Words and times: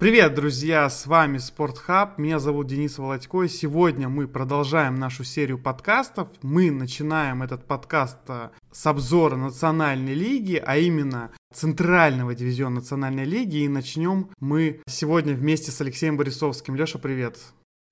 Привет, 0.00 0.34
друзья! 0.34 0.88
С 0.88 1.06
вами 1.06 1.36
Спортхаб. 1.36 2.16
Меня 2.16 2.38
зовут 2.38 2.68
Денис 2.68 2.96
Володько. 2.96 3.42
И 3.42 3.48
сегодня 3.48 4.08
мы 4.08 4.26
продолжаем 4.28 4.94
нашу 4.94 5.24
серию 5.24 5.58
подкастов. 5.58 6.28
Мы 6.40 6.70
начинаем 6.70 7.42
этот 7.42 7.66
подкаст 7.66 8.16
э, 8.28 8.48
с 8.72 8.86
обзора 8.86 9.36
Национальной 9.36 10.14
лиги, 10.14 10.56
а 10.56 10.78
именно 10.78 11.32
Центрального 11.52 12.34
дивизиона 12.34 12.76
Национальной 12.76 13.26
лиги. 13.26 13.58
И 13.58 13.68
начнем 13.68 14.30
мы 14.40 14.80
сегодня 14.88 15.34
вместе 15.34 15.70
с 15.70 15.82
Алексеем 15.82 16.16
Борисовским. 16.16 16.76
Леша, 16.76 16.98
привет! 16.98 17.36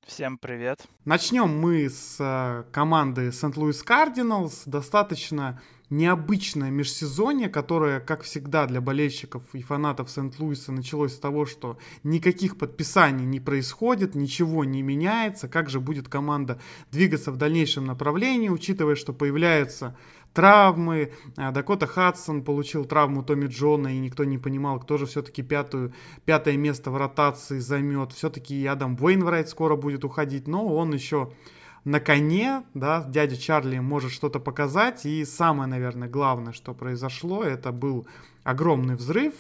Всем 0.07 0.39
привет. 0.39 0.87
Начнем 1.05 1.61
мы 1.61 1.91
с 1.91 2.17
э, 2.19 2.65
команды 2.73 3.33
Сент-Луис 3.33 3.83
Кардиналс. 3.83 4.63
Достаточно 4.65 5.61
необычное 5.91 6.71
межсезонье, 6.71 7.49
которое, 7.49 8.01
как 8.01 8.23
всегда, 8.23 8.67
для 8.67 8.81
болельщиков 8.81 9.43
и 9.53 9.63
фанатов 9.63 10.11
Сент-Луиса 10.11 10.73
началось 10.73 11.15
с 11.15 11.19
того, 11.19 11.47
что 11.47 11.79
никаких 12.03 12.59
подписаний 12.59 13.25
не 13.25 13.41
происходит, 13.41 14.15
ничего 14.15 14.65
не 14.65 14.83
меняется. 14.83 15.49
Как 15.49 15.71
же 15.71 15.81
будет 15.81 16.09
команда 16.09 16.61
двигаться 16.91 17.33
в 17.33 17.37
дальнейшем 17.37 17.87
направлении, 17.87 18.49
учитывая, 18.49 18.97
что 18.97 19.13
появляются 19.13 19.97
травмы. 20.35 21.13
А, 21.37 21.51
Дакота 21.51 21.87
Хадсон 21.87 22.45
получил 22.45 22.85
травму 22.85 23.23
Томми 23.23 23.47
Джона, 23.47 23.97
и 23.97 23.99
никто 23.99 24.25
не 24.25 24.39
понимал, 24.39 24.79
кто 24.79 24.99
же 24.99 25.07
все-таки 25.07 25.43
пятую, 25.43 25.93
пятое 26.27 26.57
место 26.57 26.91
в 26.91 26.97
ротации 26.97 27.59
займет. 27.59 28.13
Все-таки 28.13 28.67
Адам 28.67 28.97
Уэйнврайт 29.01 29.49
скоро 29.49 29.77
будет 29.77 30.05
уходить, 30.05 30.47
но 30.47 30.67
он 30.67 30.93
еще 30.93 31.33
на 31.89 32.01
коне, 32.01 32.65
да, 32.75 33.03
дядя 33.03 33.37
Чарли 33.37 33.79
может 33.79 34.13
что-то 34.13 34.41
показать, 34.41 35.07
и 35.07 35.25
самое, 35.25 35.71
наверное, 35.71 36.09
главное, 36.09 36.53
что 36.53 36.75
произошло, 36.75 37.43
это 37.43 37.73
был 37.73 38.07
огромный 38.45 38.95
взрыв, 38.95 39.33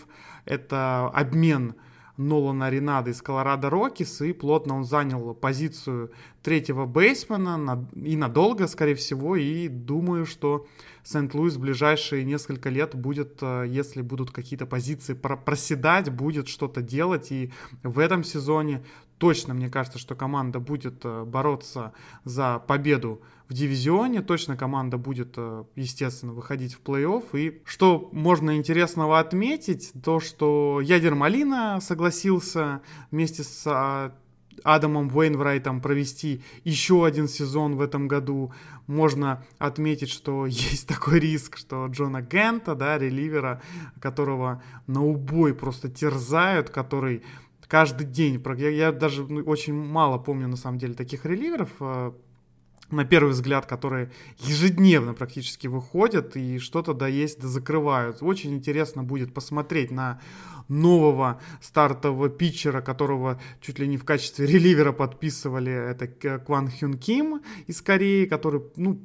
это 0.47 1.09
обмен 1.09 1.75
Нолана 2.17 2.71
Аренадо 2.71 3.11
из 3.11 3.21
Колорадо 3.21 3.69
Рокис, 3.69 4.23
и 4.23 4.33
плотно 4.33 4.77
он 4.77 4.85
занял 4.85 5.35
позицию 5.35 6.11
третьего 6.43 6.87
бейсмена 6.87 7.87
и 7.95 8.17
надолго, 8.17 8.67
скорее 8.67 8.95
всего, 8.95 9.37
и 9.37 9.69
думаю, 9.69 10.25
что 10.25 10.67
Сент-Луис 11.05 11.57
в 11.57 11.61
ближайшие 11.61 12.25
несколько 12.25 12.71
лет 12.71 12.95
будет, 12.95 13.39
э, 13.43 13.67
если 13.69 14.01
будут 14.01 14.31
какие-то 14.31 14.65
позиции 14.67 15.13
проседать, 15.13 16.11
будет 16.11 16.49
что-то 16.49 16.81
делать, 16.81 17.31
и 17.31 17.53
в 17.83 17.99
этом 17.99 18.25
сезоне 18.25 18.83
точно, 19.19 19.55
мне 19.55 19.69
кажется, 19.69 19.99
что 19.99 20.15
команда 20.15 20.61
будет 20.61 21.01
э, 21.05 21.25
бороться 21.25 21.93
за 22.25 22.59
победу 22.59 23.21
в 23.49 23.55
дивизионе, 23.55 24.23
точно 24.23 24.57
команда 24.57 24.99
будет, 24.99 25.35
э, 25.37 25.65
естественно, 25.75 26.33
выходить 26.33 26.75
в 26.75 26.83
плей-офф. 26.83 27.25
И 27.33 27.63
что 27.65 28.09
можно 28.13 28.57
интересного 28.57 29.19
отметить, 29.19 29.93
то, 30.05 30.21
что 30.21 30.81
Ядер 30.83 31.15
Малина 31.15 31.81
согласился 31.81 32.81
вместе 33.11 33.43
с 33.43 33.63
а, 33.67 34.15
Адамом 34.65 35.15
Уэйнврайтом 35.15 35.81
провести 35.81 36.43
еще 36.65 37.07
один 37.07 37.29
сезон 37.29 37.77
в 37.77 37.81
этом 37.81 38.09
году. 38.09 38.53
Можно 38.87 39.45
отметить, 39.59 40.11
что 40.11 40.47
есть 40.47 40.87
такой 40.87 41.21
риск, 41.21 41.57
что 41.57 41.87
Джона 41.87 42.23
Гента, 42.23 42.75
да, 42.75 42.99
реливера, 42.99 43.63
которого 44.01 44.63
на 44.87 45.05
убой 45.05 45.55
просто 45.55 45.89
терзают, 45.89 46.71
который 46.71 47.23
каждый 47.69 48.07
день, 48.07 48.43
я, 48.57 48.69
я 48.71 48.93
даже 48.93 49.25
ну, 49.25 49.43
очень 49.43 49.75
мало 49.75 50.19
помню 50.19 50.49
на 50.49 50.57
самом 50.57 50.79
деле 50.79 50.95
таких 50.95 51.25
реливеров, 51.25 51.71
э, 51.81 52.13
на 52.91 53.05
первый 53.05 53.31
взгляд, 53.31 53.67
которые 53.67 54.11
ежедневно 54.39 55.13
практически 55.13 55.67
выходят 55.67 56.37
и 56.37 56.59
что-то 56.59 56.95
да 56.95 57.07
есть, 57.07 57.41
да 57.41 57.47
закрывают. 57.47 58.19
Очень 58.23 58.55
интересно 58.55 59.03
будет 59.03 59.35
посмотреть 59.35 59.91
на 59.91 60.21
нового 60.69 61.41
стартового 61.61 62.29
питчера, 62.29 62.81
которого 62.81 63.41
чуть 63.61 63.79
ли 63.79 63.87
не 63.87 63.99
в 63.99 64.05
качестве 64.05 64.47
реливера 64.53 64.93
подписывали, 64.93 65.73
это 65.73 66.09
Кван 66.39 66.71
Хюн 66.71 66.95
Ким 66.95 67.43
из 67.67 67.83
Кореи, 67.83 68.25
который, 68.25 68.63
ну, 68.77 69.01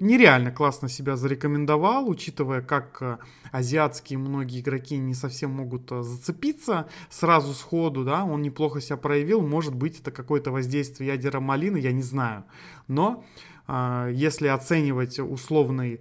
нереально 0.00 0.50
классно 0.50 0.88
себя 0.88 1.16
зарекомендовал, 1.16 2.08
учитывая, 2.08 2.62
как 2.62 2.98
э, 3.00 3.18
азиатские 3.52 4.18
многие 4.18 4.60
игроки 4.60 4.96
не 4.96 5.14
совсем 5.14 5.50
могут 5.50 5.92
э, 5.92 6.02
зацепиться 6.02 6.88
сразу 7.10 7.52
сходу, 7.52 8.04
да, 8.04 8.24
он 8.24 8.42
неплохо 8.42 8.80
себя 8.80 8.96
проявил, 8.96 9.42
может 9.42 9.74
быть, 9.74 10.00
это 10.00 10.10
какое-то 10.10 10.50
воздействие 10.50 11.08
ядера 11.08 11.40
малины, 11.40 11.76
я 11.76 11.92
не 11.92 12.02
знаю, 12.02 12.44
но 12.86 13.24
э, 13.66 14.10
если 14.14 14.48
оценивать 14.48 15.18
условный 15.18 16.00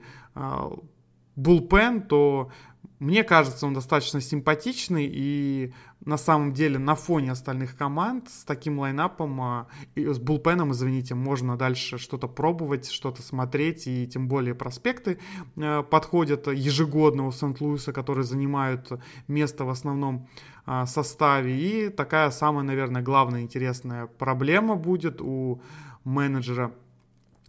булпен, 1.35 2.01
то 2.01 2.51
мне 2.99 3.23
кажется, 3.23 3.67
он 3.67 3.75
достаточно 3.75 4.21
симпатичный, 4.21 5.07
и 5.11 5.71
на 6.03 6.17
самом 6.17 6.53
деле 6.53 6.79
на 6.79 6.95
фоне 6.95 7.31
остальных 7.31 7.77
команд 7.77 8.29
с 8.29 8.43
таким 8.43 8.79
лайнапом, 8.79 9.39
а, 9.39 9.67
и 9.93 10.07
с 10.07 10.17
булпеном, 10.17 10.71
извините, 10.71 11.13
можно 11.13 11.57
дальше 11.57 11.99
что-то 11.99 12.27
пробовать, 12.27 12.89
что-то 12.89 13.21
смотреть, 13.21 13.85
и 13.85 14.07
тем 14.07 14.27
более 14.27 14.55
проспекты 14.55 15.19
э, 15.55 15.83
подходят 15.83 16.47
ежегодно 16.47 17.27
у 17.27 17.31
Сент-Луиса, 17.31 17.93
которые 17.93 18.23
занимают 18.23 18.91
место 19.27 19.63
в 19.65 19.69
основном 19.69 20.27
а, 20.65 20.87
составе. 20.87 21.55
И 21.55 21.89
такая 21.89 22.31
самая, 22.31 22.63
наверное, 22.63 23.03
главная 23.03 23.41
интересная 23.41 24.07
проблема 24.07 24.75
будет 24.75 25.21
у 25.21 25.61
менеджера 26.03 26.71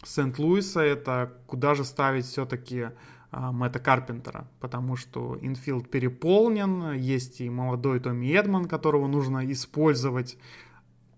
Сент-Луиса, 0.04 0.80
это 0.80 1.32
куда 1.47 1.75
же 1.75 1.84
ставить 1.84 2.26
все-таки 2.26 2.91
Мэтта 3.31 3.78
Карпентера, 3.78 4.49
потому 4.59 4.97
что 4.97 5.39
инфилд 5.41 5.91
переполнен, 5.91 6.93
есть 6.94 7.41
и 7.41 7.50
молодой 7.50 8.00
Томми 8.00 8.33
Эдман, 8.33 8.65
которого 8.65 9.06
нужно 9.06 9.50
использовать 9.53 10.39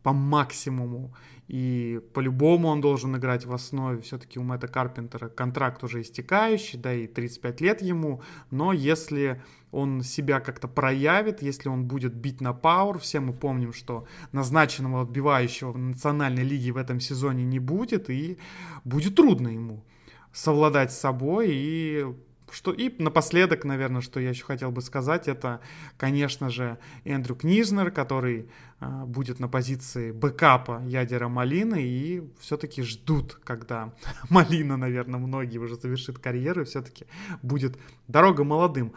по 0.02 0.12
максимуму, 0.12 1.14
и 1.46 2.00
по-любому 2.14 2.68
он 2.68 2.80
должен 2.80 3.16
играть 3.16 3.44
в 3.44 3.52
основе. 3.52 4.00
Все-таки 4.00 4.38
у 4.38 4.42
Мэтта 4.42 4.66
Карпентера 4.66 5.28
контракт 5.28 5.84
уже 5.84 6.00
истекающий, 6.00 6.78
да 6.78 6.94
и 6.94 7.06
35 7.06 7.60
лет 7.60 7.82
ему, 7.82 8.22
но 8.50 8.72
если 8.72 9.42
он 9.70 10.02
себя 10.02 10.40
как-то 10.40 10.68
проявит, 10.68 11.42
если 11.42 11.68
он 11.68 11.86
будет 11.86 12.14
бить 12.14 12.40
на 12.40 12.52
пауэр, 12.52 12.98
все 12.98 13.20
мы 13.20 13.32
помним, 13.32 13.72
что 13.72 14.06
назначенного 14.32 15.02
отбивающего 15.02 15.72
в 15.72 15.78
национальной 15.78 16.44
лиге 16.44 16.72
в 16.72 16.76
этом 16.76 16.98
сезоне 16.98 17.44
не 17.44 17.58
будет, 17.58 18.10
и 18.10 18.38
будет 18.84 19.14
трудно 19.14 19.48
ему 19.48 19.84
совладать 20.32 20.92
с 20.92 20.98
собой 20.98 21.48
и 21.50 22.06
что 22.52 22.72
и 22.72 22.90
напоследок, 23.00 23.64
наверное, 23.64 24.00
что 24.00 24.20
я 24.20 24.30
еще 24.30 24.44
хотел 24.44 24.70
бы 24.70 24.82
сказать, 24.82 25.28
это, 25.28 25.60
конечно 25.96 26.50
же, 26.50 26.78
Эндрю 27.04 27.36
Книжнер, 27.36 27.90
который 27.90 28.48
э, 28.80 29.04
будет 29.06 29.40
на 29.40 29.48
позиции 29.48 30.10
бэкапа 30.10 30.82
ядера 30.84 31.28
Малины, 31.28 31.82
и 31.82 32.28
все-таки 32.40 32.82
ждут, 32.82 33.38
когда 33.44 33.92
Малина, 34.30 34.76
наверное, 34.76 35.20
многие 35.20 35.58
уже 35.58 35.76
завершит 35.76 36.18
карьеру, 36.18 36.62
и 36.62 36.64
все-таки 36.64 37.06
будет 37.42 37.78
дорога 38.08 38.44
молодым. 38.44 38.92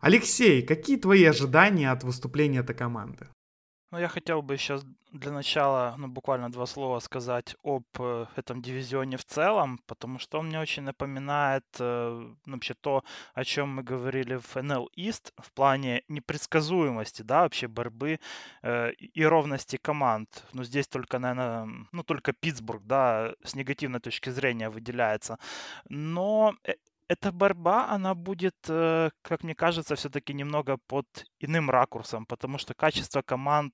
Алексей, 0.00 0.62
какие 0.62 0.96
твои 0.96 1.24
ожидания 1.24 1.90
от 1.90 2.04
выступления 2.04 2.60
этой 2.60 2.74
команды? 2.74 3.26
Ну, 3.94 4.00
я 4.00 4.08
хотел 4.08 4.42
бы 4.42 4.56
сейчас 4.56 4.84
для 5.12 5.30
начала, 5.30 5.94
ну, 5.98 6.08
буквально 6.08 6.50
два 6.50 6.66
слова 6.66 6.98
сказать 6.98 7.54
об 7.62 7.84
э, 8.00 8.26
этом 8.34 8.60
дивизионе 8.60 9.16
в 9.16 9.24
целом, 9.24 9.78
потому 9.86 10.18
что 10.18 10.40
он 10.40 10.46
мне 10.46 10.60
очень 10.60 10.82
напоминает 10.82 11.64
ну, 11.78 12.36
вообще 12.44 12.74
то, 12.74 13.04
о 13.34 13.44
чем 13.44 13.76
мы 13.76 13.84
говорили 13.84 14.34
в 14.34 14.56
NL 14.56 14.88
East 14.98 15.32
в 15.36 15.52
плане 15.52 16.02
непредсказуемости, 16.08 17.22
да, 17.22 17.42
вообще 17.42 17.68
борьбы 17.68 18.18
э, 18.62 18.92
и 18.94 19.24
ровности 19.24 19.76
команд. 19.76 20.44
Ну, 20.52 20.64
здесь 20.64 20.88
только, 20.88 21.20
наверное, 21.20 21.86
ну, 21.92 22.02
только 22.02 22.32
Питтсбург, 22.32 22.82
да, 22.84 23.32
с 23.44 23.54
негативной 23.54 24.00
точки 24.00 24.30
зрения 24.30 24.70
выделяется. 24.70 25.38
Но 25.88 26.56
э, 26.64 26.72
эта 27.08 27.32
борьба, 27.32 27.88
она 27.88 28.14
будет, 28.14 28.56
э, 28.68 29.10
как 29.22 29.42
мне 29.44 29.54
кажется, 29.54 29.94
все-таки 29.94 30.32
немного 30.34 30.78
под 30.86 31.06
иным 31.40 31.70
ракурсом, 31.70 32.26
потому 32.26 32.58
что 32.58 32.74
качество 32.74 33.22
команд 33.22 33.72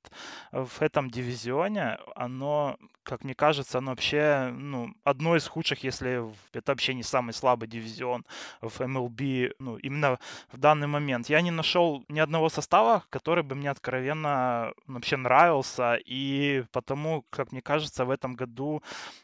в 0.53 0.83
этом 0.83 1.11
дивизионе, 1.11 1.99
оно, 2.17 2.77
как 3.11 3.25
мне 3.25 3.35
кажется, 3.35 3.79
оно 3.79 3.91
вообще 3.91 4.53
ну, 4.57 4.95
одно 5.03 5.35
из 5.35 5.49
худших, 5.49 5.83
если 5.83 6.23
это 6.53 6.71
вообще 6.71 6.95
не 6.95 7.03
самый 7.03 7.33
слабый 7.33 7.69
дивизион 7.69 8.25
в 8.61 8.81
MLB, 8.81 9.55
ну, 9.59 9.79
именно 9.79 10.21
в 10.53 10.59
данный 10.59 10.87
момент. 10.87 11.29
Я 11.29 11.41
не 11.41 11.51
нашел 11.51 12.05
ни 12.09 12.21
одного 12.21 12.49
состава, 12.49 13.03
который 13.11 13.43
бы 13.43 13.57
мне 13.57 13.69
откровенно 13.69 14.73
вообще 14.87 15.17
нравился, 15.17 15.99
и 16.07 16.63
потому, 16.71 17.25
как 17.31 17.51
мне 17.51 17.61
кажется, 17.61 18.05
в 18.05 18.11
этом 18.11 18.37
году 18.37 18.81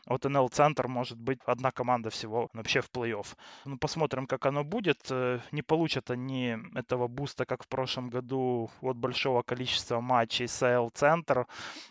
от 0.06 0.24
NL 0.26 0.48
Центр 0.50 0.88
может 0.88 1.18
быть 1.18 1.38
одна 1.46 1.70
команда 1.70 2.10
всего 2.10 2.48
вообще 2.54 2.80
в 2.80 2.90
плей-офф. 2.90 3.36
Ну, 3.66 3.78
посмотрим, 3.78 4.26
как 4.26 4.46
оно 4.46 4.64
будет. 4.64 4.98
Э, 5.10 5.38
не 5.52 5.62
получат 5.62 6.10
они 6.10 6.58
этого 6.74 7.06
буста, 7.06 7.44
как 7.44 7.62
в 7.62 7.68
прошлом 7.68 8.10
году, 8.10 8.68
от 8.80 8.96
большого 8.96 9.42
количества 9.42 10.00
матчей 10.00 10.48
СЛ 10.48 10.88
Центр 10.92 11.46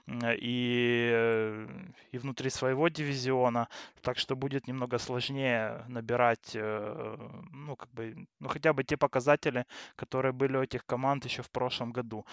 и, 0.08 1.10
э, 1.14 1.85
и 2.12 2.18
внутри 2.18 2.50
своего 2.50 2.88
дивизиона. 2.90 3.68
Так 4.02 4.18
что 4.18 4.36
будет 4.36 4.68
немного 4.68 4.98
сложнее 4.98 5.84
набирать, 5.88 6.52
э, 6.56 7.18
ну, 7.52 7.76
как 7.76 7.90
бы, 7.92 8.28
ну, 8.40 8.48
хотя 8.48 8.74
бы 8.74 8.84
те 8.84 8.98
показатели, 8.98 9.66
которые 9.96 10.32
были 10.32 10.58
у 10.58 10.62
этих 10.62 10.86
команд 10.86 11.26
еще 11.26 11.42
в 11.42 11.50
прошлом 11.50 11.92
году. 11.92 12.26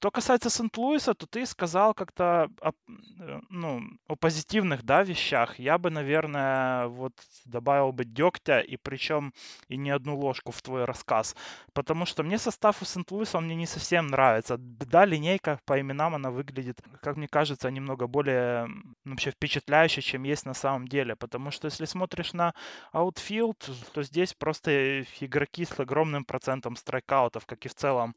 Что 0.00 0.12
касается 0.12 0.48
Сент-Луиса, 0.48 1.14
то 1.14 1.26
ты 1.26 1.44
сказал 1.44 1.92
как-то 1.92 2.48
о, 2.60 2.70
э, 3.18 3.40
ну, 3.48 3.82
о 4.06 4.14
позитивных 4.14 4.84
да, 4.84 5.02
вещах. 5.02 5.58
Я 5.58 5.76
бы, 5.76 5.90
наверное, 5.90 6.86
вот 6.86 7.14
добавил 7.44 7.90
бы 7.90 8.04
дегтя, 8.04 8.60
и 8.60 8.76
причем 8.76 9.34
и 9.66 9.76
не 9.76 9.90
одну 9.90 10.16
ложку 10.16 10.52
в 10.52 10.62
твой 10.62 10.84
рассказ. 10.84 11.34
Потому 11.72 12.06
что 12.06 12.22
мне 12.22 12.38
состав 12.38 12.80
у 12.80 12.84
Сент-Луиса 12.84 13.40
мне 13.40 13.56
не 13.56 13.66
совсем 13.66 14.06
нравится. 14.06 14.56
Да, 14.56 15.04
линейка 15.04 15.58
по 15.64 15.80
именам, 15.80 16.14
она 16.14 16.30
выглядит, 16.30 16.80
как 17.02 17.16
мне 17.16 17.26
кажется, 17.26 17.68
немного 17.68 18.06
более 18.06 18.68
вообще 19.04 19.32
впечатляюще, 19.32 20.00
чем 20.00 20.22
есть 20.22 20.46
на 20.46 20.54
самом 20.54 20.86
деле. 20.86 21.16
Потому 21.16 21.50
что 21.50 21.66
если 21.66 21.86
смотришь 21.86 22.34
на 22.34 22.54
аутфилд, 22.92 23.68
то 23.92 24.04
здесь 24.04 24.32
просто 24.32 25.02
игроки 25.20 25.64
с 25.64 25.80
огромным 25.80 26.24
процентом 26.24 26.76
страйкаутов, 26.76 27.46
как 27.46 27.66
и 27.66 27.68
в 27.68 27.74
целом 27.74 28.14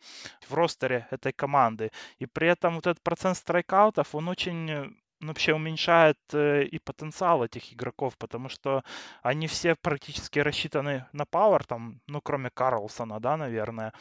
в 0.47 0.53
ростере 0.53 1.07
этой 1.09 1.33
команды 1.33 1.70
команды. 1.71 1.91
И 2.19 2.25
при 2.25 2.47
этом 2.47 2.75
вот 2.75 2.87
этот 2.87 3.03
процент 3.03 3.37
страйкаутов, 3.37 4.15
он 4.15 4.27
очень 4.27 4.69
э, 4.69 4.89
ну, 5.19 5.27
вообще 5.27 5.53
уменьшает 5.53 6.17
э, 6.33 6.63
и 6.63 6.79
потенциал 6.79 7.43
этих 7.43 7.73
игроков, 7.73 8.13
потому 8.17 8.49
что 8.49 8.83
они 9.23 9.47
все 9.47 9.75
практически 9.75 10.39
рассчитаны 10.39 11.05
на 11.13 11.25
power, 11.25 11.63
там, 11.63 11.99
ну, 12.07 12.21
кроме 12.21 12.49
Карлсона, 12.49 13.19
да, 13.19 13.37
наверное. 13.37 13.91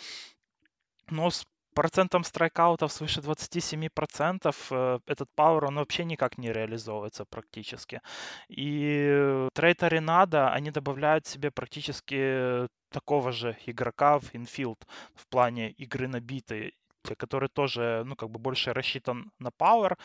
Но 1.11 1.31
с 1.31 1.44
процентом 1.75 2.25
страйкаутов 2.25 2.93
свыше 2.93 3.20
27% 3.20 4.55
э, 4.70 4.99
этот 5.06 5.28
power, 5.37 5.64
он 5.64 5.76
вообще 5.76 6.05
никак 6.05 6.38
не 6.38 6.52
реализовывается 6.52 7.25
практически. 7.25 8.00
И 8.49 9.49
trade 9.54 9.82
Аренадо, 9.82 10.52
они 10.52 10.70
добавляют 10.70 11.26
себе 11.26 11.50
практически 11.50 12.66
такого 12.90 13.32
же 13.32 13.56
игрока 13.66 14.19
в 14.19 14.34
infield 14.34 14.87
в 15.14 15.26
плане 15.28 15.70
игры 15.70 16.08
на 16.08 16.20
бите 16.20 16.72
который 17.17 17.49
тоже, 17.49 18.02
ну, 18.06 18.17
как 18.17 18.31
бы 18.31 18.38
больше 18.38 18.73
рассчитан 18.73 19.32
на 19.38 19.49
power, 19.49 19.97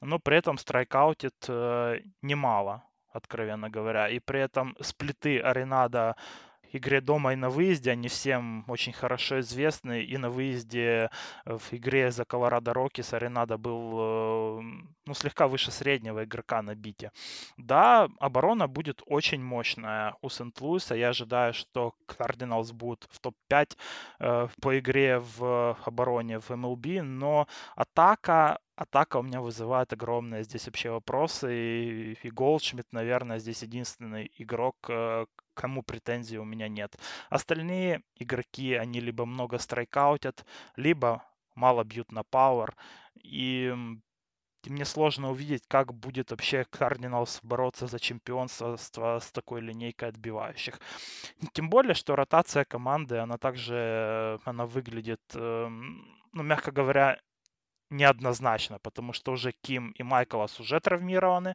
но 0.00 0.18
при 0.18 0.36
этом 0.36 0.58
страйкаутит 0.58 1.34
э, 1.48 2.00
немало, 2.22 2.82
откровенно 3.08 3.70
говоря. 3.70 4.08
И 4.08 4.18
при 4.20 4.40
этом 4.40 4.76
сплиты 4.80 5.40
Аренадо 5.40 6.16
игре 6.72 7.00
дома 7.00 7.32
и 7.32 7.36
на 7.36 7.50
выезде. 7.50 7.90
Они 7.90 8.08
всем 8.08 8.64
очень 8.68 8.92
хорошо 8.92 9.40
известны. 9.40 10.02
И 10.02 10.16
на 10.18 10.30
выезде 10.30 11.10
э, 11.44 11.56
в 11.58 11.72
игре 11.72 12.10
за 12.10 12.24
Колорадо 12.24 12.72
Рокис 12.72 13.12
Аренадо 13.12 13.58
был 13.58 13.98
э, 13.98 14.60
ну, 15.06 15.14
слегка 15.14 15.48
выше 15.48 15.70
среднего 15.70 16.24
игрока 16.24 16.62
на 16.62 16.74
бите. 16.74 17.10
Да, 17.56 18.08
оборона 18.18 18.68
будет 18.68 19.02
очень 19.06 19.42
мощная 19.42 20.14
у 20.22 20.28
Сент-Луиса. 20.28 20.94
Я 20.94 21.10
ожидаю, 21.10 21.54
что 21.54 21.94
Кардиналс 22.06 22.72
будут 22.72 23.06
в 23.10 23.20
топ-5 23.20 23.76
э, 24.20 24.48
по 24.60 24.78
игре 24.78 25.18
в 25.38 25.76
обороне 25.84 26.38
в 26.38 26.50
MLB, 26.50 27.02
но 27.02 27.46
атака 27.74 28.58
атака 28.76 29.16
у 29.16 29.22
меня 29.22 29.40
вызывает 29.40 29.92
огромные 29.92 30.44
здесь 30.44 30.66
вообще 30.66 30.90
вопросы. 30.90 31.54
И, 31.54 32.18
и 32.22 32.30
Голдшмидт, 32.30 32.92
наверное, 32.92 33.38
здесь 33.38 33.62
единственный 33.62 34.30
игрок, 34.36 34.76
кому 35.56 35.82
претензий 35.82 36.38
у 36.38 36.44
меня 36.44 36.68
нет. 36.68 36.96
Остальные 37.30 38.02
игроки, 38.16 38.74
они 38.74 39.00
либо 39.00 39.26
много 39.26 39.58
страйкаутят, 39.58 40.44
либо 40.76 41.24
мало 41.54 41.82
бьют 41.84 42.12
на 42.12 42.22
пауэр. 42.22 42.76
И 43.24 43.74
мне 44.64 44.84
сложно 44.84 45.30
увидеть, 45.30 45.62
как 45.68 45.94
будет 45.94 46.30
вообще 46.30 46.64
Кардиналс 46.64 47.40
бороться 47.42 47.86
за 47.86 47.98
чемпионство 47.98 48.76
с 48.76 49.32
такой 49.32 49.60
линейкой 49.60 50.10
отбивающих. 50.10 50.80
Тем 51.52 51.70
более, 51.70 51.94
что 51.94 52.16
ротация 52.16 52.64
команды, 52.64 53.18
она 53.18 53.38
также, 53.38 54.38
она 54.44 54.66
выглядит, 54.66 55.22
эм, 55.34 56.04
ну, 56.32 56.42
мягко 56.42 56.72
говоря, 56.72 57.18
неоднозначно, 57.90 58.78
потому 58.78 59.12
что 59.12 59.32
уже 59.32 59.52
Ким 59.62 59.92
и 59.92 60.02
Майклас 60.02 60.60
уже 60.60 60.80
травмированы. 60.80 61.54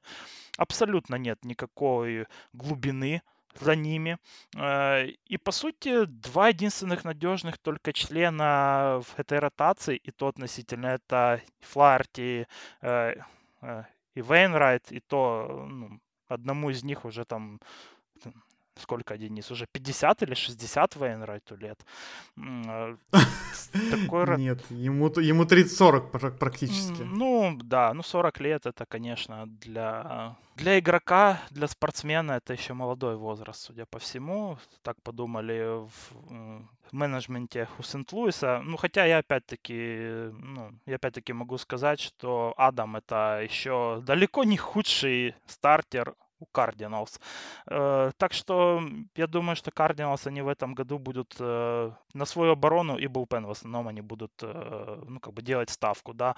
Абсолютно 0.58 1.16
нет 1.16 1.44
никакой 1.44 2.28
глубины 2.54 3.22
за 3.60 3.76
ними. 3.76 4.18
Э, 4.56 5.08
и, 5.08 5.38
по 5.38 5.52
сути, 5.52 6.06
два 6.06 6.50
единственных 6.50 7.04
надежных 7.06 7.58
только 7.58 7.94
члена 7.94 9.02
в 9.04 9.20
этой 9.20 9.40
ротации, 9.40 9.98
и 9.98 10.12
то 10.12 10.28
относительно 10.28 10.88
это 10.88 11.42
Флаерти 11.60 12.48
э, 12.82 13.16
э, 13.62 13.84
и 14.16 14.22
Вейнрайт, 14.22 14.92
и 14.92 15.00
то 15.00 15.68
ну, 15.70 16.00
одному 16.28 16.70
из 16.70 16.84
них 16.84 17.06
уже 17.06 17.26
там 17.26 17.60
сколько 18.76 19.18
Денис, 19.18 19.52
уже 19.52 19.66
50 19.72 20.24
или 20.24 20.34
60 20.34 20.96
Вейнрайту 20.96 21.56
лет. 21.56 21.80
А, 22.38 22.96
такой... 23.92 24.38
Нет, 24.38 24.64
ему, 24.70 25.08
ему 25.20 25.44
30-40 25.44 26.38
практически. 26.38 27.02
Ну, 27.04 27.58
да, 27.62 27.94
ну 27.94 28.04
40 28.04 28.40
лет 28.42 28.66
это, 28.66 28.86
конечно, 28.86 29.48
для, 29.48 30.36
для 30.56 30.80
игрока, 30.80 31.42
для 31.50 31.68
спортсмена 31.68 32.34
это 32.34 32.54
еще 32.54 32.74
молодой 32.74 33.16
возраст, 33.16 33.62
судя 33.62 33.86
по 33.86 34.00
всему. 34.00 34.58
Так 34.82 35.02
подумали 35.02 35.86
в 35.86 36.66
менеджменте 36.92 37.68
у 37.80 37.84
Сент-Луиса. 37.84 38.62
Ну, 38.64 38.78
хотя 38.78 39.06
я 39.06 39.20
опять-таки, 39.20 40.30
ну, 40.34 40.72
я 40.86 40.96
опять-таки 40.96 41.34
могу 41.34 41.58
сказать, 41.58 42.00
что 42.00 42.54
Адам 42.58 42.98
это 42.98 43.42
еще 43.44 44.02
далеко 44.06 44.44
не 44.44 44.58
худший 44.58 45.36
стартер 45.46 46.16
у 46.42 46.48
Cardinals. 46.54 47.20
Э, 47.68 48.12
так 48.18 48.34
что 48.34 48.82
я 49.16 49.28
думаю, 49.28 49.56
что 49.56 49.72
Cardinals 49.72 50.28
они 50.28 50.42
в 50.42 50.48
этом 50.48 50.74
году 50.76 51.00
будут 51.00 51.36
э, 51.40 51.92
на 52.14 52.26
свою 52.26 52.52
оборону 52.52 52.98
и 52.98 53.08
bullpen 53.08 53.46
в 53.46 53.52
основном 53.52 53.88
они 53.88 54.02
будут 54.02 54.32
э, 54.42 55.04
ну, 55.08 55.20
как 55.20 55.34
бы 55.34 55.42
делать 55.42 55.70
ставку, 55.70 56.14
да. 56.14 56.36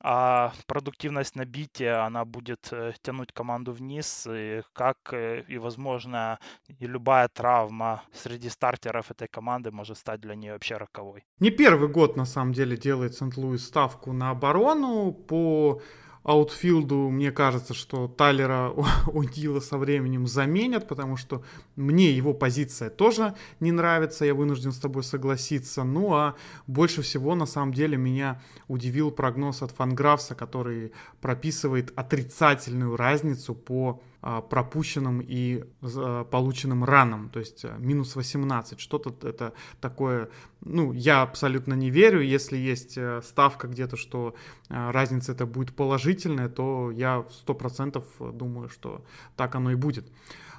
А 0.00 0.52
продуктивность 0.66 1.36
на 1.36 1.44
бите, 1.44 1.90
она 1.90 2.24
будет 2.24 2.72
тянуть 3.02 3.32
команду 3.32 3.72
вниз, 3.72 4.26
и 4.30 4.62
как 4.72 5.14
и, 5.48 5.58
возможно, 5.58 6.38
и 6.80 6.86
любая 6.86 7.28
травма 7.28 8.02
среди 8.12 8.48
стартеров 8.50 9.10
этой 9.10 9.28
команды 9.28 9.70
может 9.70 9.98
стать 9.98 10.20
для 10.20 10.34
нее 10.34 10.52
вообще 10.52 10.76
роковой. 10.76 11.24
Не 11.40 11.50
первый 11.50 11.88
год, 11.88 12.16
на 12.16 12.26
самом 12.26 12.52
деле, 12.52 12.76
делает 12.76 13.14
Сент-Луис 13.14 13.66
ставку 13.66 14.12
на 14.12 14.30
оборону 14.30 15.12
по 15.12 15.80
аутфилду, 16.26 17.08
мне 17.08 17.30
кажется, 17.30 17.72
что 17.72 18.08
Тайлера 18.08 18.72
Удила 19.06 19.60
со 19.60 19.78
временем 19.78 20.26
заменят, 20.26 20.88
потому 20.88 21.16
что 21.16 21.44
мне 21.76 22.10
его 22.10 22.34
позиция 22.34 22.90
тоже 22.90 23.36
не 23.60 23.70
нравится, 23.70 24.24
я 24.24 24.34
вынужден 24.34 24.72
с 24.72 24.78
тобой 24.78 25.04
согласиться. 25.04 25.84
Ну 25.84 26.14
а 26.14 26.34
больше 26.66 27.02
всего, 27.02 27.36
на 27.36 27.46
самом 27.46 27.72
деле, 27.72 27.96
меня 27.96 28.42
удивил 28.66 29.12
прогноз 29.12 29.62
от 29.62 29.70
Фанграфса, 29.70 30.34
который 30.34 30.92
прописывает 31.20 31.92
отрицательную 31.94 32.96
разницу 32.96 33.54
по 33.54 34.02
пропущенным 34.40 35.20
и 35.20 35.64
а, 35.82 36.24
полученным 36.24 36.84
ранам, 36.84 37.30
то 37.30 37.38
есть 37.38 37.64
а, 37.64 37.76
минус 37.78 38.16
18. 38.16 38.80
Что-то 38.80 39.14
это 39.28 39.52
такое, 39.80 40.28
ну, 40.60 40.92
я 40.92 41.22
абсолютно 41.22 41.74
не 41.74 41.90
верю. 41.90 42.20
Если 42.20 42.56
есть 42.56 42.98
э, 42.98 43.20
ставка 43.22 43.68
где-то, 43.68 43.96
что 43.96 44.34
разница 44.68 45.32
это 45.32 45.46
будет 45.46 45.74
положительная, 45.74 46.48
то 46.48 46.90
я 46.90 47.24
100% 47.46 48.32
думаю, 48.32 48.68
что 48.68 49.04
так 49.36 49.54
оно 49.54 49.70
и 49.70 49.74
будет. 49.74 50.06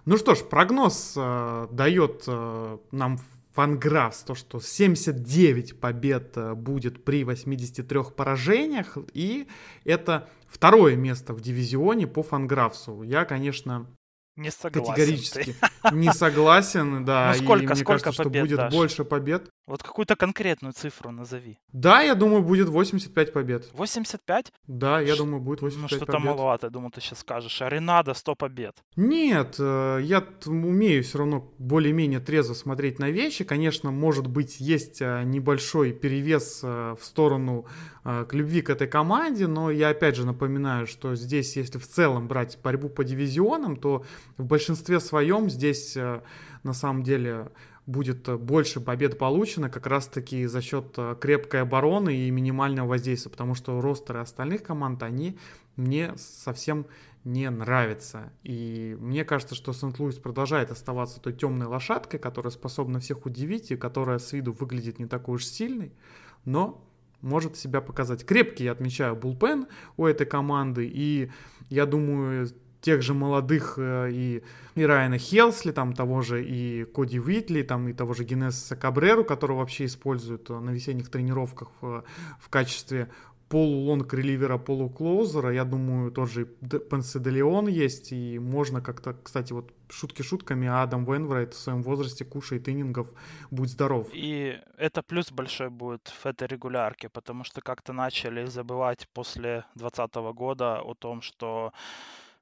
Ну 0.07 0.15
что 0.15 0.35
ж, 0.35 0.39
прогноз 0.39 1.15
э, 1.17 1.67
дает 1.69 2.23
э, 2.27 2.77
нам 2.91 3.19
Фанграфс, 3.57 4.21
то, 4.21 4.35
что 4.35 4.59
79 4.59 5.79
побед 5.79 6.37
будет 6.57 7.03
при 7.03 7.23
83 7.23 7.99
поражениях, 8.15 8.99
и 9.15 9.47
это 9.83 10.29
второе 10.47 10.95
место 10.95 11.33
в 11.33 11.41
дивизионе 11.41 12.05
по 12.05 12.21
Фанграфсу. 12.21 13.01
Я, 13.01 13.25
конечно, 13.25 13.87
не 14.37 14.51
согласен 14.51 14.93
категорически 14.93 15.55
ты. 15.83 15.95
не 15.95 16.13
согласен, 16.13 17.03
да. 17.05 17.33
Ну 17.35 17.43
сколько, 17.43 17.63
и 17.63 17.67
мне 17.67 17.75
сколько 17.75 18.03
кажется, 18.03 18.23
побед 18.23 18.45
что 18.45 18.47
будет 18.47 18.57
дашь? 18.57 18.73
больше 18.73 19.03
побед. 19.03 19.49
Вот 19.65 19.83
какую-то 19.83 20.15
конкретную 20.15 20.73
цифру 20.73 21.11
назови. 21.11 21.57
Да, 21.73 22.01
я 22.01 22.15
думаю, 22.15 22.41
будет 22.41 22.69
85 22.69 23.33
побед. 23.33 23.69
85? 23.73 24.53
Да, 24.67 25.01
я 25.01 25.13
Ш- 25.13 25.17
думаю, 25.17 25.41
будет 25.41 25.61
85 25.61 25.81
ну, 25.81 25.97
что-то 25.97 26.11
побед. 26.13 26.25
маловато, 26.25 26.67
я 26.67 26.69
думаю, 26.69 26.91
ты 26.91 27.01
сейчас 27.01 27.19
скажешь. 27.19 27.61
Аренада 27.61 28.13
100 28.13 28.35
побед. 28.35 28.75
Нет, 28.95 29.55
э, 29.59 29.99
я 30.03 30.23
умею 30.45 31.03
все 31.03 31.17
равно 31.17 31.51
более-менее 31.57 32.19
трезво 32.21 32.53
смотреть 32.53 32.99
на 32.99 33.09
вещи. 33.09 33.43
Конечно, 33.43 33.91
может 33.91 34.27
быть, 34.27 34.59
есть 34.61 35.01
э, 35.01 35.23
небольшой 35.25 35.91
перевес 35.91 36.61
э, 36.63 36.95
в 36.99 37.03
сторону 37.03 37.65
к 38.03 38.33
любви 38.33 38.61
к 38.61 38.69
этой 38.69 38.87
команде, 38.87 39.47
но 39.47 39.69
я 39.69 39.89
опять 39.89 40.15
же 40.15 40.25
напоминаю, 40.25 40.87
что 40.87 41.13
здесь, 41.15 41.57
если 41.57 41.77
в 41.77 41.85
целом 41.85 42.29
брать 42.29 42.57
борьбу 42.63 42.87
по 42.87 43.03
дивизионам, 43.03 43.75
то 43.75 44.05
в 44.35 44.45
большинстве 44.45 44.99
своем 44.99 45.49
здесь 45.49 45.95
на 45.95 46.73
самом 46.73 47.03
деле 47.03 47.49
будет 47.87 48.29
больше 48.39 48.81
побед 48.81 49.17
получено 49.17 49.69
как 49.69 49.87
раз-таки 49.87 50.45
за 50.45 50.61
счет 50.61 50.93
э, 50.97 51.15
крепкой 51.19 51.61
обороны 51.61 52.13
и 52.13 52.29
минимального 52.29 52.89
воздействия, 52.89 53.31
потому 53.31 53.55
что 53.55 53.79
ростеры 53.79 54.19
остальных 54.19 54.61
команд, 54.61 55.01
они 55.03 55.39
мне 55.77 56.13
совсем 56.17 56.85
не 57.23 57.49
нравятся. 57.49 58.33
И 58.43 58.97
мне 58.99 59.23
кажется, 59.23 59.55
что 59.55 59.71
Сент-Луис 59.71 60.15
продолжает 60.15 60.69
оставаться 60.69 61.21
той 61.21 61.33
темной 61.33 61.67
лошадкой, 61.67 62.19
которая 62.19 62.51
способна 62.51 62.99
всех 62.99 63.25
удивить 63.25 63.71
и 63.71 63.77
которая 63.77 64.19
с 64.19 64.33
виду 64.33 64.51
выглядит 64.51 64.99
не 64.99 65.05
такой 65.05 65.35
уж 65.35 65.45
сильной, 65.45 65.93
но 66.43 66.83
может 67.21 67.55
себя 67.55 67.79
показать. 67.79 68.25
Крепкий, 68.25 68.65
я 68.65 68.73
отмечаю, 68.73 69.15
булпен 69.15 69.67
у 69.95 70.05
этой 70.05 70.27
команды, 70.27 70.89
и 70.93 71.31
я 71.69 71.85
думаю, 71.85 72.49
тех 72.81 73.01
же 73.01 73.13
молодых 73.13 73.75
э, 73.77 74.09
и, 74.11 74.43
и 74.75 74.83
Райана 74.83 75.17
Хелсли, 75.17 75.71
там 75.71 75.93
того 75.93 76.21
же 76.21 76.43
и 76.43 76.85
Коди 76.85 77.19
Уитли, 77.19 77.63
там 77.63 77.87
и 77.87 77.93
того 77.93 78.13
же 78.13 78.23
Генесиса 78.23 78.75
Кабреру, 78.75 79.25
которого 79.25 79.59
вообще 79.59 79.85
используют 79.85 80.49
э, 80.49 80.59
на 80.59 80.71
весенних 80.71 81.09
тренировках 81.09 81.69
в, 81.81 82.03
в 82.39 82.49
качестве 82.49 83.09
полулонг 83.49 84.13
реливера, 84.13 84.57
полуклоузера. 84.57 85.53
Я 85.53 85.63
думаю, 85.63 86.11
тот 86.11 86.29
же 86.29 86.45
Пенсе 86.45 87.19
де 87.19 87.29
Леон 87.29 87.67
есть, 87.67 88.11
и 88.11 88.39
можно 88.39 88.81
как-то, 88.81 89.13
кстати, 89.13 89.53
вот 89.53 89.71
шутки 89.89 90.21
шутками, 90.21 90.67
а 90.67 90.83
Адам 90.83 91.05
Венврайт 91.05 91.53
в 91.53 91.57
своем 91.57 91.81
возрасте 91.81 92.25
кушает 92.25 92.67
иннингов, 92.67 93.07
будь 93.51 93.69
здоров. 93.69 94.09
И 94.13 94.59
это 94.77 95.01
плюс 95.01 95.31
большой 95.31 95.69
будет 95.69 96.07
в 96.07 96.25
этой 96.25 96.47
регулярке, 96.47 97.09
потому 97.09 97.43
что 97.43 97.61
как-то 97.61 97.93
начали 97.93 98.45
забывать 98.45 99.07
после 99.13 99.63
2020 99.75 100.15
года 100.35 100.81
о 100.81 100.93
том, 100.93 101.21
что 101.21 101.71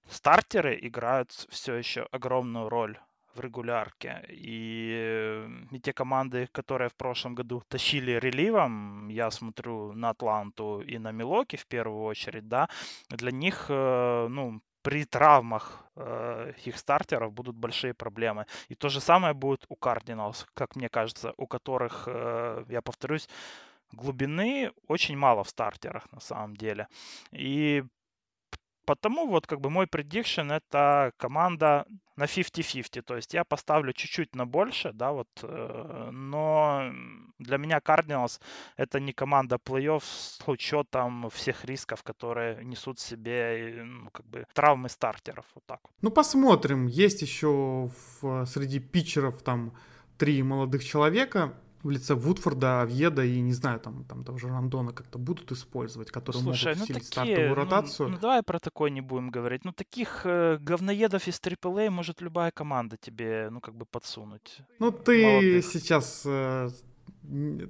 стартеры 0.09 0.77
играют 0.81 1.31
все 1.49 1.75
еще 1.75 2.07
огромную 2.11 2.69
роль 2.69 2.97
в 3.35 3.39
регулярке. 3.39 4.23
И, 4.29 5.45
и 5.71 5.79
те 5.79 5.93
команды, 5.93 6.47
которые 6.51 6.89
в 6.89 6.95
прошлом 6.95 7.35
году 7.35 7.63
тащили 7.67 8.11
реливом, 8.11 9.09
я 9.09 9.31
смотрю 9.31 9.93
на 9.93 10.09
Атланту 10.09 10.81
и 10.81 10.97
на 10.97 11.11
Милоки 11.11 11.57
в 11.57 11.67
первую 11.67 12.03
очередь, 12.03 12.47
да, 12.47 12.69
для 13.09 13.31
них, 13.31 13.65
э, 13.69 14.27
ну, 14.29 14.61
при 14.81 15.03
травмах 15.05 15.83
э, 15.95 16.53
их 16.63 16.77
стартеров 16.77 17.33
будут 17.33 17.55
большие 17.55 17.93
проблемы. 17.93 18.45
И 18.69 18.75
то 18.75 18.89
же 18.89 19.01
самое 19.01 19.33
будет 19.33 19.65
у 19.67 19.75
Cardinals, 19.75 20.45
как 20.53 20.75
мне 20.75 20.89
кажется, 20.89 21.33
у 21.37 21.47
которых, 21.47 22.03
э, 22.07 22.65
я 22.69 22.81
повторюсь, 22.81 23.27
глубины 23.91 24.71
очень 24.87 25.17
мало 25.17 25.43
в 25.43 25.49
стартерах 25.49 26.11
на 26.11 26.19
самом 26.19 26.55
деле. 26.55 26.87
И 27.31 27.83
Потому 28.85 29.27
вот 29.27 29.47
как 29.47 29.59
бы 29.61 29.69
мой 29.69 29.85
prediction 29.85 30.53
это 30.53 31.11
команда 31.17 31.85
на 32.15 32.25
50-50. 32.25 33.01
То 33.01 33.15
есть 33.15 33.33
я 33.33 33.43
поставлю 33.43 33.93
чуть-чуть 33.93 34.35
на 34.35 34.45
больше, 34.45 34.91
да, 34.93 35.11
вот, 35.11 35.27
э, 35.43 36.09
но 36.11 36.91
для 37.39 37.57
меня 37.57 37.79
Cardinals 37.79 38.39
это 38.77 38.99
не 38.99 39.11
команда 39.13 39.55
плей-офф 39.55 40.01
с 40.01 40.39
учетом 40.47 41.29
всех 41.29 41.65
рисков, 41.65 42.03
которые 42.03 42.63
несут 42.63 42.99
себе 42.99 43.83
ну, 43.85 44.09
как 44.11 44.25
бы 44.25 44.45
травмы 44.53 44.89
стартеров. 44.89 45.45
Вот 45.55 45.63
так. 45.65 45.79
Ну, 46.01 46.11
посмотрим. 46.11 46.87
Есть 46.87 47.21
еще 47.21 47.89
в, 48.21 48.45
среди 48.45 48.79
питчеров 48.79 49.41
там 49.41 49.73
три 50.17 50.43
молодых 50.43 50.83
человека 50.83 51.53
в 51.85 51.91
лице 51.91 52.15
Вудфорда, 52.15 52.81
Авьеда 52.81 53.23
и, 53.23 53.39
не 53.41 53.53
знаю, 53.53 53.79
там, 53.79 54.03
там 54.05 54.23
того 54.23 54.39
же 54.39 54.47
Рандона 54.47 54.91
как-то 54.91 55.19
будут 55.19 55.51
использовать, 55.51 56.09
которые 56.09 56.41
Слушай, 56.41 56.69
могут 56.69 56.77
ну 56.77 56.83
усилить 56.83 57.09
такие, 57.09 57.11
стартовую 57.11 57.49
ну, 57.49 57.55
ротацию. 57.55 58.09
Ну, 58.09 58.15
ну, 58.15 58.21
давай 58.21 58.41
про 58.41 58.59
такое 58.59 58.89
не 58.89 59.01
будем 59.01 59.29
говорить. 59.29 59.65
Ну, 59.65 59.71
таких 59.71 60.21
э, 60.25 60.57
говноедов 60.59 61.27
из 61.27 61.39
AAA 61.39 61.91
может 61.91 62.21
любая 62.21 62.49
команда 62.49 62.97
тебе, 62.97 63.49
ну, 63.51 63.61
как 63.61 63.75
бы 63.75 63.85
подсунуть. 63.85 64.61
Ну, 64.79 64.91
ты 64.91 65.25
Молодых. 65.25 65.65
сейчас 65.65 66.23
э, 66.25 66.69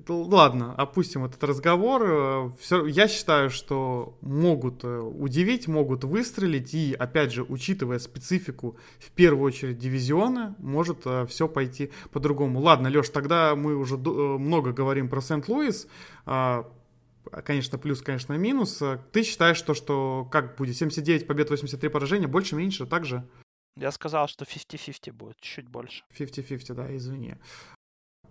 Ладно, 0.08 0.74
опустим 0.76 1.24
этот 1.24 1.44
разговор. 1.44 2.04
Э, 2.06 2.52
Все, 2.60 2.86
я 2.86 3.08
считаю, 3.08 3.50
что 3.50 4.18
могут 4.22 4.84
э, 4.84 5.00
удивить, 5.00 5.68
могут 5.68 6.04
выстрелить. 6.04 6.74
И, 6.74 6.94
опять 6.94 7.32
же, 7.32 7.44
учитывая 7.44 8.00
специфику, 8.00 8.78
в 9.00 9.12
первую 9.12 9.46
очередь, 9.46 9.78
дивизиона, 9.78 10.56
может 10.60 11.02
э, 11.06 11.26
все 11.28 11.48
пойти 11.48 11.92
по-другому. 12.12 12.60
Ладно, 12.60 12.90
Леш, 12.90 13.10
тогда 13.10 13.56
мы 13.56 13.76
уже 13.76 13.98
много 13.98 14.74
говорим 14.74 15.10
про 15.10 15.22
Сент-Луис. 15.22 15.88
Конечно, 17.44 17.78
плюс, 17.80 18.02
конечно, 18.02 18.34
минус. 18.34 18.82
Ты 19.12 19.24
считаешь, 19.24 19.58
что, 19.58 19.74
что 19.74 20.28
как 20.32 20.58
будет? 20.58 20.76
79 20.76 21.26
побед, 21.28 21.50
83 21.50 21.90
поражения, 21.90 22.28
больше-меньше, 22.28 22.86
так 22.86 23.06
же? 23.06 23.28
Я 23.78 23.92
сказал, 23.92 24.28
что 24.28 24.46
50-50 24.46 25.12
будет, 25.12 25.40
чуть 25.42 25.68
больше. 25.68 26.04
50-50, 26.18 26.74
да, 26.74 26.96
извини. 26.96 27.36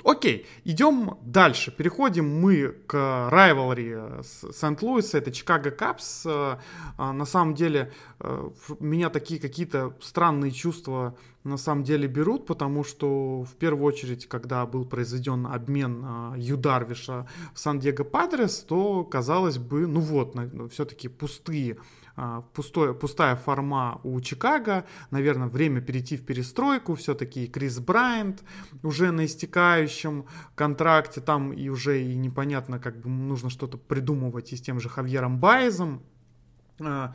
Окей, 0.02 0.46
идем 0.64 1.18
дальше. 1.22 1.70
Переходим 1.70 2.40
мы 2.40 2.68
к 2.86 2.94
rivalry 3.30 4.22
Сент-Луиса, 4.52 5.18
это 5.18 5.30
Чикаго 5.32 5.70
Капс. 5.70 6.24
А, 6.26 6.58
на 6.98 7.24
самом 7.24 7.54
деле, 7.54 7.92
э, 8.20 8.50
меня 8.80 9.10
такие 9.10 9.40
какие-то 9.40 9.96
странные 10.00 10.50
чувства 10.50 11.16
на 11.44 11.58
самом 11.58 11.84
деле 11.84 12.08
берут, 12.08 12.46
потому 12.46 12.84
что 12.84 13.42
в 13.44 13.54
первую 13.56 13.84
очередь, 13.84 14.26
когда 14.26 14.64
был 14.66 14.86
произведен 14.86 15.46
обмен 15.46 16.04
э, 16.04 16.34
Юдарвиша 16.38 17.28
в 17.52 17.58
Сан-Диего 17.58 18.04
Падрес, 18.04 18.60
то 18.60 19.04
казалось 19.04 19.58
бы, 19.58 19.86
ну 19.86 20.00
вот, 20.00 20.36
все-таки 20.72 21.08
пустые 21.08 21.76
а, 22.16 22.42
пустое, 22.52 22.94
пустая 22.94 23.34
форма 23.34 24.00
у 24.04 24.20
Чикаго. 24.20 24.84
Наверное, 25.10 25.48
время 25.48 25.80
перейти 25.80 26.16
в 26.16 26.24
перестройку. 26.24 26.94
Все-таки 26.94 27.48
Крис 27.48 27.80
Брайант 27.80 28.44
уже 28.82 29.10
на 29.10 29.24
истекающем 29.24 30.26
контракте. 30.54 31.20
Там 31.20 31.52
и 31.52 31.68
уже 31.68 32.02
и 32.02 32.14
непонятно, 32.14 32.78
как 32.78 33.00
бы 33.00 33.08
нужно 33.08 33.50
что-то 33.50 33.78
придумывать 33.78 34.52
и 34.52 34.56
с 34.56 34.60
тем 34.60 34.78
же 34.78 34.88
Хавьером 34.88 35.38
Байзом. 35.40 36.02
А, 36.80 37.14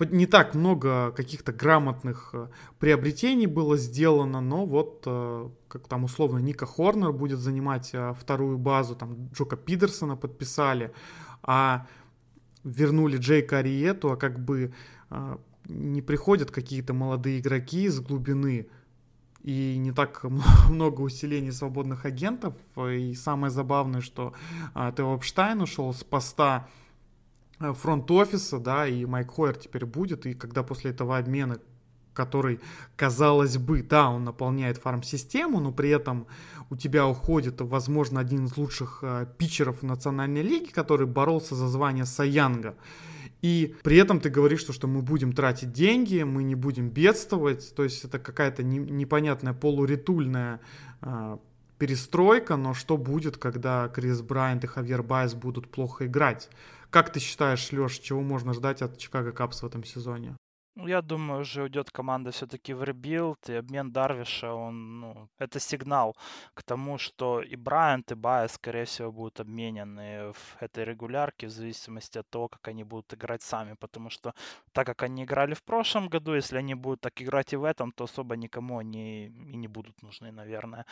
не 0.00 0.26
так 0.26 0.56
много 0.56 1.12
каких-то 1.12 1.52
грамотных 1.52 2.30
э, 2.32 2.48
приобретений 2.80 3.46
было 3.46 3.76
сделано, 3.76 4.40
но 4.40 4.66
вот 4.66 5.02
как 5.68 5.86
там 5.86 6.02
условно 6.02 6.38
Ника 6.38 6.66
Хорнер 6.66 7.12
будет 7.12 7.38
занимать 7.38 7.94
вторую 8.18 8.58
базу, 8.58 8.96
там 8.96 9.28
Джока 9.32 9.56
Пидерсона 9.56 10.16
подписали, 10.16 10.92
а 11.42 11.86
вернули 12.64 13.16
Джейка 13.16 13.58
Ариету, 13.58 14.12
а 14.12 14.16
как 14.16 14.38
бы 14.38 14.72
а, 15.10 15.38
не 15.68 16.02
приходят 16.02 16.50
какие-то 16.50 16.94
молодые 16.94 17.40
игроки 17.40 17.84
из 17.84 18.00
глубины, 18.00 18.68
и 19.42 19.76
не 19.76 19.92
так 19.92 20.24
много 20.68 21.00
усилений 21.00 21.52
свободных 21.52 22.04
агентов. 22.04 22.54
И 22.76 23.14
самое 23.14 23.50
забавное, 23.50 24.00
что 24.00 24.34
а, 24.74 24.92
Тео 24.92 25.16
Эпштайн 25.16 25.60
ушел 25.60 25.92
с 25.92 26.04
поста 26.04 26.68
а, 27.58 27.72
фронт-офиса, 27.72 28.58
да, 28.58 28.86
и 28.86 29.04
Майк 29.04 29.32
Хойер 29.32 29.56
теперь 29.56 29.84
будет, 29.84 30.26
и 30.26 30.34
когда 30.34 30.62
после 30.62 30.90
этого 30.90 31.18
обмена 31.18 31.58
который, 32.14 32.60
казалось 32.94 33.56
бы, 33.56 33.82
да, 33.82 34.10
он 34.10 34.24
наполняет 34.24 34.76
фарм-систему, 34.76 35.60
но 35.60 35.72
при 35.72 35.88
этом 35.88 36.26
у 36.72 36.76
тебя 36.76 37.06
уходит, 37.06 37.60
возможно, 37.60 38.18
один 38.18 38.46
из 38.46 38.56
лучших 38.56 39.00
э, 39.02 39.26
питчеров 39.36 39.82
национальной 39.82 40.40
лиги, 40.40 40.70
который 40.70 41.06
боролся 41.06 41.54
за 41.54 41.68
звание 41.68 42.06
Сая 42.06 42.34
Янга. 42.34 42.76
И 43.42 43.74
при 43.82 43.98
этом 43.98 44.20
ты 44.20 44.30
говоришь, 44.30 44.60
что, 44.60 44.72
что 44.72 44.86
мы 44.86 45.02
будем 45.02 45.34
тратить 45.34 45.70
деньги, 45.72 46.22
мы 46.22 46.42
не 46.44 46.54
будем 46.54 46.88
бедствовать. 46.88 47.74
То 47.74 47.84
есть 47.84 48.04
это 48.04 48.18
какая-то 48.18 48.62
не, 48.62 48.78
непонятная 48.78 49.52
полуритульная 49.52 50.60
э, 51.02 51.36
перестройка, 51.76 52.56
но 52.56 52.72
что 52.72 52.96
будет, 52.96 53.36
когда 53.36 53.88
Крис 53.88 54.22
Брайант 54.22 54.64
и 54.64 54.66
Хавьер 54.66 55.02
Баэс 55.02 55.34
будут 55.34 55.70
плохо 55.70 56.06
играть? 56.06 56.48
Как 56.88 57.12
ты 57.12 57.20
считаешь, 57.20 57.70
Леш, 57.70 57.98
чего 57.98 58.22
можно 58.22 58.54
ждать 58.54 58.80
от 58.80 58.96
Чикаго 58.96 59.32
Капс 59.32 59.62
в 59.62 59.66
этом 59.66 59.84
сезоне? 59.84 60.36
Ну, 60.74 60.86
я 60.88 61.02
думаю, 61.02 61.40
уже 61.42 61.62
уйдет 61.64 61.90
команда 61.90 62.30
все-таки 62.30 62.72
в 62.72 62.82
rebuild, 62.82 63.50
и 63.50 63.52
обмен 63.52 63.92
Дарвиша, 63.92 64.54
он, 64.54 65.00
ну, 65.00 65.28
это 65.38 65.60
сигнал 65.60 66.16
к 66.54 66.62
тому, 66.62 66.96
что 66.96 67.42
и 67.42 67.56
Брайант, 67.56 68.10
и 68.10 68.14
Байя, 68.14 68.48
скорее 68.48 68.86
всего, 68.86 69.12
будут 69.12 69.40
обменены 69.40 70.32
в 70.32 70.56
этой 70.60 70.84
регулярке 70.84 71.46
в 71.46 71.50
зависимости 71.50 72.16
от 72.18 72.30
того, 72.30 72.48
как 72.48 72.68
они 72.68 72.84
будут 72.84 73.12
играть 73.12 73.42
сами, 73.42 73.74
потому 73.78 74.08
что 74.08 74.32
так 74.72 74.86
как 74.86 75.02
они 75.02 75.24
играли 75.24 75.52
в 75.52 75.62
прошлом 75.62 76.08
году, 76.08 76.34
если 76.34 76.56
они 76.56 76.74
будут 76.74 77.02
так 77.02 77.20
играть 77.20 77.52
и 77.52 77.56
в 77.56 77.64
этом, 77.64 77.92
то 77.92 78.04
особо 78.04 78.36
никому 78.36 78.78
они 78.78 79.26
и 79.26 79.56
не 79.56 79.68
будут 79.68 80.02
нужны, 80.02 80.32
наверное. 80.32 80.86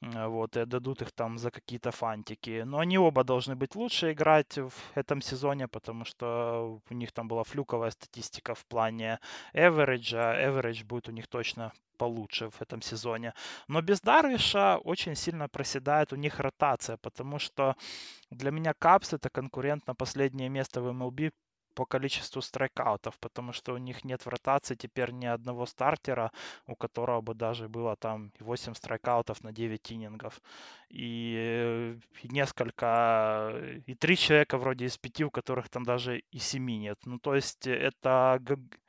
Вот, 0.00 0.56
и 0.56 0.60
отдадут 0.60 1.02
их 1.02 1.12
там 1.12 1.38
за 1.38 1.50
какие-то 1.52 1.92
фантики. 1.92 2.64
Но 2.66 2.78
они 2.78 2.98
оба 2.98 3.22
должны 3.22 3.54
быть 3.54 3.76
лучше 3.76 4.10
играть 4.10 4.58
в 4.58 4.72
этом 4.96 5.22
сезоне, 5.22 5.68
потому 5.68 6.04
что 6.04 6.80
у 6.90 6.94
них 6.94 7.12
там 7.12 7.28
была 7.28 7.44
флюковая 7.44 7.90
статистика 7.92 8.54
в 8.54 8.64
плане 8.66 9.19
average, 9.54 10.14
а 10.14 10.34
average 10.48 10.84
будет 10.84 11.08
у 11.08 11.12
них 11.12 11.26
точно 11.28 11.72
получше 11.98 12.48
в 12.48 12.62
этом 12.62 12.82
сезоне. 12.82 13.34
Но 13.68 13.82
без 13.82 14.00
Дарвиша 14.00 14.78
очень 14.78 15.14
сильно 15.14 15.48
проседает 15.48 16.12
у 16.12 16.16
них 16.16 16.40
ротация, 16.40 16.96
потому 16.96 17.38
что 17.38 17.76
для 18.30 18.50
меня 18.50 18.72
Капс 18.72 19.12
это 19.12 19.28
конкурент 19.28 19.86
на 19.86 19.94
последнее 19.94 20.48
место 20.48 20.80
в 20.80 20.88
MLB 20.88 21.32
по 21.74 21.86
количеству 21.86 22.42
страйкаутов, 22.42 23.18
потому 23.20 23.52
что 23.52 23.74
у 23.74 23.78
них 23.78 24.04
нет 24.04 24.26
в 24.26 24.28
ротации 24.28 24.74
теперь 24.74 25.12
ни 25.12 25.26
одного 25.26 25.66
стартера, 25.66 26.30
у 26.66 26.74
которого 26.74 27.20
бы 27.20 27.34
даже 27.34 27.68
было 27.68 27.96
там 27.96 28.32
8 28.40 28.74
страйкаутов 28.74 29.42
на 29.44 29.52
9 29.52 29.92
иннингов. 29.92 30.40
И, 30.88 31.96
и 32.22 32.28
несколько, 32.28 33.54
и 33.86 33.94
три 33.94 34.16
человека 34.16 34.58
вроде 34.58 34.86
из 34.86 34.98
пяти, 34.98 35.24
у 35.24 35.30
которых 35.30 35.68
там 35.68 35.84
даже 35.84 36.18
и 36.18 36.38
семи 36.38 36.78
нет. 36.78 36.98
Ну, 37.06 37.18
то 37.18 37.34
есть 37.34 37.66
это 37.66 38.38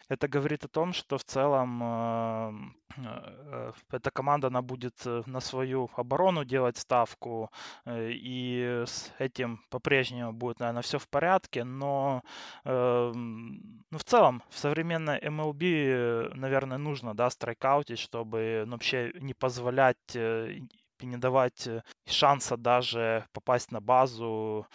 это 0.10 0.27
говорит 0.27 0.65
о 0.65 0.67
том, 0.67 0.93
что 0.93 1.17
в 1.17 1.24
целом 1.24 1.84
эм, 1.84 2.75
э, 2.98 3.72
эта 3.91 4.12
команда, 4.12 4.48
она 4.48 4.62
будет 4.62 5.05
э, 5.05 5.24
на 5.25 5.39
свою 5.39 5.89
оборону 5.96 6.46
делать 6.46 6.77
ставку, 6.77 7.50
э, 7.86 8.12
и 8.12 8.84
с 8.86 9.13
этим 9.20 9.60
по-прежнему 9.70 10.34
будет, 10.34 10.60
наверное, 10.60 10.81
все 10.81 10.98
в 11.00 11.08
порядке, 11.08 11.63
но 11.63 12.24
эм, 12.65 13.84
ну, 13.89 13.98
в 13.98 14.03
целом 14.03 14.43
в 14.50 14.58
современной 14.58 15.20
MLB, 15.20 16.34
наверное, 16.36 16.77
нужно, 16.77 17.13
да, 17.13 17.29
страйкаутить, 17.29 18.00
чтобы 18.00 18.63
ну, 18.65 18.74
вообще 18.74 19.12
не 19.20 19.34
позволять 19.34 20.15
и 20.15 21.05
не 21.05 21.17
давать 21.17 21.67
шанса 22.05 22.58
даже 22.58 23.25
попасть 23.34 23.72
на 23.72 23.81
базу 23.81 24.67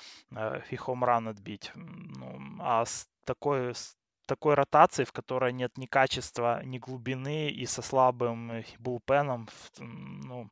и 0.71 0.77
хомран 0.77 1.29
отбить. 1.29 1.71
Ну, 1.75 2.59
а 2.61 2.85
с 2.85 3.09
такой, 3.25 3.73
такой 4.27 4.55
ротации, 4.55 5.05
в 5.05 5.13
которой 5.13 5.53
нет 5.53 5.79
ни 5.79 5.87
качества, 5.87 6.63
ни 6.65 6.79
глубины 6.79 7.49
и 7.49 7.67
со 7.67 7.83
слабым 7.83 8.51
э, 8.53 8.65
булпеном, 8.79 9.49
ну, 9.79 10.51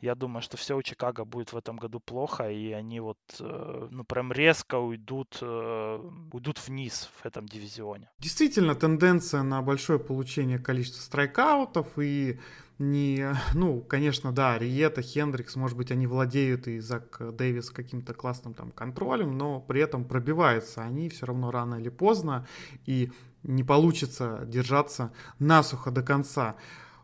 я 0.00 0.14
думаю, 0.14 0.42
что 0.42 0.56
все 0.56 0.76
у 0.76 0.82
Чикаго 0.82 1.24
будет 1.24 1.52
в 1.52 1.56
этом 1.56 1.76
году 1.76 2.00
плохо, 2.00 2.50
и 2.50 2.72
они 2.72 3.00
вот, 3.00 3.18
э, 3.40 3.88
ну, 3.90 4.04
прям 4.04 4.32
резко 4.32 4.76
уйдут, 4.76 5.38
э, 5.42 6.10
уйдут 6.32 6.66
вниз 6.66 7.10
в 7.22 7.26
этом 7.26 7.46
дивизионе. 7.46 8.10
Действительно, 8.18 8.74
тенденция 8.74 9.42
на 9.42 9.62
большое 9.62 9.98
получение 9.98 10.58
количества 10.58 11.02
страйкаутов 11.02 11.98
и 11.98 12.38
не, 12.80 13.36
ну, 13.54 13.80
конечно, 13.82 14.32
да, 14.32 14.58
Риета, 14.58 15.02
Хендрикс, 15.02 15.54
может 15.54 15.76
быть, 15.76 15.92
они 15.92 16.06
владеют 16.06 16.66
и 16.66 16.80
Зак 16.80 17.20
Дэвис 17.36 17.70
каким-то 17.70 18.14
классным 18.14 18.54
там 18.54 18.72
контролем, 18.72 19.36
но 19.36 19.60
при 19.60 19.82
этом 19.82 20.04
пробиваются 20.04 20.82
они 20.82 21.08
все 21.10 21.26
равно 21.26 21.50
рано 21.50 21.76
или 21.76 21.90
поздно, 21.90 22.46
и 22.86 23.12
не 23.42 23.62
получится 23.62 24.42
держаться 24.46 25.12
насухо 25.38 25.90
до 25.90 26.02
конца. 26.02 26.56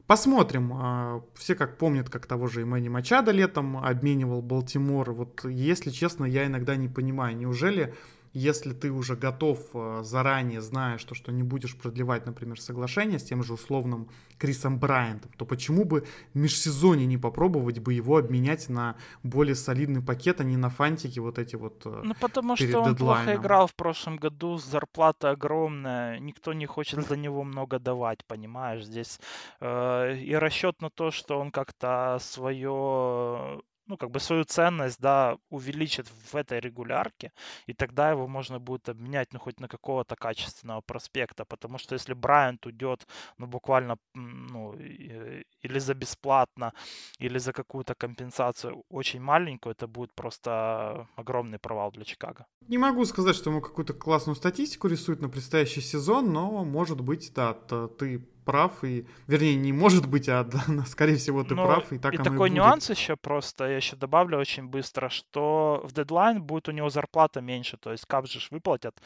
Посмотрим. 0.06 0.72
А, 0.72 1.22
все 1.34 1.54
как 1.54 1.78
помнят, 1.78 2.08
как 2.08 2.26
того 2.26 2.46
же 2.46 2.62
Имени 2.62 2.88
Мачада 2.88 3.32
летом 3.32 3.76
обменивал 3.76 4.40
Балтимор. 4.40 5.10
Вот, 5.12 5.44
если 5.44 5.90
честно, 5.90 6.24
я 6.24 6.46
иногда 6.46 6.76
не 6.76 6.88
понимаю, 6.88 7.36
неужели 7.36 7.94
если 8.36 8.74
ты 8.74 8.90
уже 8.90 9.16
готов 9.16 9.58
э, 9.72 10.00
заранее, 10.02 10.60
зная, 10.60 10.98
что, 10.98 11.14
что 11.14 11.32
не 11.32 11.42
будешь 11.42 11.74
продлевать, 11.74 12.26
например, 12.26 12.60
соглашение 12.60 13.18
с 13.18 13.24
тем 13.24 13.42
же 13.42 13.54
условным 13.54 14.10
Крисом 14.36 14.78
Брайантом, 14.78 15.30
то 15.38 15.46
почему 15.46 15.86
бы 15.86 16.04
в 16.34 16.38
межсезонье 16.38 17.06
не 17.06 17.16
попробовать 17.16 17.78
бы 17.78 17.94
его 17.94 18.18
обменять 18.18 18.68
на 18.68 18.96
более 19.22 19.54
солидный 19.54 20.02
пакет, 20.02 20.40
а 20.42 20.44
не 20.44 20.58
на 20.58 20.68
фантики 20.68 21.18
вот 21.18 21.38
эти 21.38 21.56
вот 21.56 21.86
э, 21.86 22.02
Ну, 22.04 22.14
потому 22.20 22.56
что 22.56 22.80
он 22.80 22.92
дедлайном. 22.92 23.24
плохо 23.24 23.34
играл 23.40 23.66
в 23.68 23.74
прошлом 23.74 24.18
году, 24.18 24.58
зарплата 24.58 25.30
огромная, 25.30 26.18
никто 26.18 26.52
не 26.52 26.66
хочет 26.66 27.08
за 27.08 27.16
него 27.16 27.42
много 27.42 27.78
давать, 27.78 28.22
понимаешь, 28.26 28.84
здесь 28.84 29.18
э, 29.60 30.18
и 30.18 30.34
расчет 30.34 30.82
на 30.82 30.90
то, 30.90 31.10
что 31.10 31.38
он 31.40 31.50
как-то 31.50 32.18
свое 32.20 33.62
ну, 33.86 33.96
как 33.96 34.10
бы 34.10 34.20
свою 34.20 34.44
ценность, 34.44 35.00
да, 35.00 35.36
увеличит 35.50 36.06
в 36.08 36.34
этой 36.34 36.60
регулярке, 36.60 37.30
и 37.66 37.74
тогда 37.74 38.10
его 38.10 38.26
можно 38.28 38.58
будет 38.58 38.88
обменять, 38.88 39.32
ну, 39.32 39.38
хоть 39.38 39.60
на 39.60 39.68
какого-то 39.68 40.16
качественного 40.16 40.80
проспекта, 40.80 41.44
потому 41.44 41.78
что 41.78 41.94
если 41.94 42.14
Брайант 42.14 42.66
уйдет, 42.66 43.06
ну, 43.38 43.46
буквально, 43.46 43.96
ну, 44.14 44.74
или 44.74 45.78
за 45.78 45.94
бесплатно, 45.94 46.72
или 47.18 47.38
за 47.38 47.52
какую-то 47.52 47.94
компенсацию 47.94 48.84
очень 48.90 49.20
маленькую, 49.20 49.72
это 49.72 49.86
будет 49.86 50.14
просто 50.14 51.08
огромный 51.16 51.58
провал 51.58 51.90
для 51.92 52.04
Чикаго. 52.04 52.46
Не 52.68 52.78
могу 52.78 53.04
сказать, 53.04 53.36
что 53.36 53.50
ему 53.50 53.60
какую-то 53.60 53.94
классную 53.94 54.36
статистику 54.36 54.88
рисует 54.88 55.20
на 55.20 55.28
предстоящий 55.28 55.80
сезон, 55.80 56.32
но, 56.32 56.64
может 56.64 57.00
быть, 57.00 57.32
да, 57.34 57.54
ты 57.54 58.28
прав, 58.46 58.84
и, 58.84 59.06
вернее, 59.26 59.56
не 59.56 59.72
может 59.72 60.06
быть, 60.08 60.28
а 60.28 60.48
скорее 60.86 61.16
всего 61.16 61.44
ты 61.44 61.54
Но 61.54 61.66
прав, 61.66 61.92
и 61.92 61.98
так 61.98 62.14
и 62.14 62.16
оно 62.16 62.24
такой 62.24 62.48
и 62.48 62.52
будет. 62.52 62.58
нюанс 62.58 62.88
еще 62.88 63.16
просто, 63.16 63.68
я 63.68 63.76
еще 63.76 63.96
добавлю 63.96 64.38
очень 64.38 64.68
быстро, 64.68 65.10
что 65.10 65.82
в 65.84 65.92
дедлайн 65.92 66.40
будет 66.42 66.68
у 66.68 66.72
него 66.72 66.88
зарплата 66.88 67.40
меньше, 67.42 67.76
то 67.76 67.90
есть 67.92 68.06
кап 68.06 68.26
же 68.26 68.38
выплатят, 68.50 68.96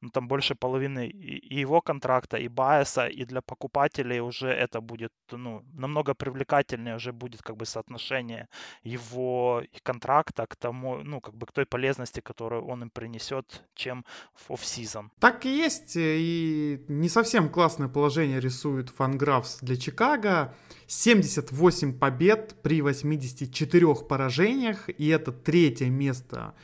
ну, 0.00 0.10
там 0.10 0.28
больше 0.28 0.54
половины 0.54 1.08
и 1.08 1.60
его 1.60 1.80
контракта, 1.80 2.36
и 2.36 2.48
Байеса, 2.48 3.06
и 3.06 3.24
для 3.24 3.40
покупателей 3.40 4.20
уже 4.20 4.48
это 4.48 4.80
будет, 4.80 5.12
ну, 5.32 5.62
намного 5.74 6.14
привлекательнее 6.14 6.96
уже 6.96 7.12
будет 7.12 7.42
как 7.42 7.56
бы 7.56 7.66
соотношение 7.66 8.46
его 8.84 9.62
контракта 9.82 10.46
к 10.46 10.56
тому, 10.56 10.98
ну, 11.04 11.20
как 11.20 11.34
бы 11.34 11.46
к 11.46 11.52
той 11.52 11.66
полезности, 11.66 12.20
которую 12.20 12.66
он 12.66 12.82
им 12.82 12.90
принесет, 12.90 13.64
чем 13.74 14.04
в 14.34 14.52
оф-сезон. 14.52 15.10
Так 15.18 15.46
и 15.46 15.56
есть, 15.64 15.96
и 15.96 16.84
не 16.88 17.08
совсем 17.08 17.48
классное 17.48 17.88
положение 17.88 18.40
рисует 18.40 18.90
Фанграфс 18.90 19.58
для 19.60 19.76
Чикаго. 19.76 20.54
78 20.86 21.98
побед 21.98 22.62
при 22.62 22.80
84 22.82 23.94
поражениях, 24.08 24.88
и 24.88 25.08
это 25.08 25.32
третье 25.32 25.90
место 25.90 26.54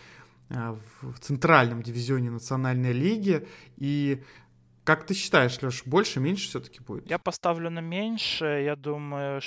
в 0.48 1.18
центральном 1.20 1.82
дивизионе 1.82 2.30
Национальной 2.30 2.92
лиги. 2.92 3.46
И 3.76 4.22
как 4.84 5.06
ты 5.06 5.14
считаешь, 5.14 5.60
Леш, 5.62 5.84
больше, 5.86 6.20
меньше 6.20 6.48
все-таки 6.48 6.80
будет? 6.80 7.08
Я 7.08 7.18
поставлю 7.18 7.70
на 7.70 7.80
меньше. 7.80 8.44
Я 8.44 8.76
думаю, 8.76 9.40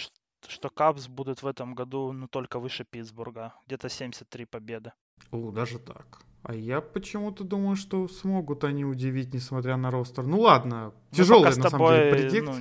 что 0.48 0.70
Капс 0.70 1.08
будут 1.08 1.44
в 1.44 1.48
этом 1.48 1.76
году 1.76 2.12
ну, 2.12 2.28
только 2.28 2.60
выше 2.60 2.86
Питтсбурга. 2.90 3.54
Где-то 3.68 3.90
73 3.90 4.46
победы. 4.46 4.92
О, 5.32 5.52
даже 5.52 5.80
так. 5.80 6.22
А 6.44 6.54
я 6.54 6.82
почему-то 6.82 7.44
думаю, 7.44 7.76
что 7.76 8.08
смогут 8.08 8.64
они 8.64 8.86
удивить, 8.86 9.34
несмотря 9.34 9.76
на 9.78 9.92
ростер. 9.92 10.26
Ну 10.26 10.40
ладно, 10.40 10.94
тяжелый 11.12 11.56
на 11.56 11.70
самом 11.70 11.90
деле 11.90 12.12
предикт. 12.12 12.48
Ну, 12.48 12.56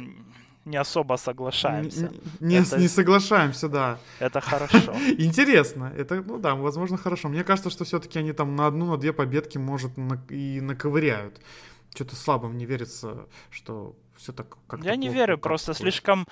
не 0.66 0.76
особо 0.76 1.16
соглашаемся. 1.16 2.12
Не, 2.40 2.56
это... 2.56 2.78
не 2.78 2.88
соглашаемся, 2.88 3.68
да. 3.68 3.98
Это 4.18 4.40
хорошо. 4.40 4.92
Интересно. 5.18 5.92
Это, 5.96 6.22
ну 6.22 6.38
да, 6.38 6.54
возможно, 6.54 6.96
хорошо. 6.98 7.28
Мне 7.28 7.44
кажется, 7.44 7.70
что 7.70 7.84
все-таки 7.84 8.18
они 8.18 8.32
там 8.32 8.56
на 8.56 8.66
одну, 8.66 8.86
на 8.86 8.96
две 8.96 9.12
победки, 9.12 9.58
может, 9.58 9.92
и 10.28 10.60
наковыряют. 10.60 11.40
Что-то 11.94 12.16
слабо 12.16 12.48
мне 12.48 12.66
верится, 12.66 13.26
что 13.50 13.96
все 14.16 14.32
так 14.32 14.56
как 14.66 14.82
Я 14.84 14.96
не 14.96 15.08
верю, 15.08 15.38
просто 15.38 15.74
слишком 15.74 16.26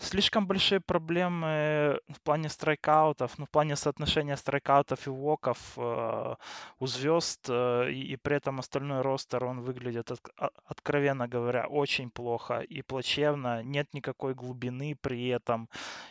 слишком 0.00 0.46
большие 0.46 0.80
проблемы 0.80 2.00
в 2.08 2.20
плане 2.22 2.48
страйкаутов, 2.48 3.38
ну, 3.38 3.44
в 3.44 3.50
плане 3.50 3.76
соотношения 3.76 4.36
страйкаутов 4.36 5.06
и 5.06 5.10
воков 5.10 5.58
э, 5.76 6.34
у 6.78 6.86
звезд, 6.86 7.46
э, 7.48 7.90
и, 7.92 8.12
и 8.12 8.16
при 8.16 8.36
этом 8.36 8.58
остальной 8.58 9.02
ростер, 9.02 9.44
он 9.44 9.60
выглядит, 9.60 10.10
от, 10.10 10.20
откровенно 10.64 11.28
говоря, 11.28 11.66
очень 11.66 12.10
плохо 12.10 12.60
и 12.60 12.82
плачевно, 12.82 13.62
нет 13.62 13.94
никакой 13.94 14.34
глубины 14.34 14.96
при 15.00 15.28
этом. 15.28 15.68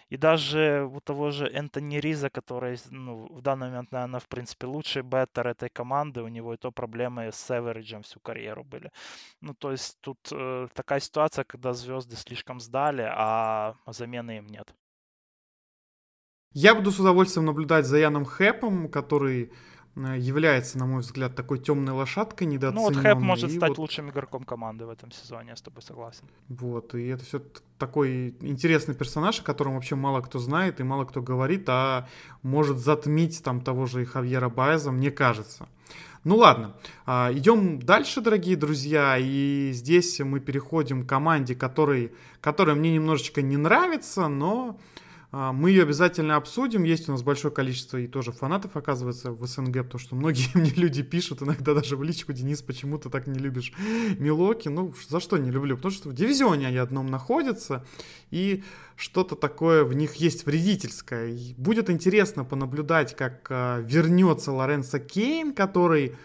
И 0.10 0.18
даже 0.18 0.90
у 0.94 1.00
того 1.00 1.32
же 1.32 1.48
Энтони 1.48 2.00
Риза, 2.00 2.30
который 2.30 2.78
ну, 2.92 3.28
в 3.32 3.42
данный 3.42 3.68
момент, 3.68 3.92
наверное, 3.92 4.20
в 4.20 4.28
принципе, 4.28 4.68
лучший 4.68 5.02
беттер 5.02 5.48
этой 5.48 5.70
команды, 5.70 6.22
у 6.22 6.28
него 6.28 6.54
и 6.54 6.58
то 6.58 6.72
проблемы 6.72 7.32
с 7.32 7.50
эвериджем 7.50 8.02
всю 8.04 8.20
карьеру 8.20 8.64
были. 8.64 8.92
Ну, 9.42 9.54
то 9.54 9.72
есть 9.72 9.98
тут 10.02 10.20
э, 10.32 10.68
такая 10.74 11.00
ситуация, 11.00 11.19
когда 11.28 11.74
звезды 11.74 12.16
слишком 12.16 12.60
сдали, 12.60 13.08
а 13.10 13.76
замены 13.88 14.38
им 14.38 14.48
нет. 14.48 14.74
Я 16.54 16.74
буду 16.74 16.92
с 16.92 17.00
удовольствием 17.00 17.46
наблюдать 17.46 17.86
за 17.86 17.98
Яном 17.98 18.26
Хэпом, 18.26 18.90
который 18.90 19.52
э, 19.96 20.18
является, 20.18 20.80
на 20.80 20.88
мой 20.88 21.02
взгляд, 21.02 21.36
такой 21.36 21.60
темной 21.60 21.94
лошадкой, 21.94 22.48
недооцененной. 22.48 22.92
Ну 22.92 22.96
вот 22.96 23.04
Хэп 23.04 23.20
может 23.20 23.52
стать 23.52 23.70
вот... 23.70 23.78
лучшим 23.78 24.10
игроком 24.10 24.44
команды 24.44 24.86
в 24.86 24.90
этом 24.90 25.12
сезоне, 25.12 25.50
я 25.50 25.56
с 25.56 25.62
тобой 25.62 25.84
согласен. 25.84 26.28
Вот, 26.48 26.96
и 26.96 27.06
это 27.08 27.24
все 27.24 27.44
такой 27.78 28.36
интересный 28.42 28.96
персонаж, 28.96 29.42
о 29.42 29.44
котором 29.44 29.76
вообще 29.76 29.96
мало 29.96 30.22
кто 30.22 30.40
знает 30.40 30.80
и 30.80 30.84
мало 30.84 31.06
кто 31.06 31.22
говорит, 31.22 31.70
а 31.70 32.08
может 32.42 32.78
затмить 32.78 33.44
там 33.44 33.62
того 33.62 33.86
же 33.86 34.02
и 34.02 34.06
Хавьера 34.06 34.50
Байза, 34.50 34.92
мне 34.92 35.12
кажется. 35.12 35.68
Ну 36.26 36.36
ладно, 36.36 36.76
а, 37.06 37.32
идем 37.34 37.80
дальше, 37.80 38.20
дорогие 38.20 38.58
друзья, 38.58 39.18
и 39.18 39.72
здесь 39.74 40.20
мы 40.20 40.42
переходим 40.42 41.06
к 41.06 41.10
команде, 41.10 41.56
которой, 41.56 42.12
которая 42.42 42.76
мне 42.76 42.92
немножечко 42.92 43.42
не 43.42 43.56
нравится, 43.56 44.28
но 44.28 44.78
мы 45.32 45.70
ее 45.70 45.84
обязательно 45.84 46.38
обсудим. 46.38 46.84
Есть 46.84 47.08
у 47.08 47.12
нас 47.12 47.22
большое 47.22 47.54
количество 47.54 47.98
и 47.98 48.08
тоже 48.08 48.32
фанатов, 48.32 48.76
оказывается, 48.76 49.32
в 49.32 49.46
СНГ, 49.46 49.84
потому 49.84 50.00
что 50.00 50.16
многие 50.16 50.50
мне 50.58 50.72
люди 50.72 51.04
пишут, 51.04 51.44
иногда 51.44 51.74
даже 51.76 51.98
в 51.98 52.04
личку, 52.04 52.34
Денис, 52.34 52.62
почему 52.62 52.98
ты 52.98 53.10
так 53.10 53.28
не 53.28 53.38
любишь 53.38 53.72
Милоки? 54.18 54.70
Ну, 54.70 54.94
за 55.08 55.20
что 55.20 55.38
не 55.38 55.52
люблю? 55.52 55.76
Потому 55.76 55.92
что 55.92 56.10
в 56.10 56.14
дивизионе 56.14 56.68
они 56.68 56.78
одном 56.78 57.08
находятся, 57.08 57.86
и 58.32 58.64
что-то 58.96 59.36
такое 59.36 59.84
в 59.84 59.94
них 59.94 60.16
есть 60.16 60.46
вредительское. 60.46 61.28
И 61.28 61.54
будет 61.58 61.90
интересно 61.90 62.44
понаблюдать, 62.44 63.16
как 63.16 63.46
а, 63.50 63.82
вернется 63.82 64.52
Лоренцо 64.52 65.00
Кейн, 65.00 65.54
который 65.54 66.16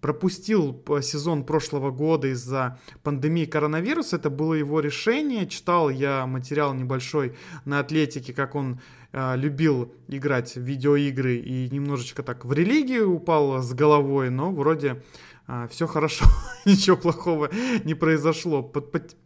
пропустил 0.00 0.84
сезон 1.02 1.44
прошлого 1.44 1.90
года 1.90 2.28
из-за 2.28 2.78
пандемии 3.02 3.44
коронавируса. 3.44 4.16
Это 4.16 4.30
было 4.30 4.54
его 4.54 4.80
решение. 4.80 5.46
Читал 5.46 5.90
я 5.90 6.26
материал 6.26 6.74
небольшой 6.74 7.36
на 7.64 7.80
Атлетике, 7.80 8.32
как 8.32 8.54
он 8.54 8.80
э, 9.12 9.36
любил 9.36 9.92
играть 10.08 10.54
в 10.54 10.60
видеоигры 10.60 11.36
и 11.36 11.68
немножечко 11.70 12.22
так 12.22 12.44
в 12.44 12.52
религию 12.52 13.10
упал 13.12 13.62
с 13.62 13.72
головой, 13.72 14.30
но 14.30 14.52
вроде 14.52 15.02
э, 15.46 15.68
все 15.70 15.86
хорошо, 15.86 16.26
ничего 16.64 16.96
плохого 16.96 17.50
не 17.84 17.94
произошло. 17.94 18.62
Под, 18.62 18.92
под, 18.92 19.16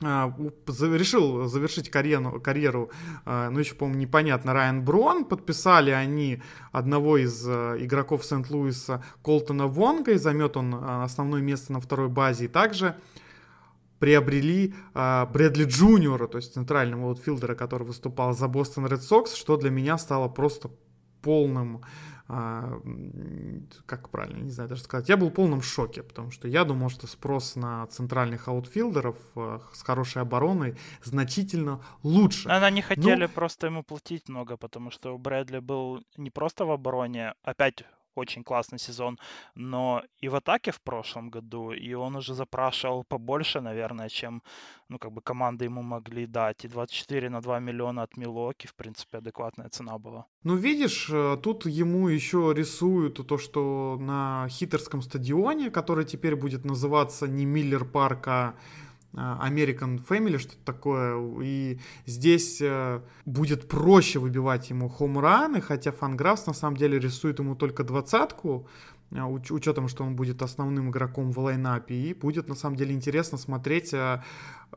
решил 0.00 1.46
завершить 1.46 1.90
карьеру, 1.90 2.40
карьеру 2.40 2.90
а, 3.24 3.50
ну 3.50 3.60
еще, 3.60 3.74
по-моему, 3.74 4.00
непонятно, 4.00 4.52
Райан 4.52 4.84
Брон. 4.84 5.24
Подписали 5.24 5.90
они 5.90 6.42
одного 6.72 7.18
из 7.18 7.44
а, 7.46 7.76
игроков 7.78 8.24
Сент-Луиса 8.24 9.04
Колтона 9.22 9.66
Вонга, 9.66 10.12
и 10.12 10.18
займет 10.18 10.56
он 10.56 10.74
основное 10.74 11.40
место 11.40 11.72
на 11.72 11.80
второй 11.80 12.08
базе. 12.08 12.46
И 12.46 12.48
также 12.48 12.96
приобрели 14.00 14.74
Брэдли 14.92 15.64
Джуниора, 15.64 16.26
то 16.26 16.36
есть 16.36 16.52
центрального 16.52 17.08
аутфилдера, 17.08 17.54
который 17.54 17.86
выступал 17.86 18.34
за 18.34 18.48
Бостон 18.48 18.86
Ред 18.86 19.02
Сокс, 19.02 19.34
что 19.34 19.56
для 19.56 19.70
меня 19.70 19.96
стало 19.96 20.28
просто 20.28 20.70
полным 21.22 21.82
а, 22.26 22.80
как 23.86 24.08
правильно, 24.08 24.42
не 24.44 24.50
знаю 24.50 24.68
даже 24.68 24.82
сказать, 24.82 25.08
я 25.08 25.16
был 25.16 25.28
в 25.28 25.34
полном 25.34 25.60
шоке, 25.60 26.02
потому 26.02 26.30
что 26.30 26.48
я 26.48 26.64
думал, 26.64 26.88
что 26.88 27.06
спрос 27.06 27.54
на 27.54 27.86
центральных 27.88 28.48
аутфилдеров 28.48 29.18
а, 29.36 29.60
с 29.72 29.82
хорошей 29.82 30.22
обороной 30.22 30.76
значительно 31.02 31.80
лучше. 32.02 32.48
Она 32.48 32.70
не 32.70 32.80
хотели 32.80 33.26
ну, 33.26 33.28
просто 33.28 33.66
ему 33.66 33.82
платить 33.82 34.28
много, 34.28 34.56
потому 34.56 34.90
что 34.90 35.14
у 35.14 35.18
Брэдли 35.18 35.58
был 35.58 36.02
не 36.16 36.30
просто 36.30 36.64
в 36.64 36.70
обороне, 36.70 37.34
опять 37.42 37.84
очень 38.14 38.44
классный 38.44 38.78
сезон, 38.78 39.18
но 39.54 40.02
и 40.20 40.28
в 40.28 40.34
атаке 40.34 40.70
в 40.70 40.80
прошлом 40.80 41.30
году, 41.30 41.72
и 41.72 41.94
он 41.94 42.16
уже 42.16 42.34
запрашивал 42.34 43.04
побольше, 43.04 43.60
наверное, 43.60 44.08
чем, 44.08 44.42
ну, 44.88 44.98
как 44.98 45.12
бы 45.12 45.20
команды 45.20 45.64
ему 45.64 45.82
могли 45.82 46.26
дать. 46.26 46.64
И 46.64 46.68
24 46.68 47.30
на 47.30 47.40
2 47.40 47.60
миллиона 47.60 48.02
от 48.02 48.16
Милоки, 48.16 48.66
в 48.66 48.74
принципе, 48.74 49.18
адекватная 49.18 49.68
цена 49.68 49.98
была. 49.98 50.26
Ну, 50.42 50.56
видишь, 50.56 51.10
э, 51.10 51.36
тут 51.42 51.66
ему 51.66 52.08
еще 52.08 52.52
рисуют 52.56 53.26
то, 53.26 53.38
что 53.38 53.96
на 54.00 54.46
хитерском 54.48 55.02
стадионе, 55.02 55.70
который 55.70 56.04
теперь 56.04 56.36
будет 56.36 56.64
называться 56.64 57.28
не 57.28 57.46
Миллер 57.46 57.84
Парк, 57.84 58.28
а 58.28 58.54
American 59.14 60.04
Family, 60.06 60.38
что-то 60.38 60.64
такое. 60.64 61.16
И 61.42 61.78
здесь 62.06 62.58
э, 62.60 63.00
будет 63.24 63.68
проще 63.68 64.18
выбивать 64.18 64.70
ему 64.70 64.88
хомраны, 64.88 65.60
хотя 65.60 65.92
Фанграфс 65.92 66.46
на 66.46 66.54
самом 66.54 66.76
деле 66.76 66.98
рисует 66.98 67.38
ему 67.38 67.54
только 67.54 67.84
двадцатку, 67.84 68.66
а, 69.12 69.28
уч- 69.28 69.52
учетом, 69.52 69.88
что 69.88 70.04
он 70.04 70.16
будет 70.16 70.42
основным 70.42 70.90
игроком 70.90 71.30
в 71.30 71.38
лайнапе. 71.38 71.94
И 71.94 72.14
будет 72.14 72.48
на 72.48 72.54
самом 72.54 72.76
деле 72.76 72.94
интересно 72.94 73.38
смотреть, 73.38 73.94
а, 73.94 74.22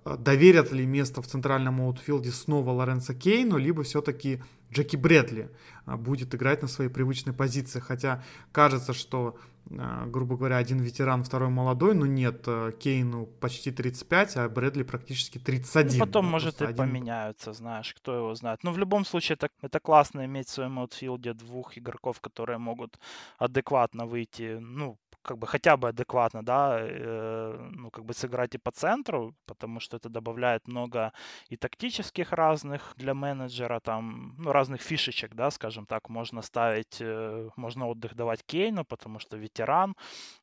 доверят 0.06 0.72
ли 0.72 0.86
место 0.86 1.22
в 1.22 1.28
центральном 1.28 1.82
аутфилде 1.82 2.32
снова 2.32 2.72
Лоренцо 2.72 3.14
Кейну, 3.14 3.58
либо 3.58 3.84
все-таки 3.84 4.42
Джеки 4.72 4.96
Брэдли 4.96 5.50
будет 5.86 6.36
играть 6.36 6.62
на 6.62 6.68
своей 6.68 6.90
привычной 6.92 7.34
позиции. 7.34 7.80
Хотя 7.80 8.24
кажется, 8.52 8.94
что 8.94 9.38
а, 9.38 9.38
грубо 9.70 10.38
говоря, 10.38 10.58
один 10.58 10.80
ветеран, 10.80 11.24
второй 11.24 11.50
молодой, 11.50 11.94
но 11.96 12.06
нет, 12.06 12.44
э, 12.48 12.72
Кейну 12.80 13.26
почти 13.26 13.72
35, 13.72 14.38
а 14.38 14.50
Брэдли 14.50 14.84
практически 14.84 15.38
31. 15.40 15.94
Ну, 16.00 16.06
потом, 16.06 16.26
ну, 16.26 16.32
может, 16.32 16.62
и 16.62 16.66
один... 16.66 16.78
поменяются, 16.78 17.54
знаешь, 17.54 17.94
кто 17.94 18.16
его 18.16 18.36
знает. 18.36 18.64
Но 18.64 18.72
в 18.72 18.78
любом 18.78 19.06
случае, 19.06 19.36
это, 19.36 19.50
это 19.62 19.80
классно 19.80 20.26
иметь 20.26 20.48
в 20.48 20.52
своем 20.52 20.80
аутфилде 20.80 21.34
двух 21.34 21.78
игроков, 21.78 22.22
которые 22.22 22.58
могут 22.58 23.00
адекватно 23.38 24.06
выйти, 24.06 24.58
ну, 24.60 24.98
как 25.28 25.38
бы 25.38 25.48
хотя 25.48 25.76
бы 25.78 25.90
адекватно, 25.90 26.42
да, 26.44 26.78
э, 26.80 27.70
ну, 27.72 27.92
как 27.92 28.06
бы 28.06 28.14
сыграть 28.14 28.56
и 28.56 28.58
по 28.58 28.72
центру, 28.72 29.34
потому 29.46 29.80
что 29.82 29.98
это 29.98 30.10
добавляет 30.10 30.68
много 30.68 31.12
и 31.50 31.58
тактических 31.58 32.32
разных 32.32 32.94
для 32.98 33.14
менеджера, 33.14 33.80
там, 33.80 34.36
ну, 34.38 34.52
разных 34.52 34.82
фишечек, 34.82 35.36
да, 35.36 35.52
скажем 35.52 35.86
так, 35.86 36.10
можно 36.10 36.42
ставить, 36.42 37.02
э, 37.02 37.50
можно 37.58 37.88
отдых 37.88 38.16
давать 38.16 38.44
Кейну, 38.46 38.86
потому 38.86 39.20
что 39.20 39.38
ветеран, 39.38 39.96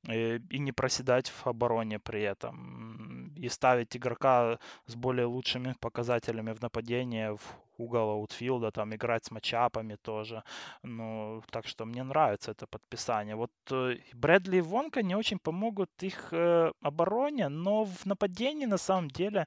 э, 0.09 0.39
и 0.51 0.59
не 0.59 0.73
проседать 0.73 1.31
в 1.31 1.47
обороне 1.47 1.99
при 1.99 2.23
этом, 2.23 3.33
и 3.37 3.49
ставить 3.49 3.97
игрока 3.97 4.59
с 4.87 4.95
более 4.95 5.27
лучшими 5.27 5.75
показателями 5.81 6.53
в 6.53 6.61
нападении 6.63 7.29
в 7.29 7.64
угол 7.79 8.11
аутфилда, 8.11 8.71
там 8.71 8.95
играть 8.95 9.25
с 9.25 9.31
матчапами 9.31 9.97
тоже. 9.97 10.43
Ну, 10.83 11.43
так 11.51 11.67
что 11.67 11.85
мне 11.85 12.03
нравится 12.03 12.51
это 12.53 12.67
подписание. 12.67 13.37
Вот 13.37 13.51
э, 13.71 13.97
Брэдли 14.15 14.59
и 14.59 14.61
Вонка 14.61 15.03
не 15.03 15.17
очень 15.17 15.39
помогут 15.39 15.91
их 16.03 16.33
э, 16.33 16.73
обороне, 16.81 17.49
но 17.49 17.85
в 17.85 18.07
нападении 18.07 18.67
на 18.67 18.79
самом 18.79 19.09
деле 19.09 19.47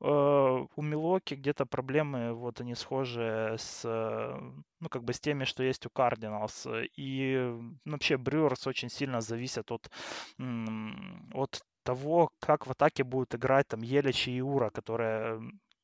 э, 0.00 0.66
у 0.76 0.82
Милоки 0.82 1.34
где-то 1.34 1.66
проблемы, 1.66 2.32
вот 2.32 2.60
они 2.60 2.74
схожи 2.74 3.56
с, 3.58 3.82
э, 3.84 4.40
ну, 4.80 4.88
как 4.88 5.04
бы 5.04 5.12
с 5.12 5.20
теми, 5.20 5.44
что 5.44 5.62
есть 5.62 5.86
у 5.86 5.90
Кардиналс. 5.90 6.66
И 6.96 7.36
ну, 7.84 7.92
вообще 7.92 8.16
Брюерс 8.16 8.66
очень 8.66 8.90
сильно 8.90 9.20
зависят 9.20 9.70
от, 9.70 9.90
от 11.34 11.62
того, 11.82 12.30
как 12.40 12.66
в 12.66 12.70
атаке 12.70 13.04
будут 13.04 13.34
играть 13.34 13.68
там 13.68 13.80
Елич 13.82 14.28
и 14.28 14.38
Иура, 14.38 14.70
которые 14.70 15.40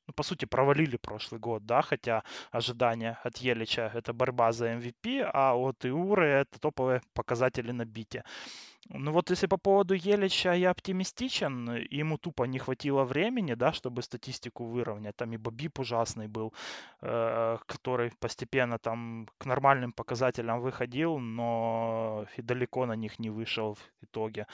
ну, 0.09 0.15
по 0.15 0.23
сути, 0.23 0.47
провалили 0.47 0.97
прошлый 0.97 1.39
год, 1.41 1.67
да, 1.67 1.83
хотя 1.83 2.23
ожидания 2.51 3.19
от 3.25 3.37
Елича 3.39 3.91
это 3.95 4.15
борьба 4.15 4.53
за 4.53 4.67
MVP, 4.73 5.31
а 5.35 5.55
от 5.55 5.85
Иуры 5.85 6.27
это 6.27 6.59
топовые 6.59 7.03
показатели 7.13 7.73
на 7.73 7.85
бите. 7.85 8.25
Ну 8.91 9.13
вот 9.13 9.31
если 9.31 9.49
по 9.49 9.59
поводу 9.59 9.95
Елича 9.95 10.55
я 10.55 10.71
оптимистичен, 10.71 11.69
ему 11.91 12.17
тупо 12.17 12.45
не 12.45 12.59
хватило 12.59 13.05
времени, 13.05 13.55
да, 13.55 13.73
чтобы 13.73 14.03
статистику 14.03 14.65
выровнять. 14.65 15.17
Там 15.17 15.33
и 15.33 15.37
Бобип 15.37 15.79
ужасный 15.79 16.27
был, 16.27 16.55
э, 17.03 17.59
который 17.67 18.11
постепенно 18.19 18.79
там 18.79 19.27
к 19.39 19.45
нормальным 19.47 19.93
показателям 19.93 20.61
выходил, 20.61 21.19
но 21.19 22.25
и 22.39 22.43
далеко 22.43 22.87
на 22.87 22.97
них 22.97 23.19
не 23.19 23.31
вышел 23.31 23.75
в 23.75 24.05
итоге. 24.05 24.47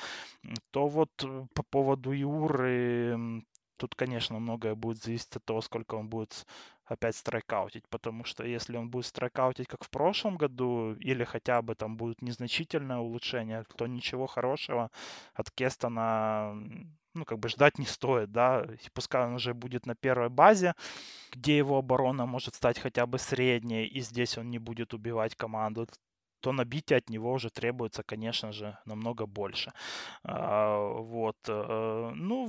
То 0.72 0.88
вот 0.88 1.10
э, 1.22 1.46
по 1.54 1.62
поводу 1.62 2.12
Иуры 2.12 3.44
Тут, 3.84 3.96
конечно, 3.96 4.38
многое 4.40 4.74
будет 4.74 5.02
зависеть 5.04 5.36
от 5.36 5.44
того, 5.44 5.60
сколько 5.60 5.96
он 5.96 6.08
будет 6.08 6.46
опять 6.86 7.16
страйкаутить, 7.16 7.86
потому 7.90 8.24
что 8.24 8.42
если 8.42 8.78
он 8.78 8.88
будет 8.88 9.04
страйкаутить, 9.04 9.68
как 9.68 9.84
в 9.84 9.90
прошлом 9.90 10.38
году, 10.38 10.94
или 10.94 11.22
хотя 11.24 11.60
бы 11.60 11.74
там 11.74 11.98
будет 11.98 12.22
незначительное 12.22 12.96
улучшение, 12.96 13.66
то 13.76 13.86
ничего 13.86 14.26
хорошего 14.26 14.90
от 15.34 15.50
Кестона 15.50 16.54
ну, 17.12 17.26
как 17.26 17.38
бы 17.38 17.50
ждать 17.50 17.78
не 17.78 17.84
стоит, 17.84 18.32
да, 18.32 18.62
и 18.62 18.88
пускай 18.94 19.26
он 19.26 19.34
уже 19.34 19.52
будет 19.52 19.84
на 19.84 19.94
первой 19.94 20.30
базе, 20.30 20.72
где 21.30 21.58
его 21.58 21.76
оборона 21.76 22.24
может 22.24 22.54
стать 22.54 22.78
хотя 22.78 23.04
бы 23.04 23.18
средней, 23.18 23.84
и 23.84 24.00
здесь 24.00 24.38
он 24.38 24.48
не 24.48 24.58
будет 24.58 24.94
убивать 24.94 25.34
команду, 25.34 25.86
то 26.40 26.52
набитие 26.52 26.96
от 27.00 27.10
него 27.10 27.32
уже 27.32 27.50
требуется, 27.50 28.02
конечно 28.02 28.50
же, 28.50 28.78
намного 28.86 29.26
больше. 29.26 29.74
А, 30.22 30.78
вот. 30.78 31.36
Э, 31.48 32.12
ну, 32.14 32.48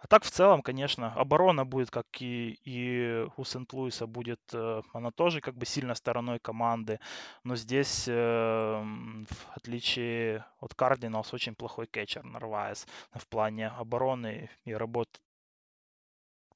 а 0.00 0.06
так 0.06 0.24
в 0.24 0.30
целом, 0.30 0.62
конечно, 0.62 1.12
оборона 1.14 1.64
будет, 1.66 1.90
как 1.90 2.06
и, 2.20 2.58
и 2.64 3.26
у 3.36 3.44
Сент-Луиса, 3.44 4.06
будет 4.06 4.40
э, 4.52 4.82
она 4.92 5.10
тоже 5.10 5.40
как 5.40 5.56
бы 5.56 5.66
сильно 5.66 5.94
стороной 5.94 6.38
команды. 6.38 7.00
Но 7.44 7.56
здесь, 7.56 8.06
э, 8.06 8.12
в 8.12 9.56
отличие 9.56 10.44
от 10.60 10.74
Кардиналс, 10.74 11.34
очень 11.34 11.56
плохой 11.56 11.86
кетчер 11.86 12.22
Нарвайс 12.24 12.86
в 13.12 13.26
плане 13.26 13.68
обороны 13.68 14.50
и 14.64 14.72
работы 14.72 15.18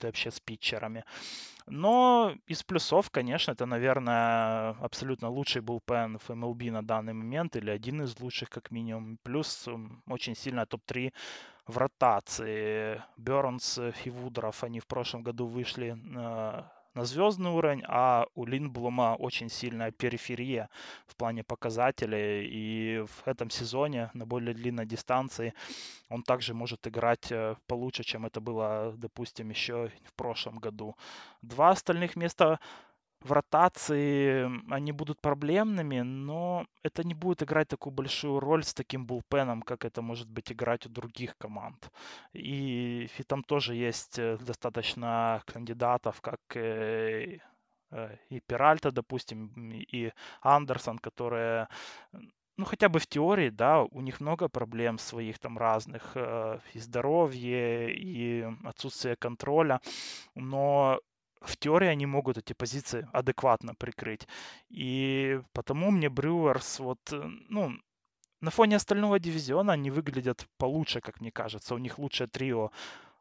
вообще 0.07 0.31
с 0.31 0.41
питчерами. 0.41 1.05
Но 1.67 2.35
из 2.47 2.63
плюсов, 2.63 3.11
конечно, 3.11 3.53
это, 3.53 3.67
наверное, 3.67 4.71
абсолютно 4.81 5.29
лучший 5.29 5.63
пен 5.63 6.19
в 6.19 6.31
MLB 6.31 6.71
на 6.71 6.83
данный 6.83 7.13
момент, 7.13 7.57
или 7.57 7.71
один 7.71 8.03
из 8.03 8.19
лучших, 8.21 8.51
как 8.51 8.71
минимум. 8.71 9.19
Плюс 9.23 9.69
очень 10.09 10.35
сильно 10.35 10.67
топ-3 10.67 11.13
в 11.67 11.79
ротации. 11.79 13.03
Бернс 13.17 13.79
и 14.05 14.11
Вудров, 14.11 14.65
они 14.65 14.81
в 14.81 14.87
прошлом 14.87 15.23
году 15.23 15.47
вышли 15.47 15.97
на, 16.95 17.05
звездный 17.05 17.51
уровень, 17.51 17.83
а 17.89 18.27
у 18.35 18.45
Линблума 18.45 19.17
очень 19.19 19.49
сильная 19.49 19.91
периферия 19.93 20.69
в 21.07 21.17
плане 21.17 21.43
показателей. 21.43 22.47
И 22.51 23.05
в 23.07 23.27
этом 23.27 23.51
сезоне 23.51 24.11
на 24.15 24.27
более 24.27 24.55
длинной 24.55 24.87
дистанции 24.87 25.55
он 26.11 26.23
также 26.23 26.53
может 26.53 26.87
играть 26.87 27.33
э, 27.33 27.57
получше, 27.67 28.05
чем 28.05 28.27
это 28.27 28.41
было, 28.41 28.93
допустим, 28.97 29.49
еще 29.51 29.91
в 30.05 30.13
прошлом 30.15 30.59
году. 30.59 30.95
Два 31.41 31.71
остальных 31.71 32.15
места 32.17 32.61
в 33.25 33.33
ротации 33.33 34.51
они 34.73 34.93
будут 34.93 35.21
проблемными, 35.21 36.01
но 36.01 36.67
это 36.83 37.05
не 37.05 37.15
будет 37.15 37.43
играть 37.43 37.69
такую 37.69 37.93
большую 37.93 38.41
роль 38.41 38.65
с 38.65 38.75
таким 38.75 39.07
булпеном, 39.07 39.63
как 39.63 39.85
это 39.85 40.03
может 40.03 40.29
быть 40.29 40.53
играть 40.53 40.87
у 40.87 40.89
других 40.89 41.37
команд. 41.39 41.91
И, 42.33 43.09
и 43.19 43.23
там 43.23 43.43
тоже 43.43 43.75
есть 43.75 44.19
э, 44.19 44.39
достаточно 44.39 45.43
кандидатов, 45.47 46.21
как 46.21 46.41
э, 46.55 47.39
э, 47.91 48.17
и 48.31 48.41
Пиральта, 48.41 48.91
допустим, 48.91 49.71
и 49.73 50.13
Андерсон, 50.43 50.99
которые 50.99 51.69
ну, 52.59 52.65
хотя 52.67 52.89
бы 52.89 52.99
в 52.99 53.07
теории, 53.07 53.51
да, 53.51 53.83
у 53.83 54.01
них 54.03 54.21
много 54.21 54.49
проблем 54.49 54.99
своих 54.99 55.39
там 55.39 55.59
разных, 55.59 56.13
э, 56.15 56.59
и 56.75 56.79
здоровье, 56.79 57.95
и 57.95 58.47
отсутствие 58.65 59.17
контроля, 59.17 59.81
но 60.35 61.01
в 61.45 61.57
теории 61.57 61.89
они 61.89 62.07
могут 62.07 62.39
эти 62.39 62.53
позиции 62.53 63.09
адекватно 63.13 63.75
прикрыть. 63.75 64.27
И 64.71 65.41
потому 65.53 65.91
мне 65.91 66.09
Брюерс 66.09 66.81
вот, 66.81 67.01
э, 67.13 67.23
ну, 67.49 67.73
на 68.41 68.51
фоне 68.51 68.77
остального 68.77 69.19
дивизиона 69.19 69.73
они 69.73 69.91
выглядят 69.91 70.47
получше, 70.59 71.01
как 71.01 71.21
мне 71.21 71.31
кажется. 71.31 71.75
У 71.75 71.79
них 71.79 71.99
лучшее 71.99 72.29
трио 72.29 72.71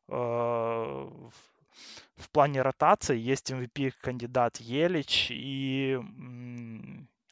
э, 0.07 0.13
в, 0.13 2.29
плане 2.31 2.61
ротации. 2.61 3.17
Есть 3.17 3.51
MVP-кандидат 3.51 4.57
Елич 4.57 5.27
и 5.31 5.99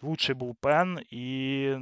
лучший 0.02 0.36
был 0.36 0.56
Пен 0.62 1.00
и, 1.10 1.78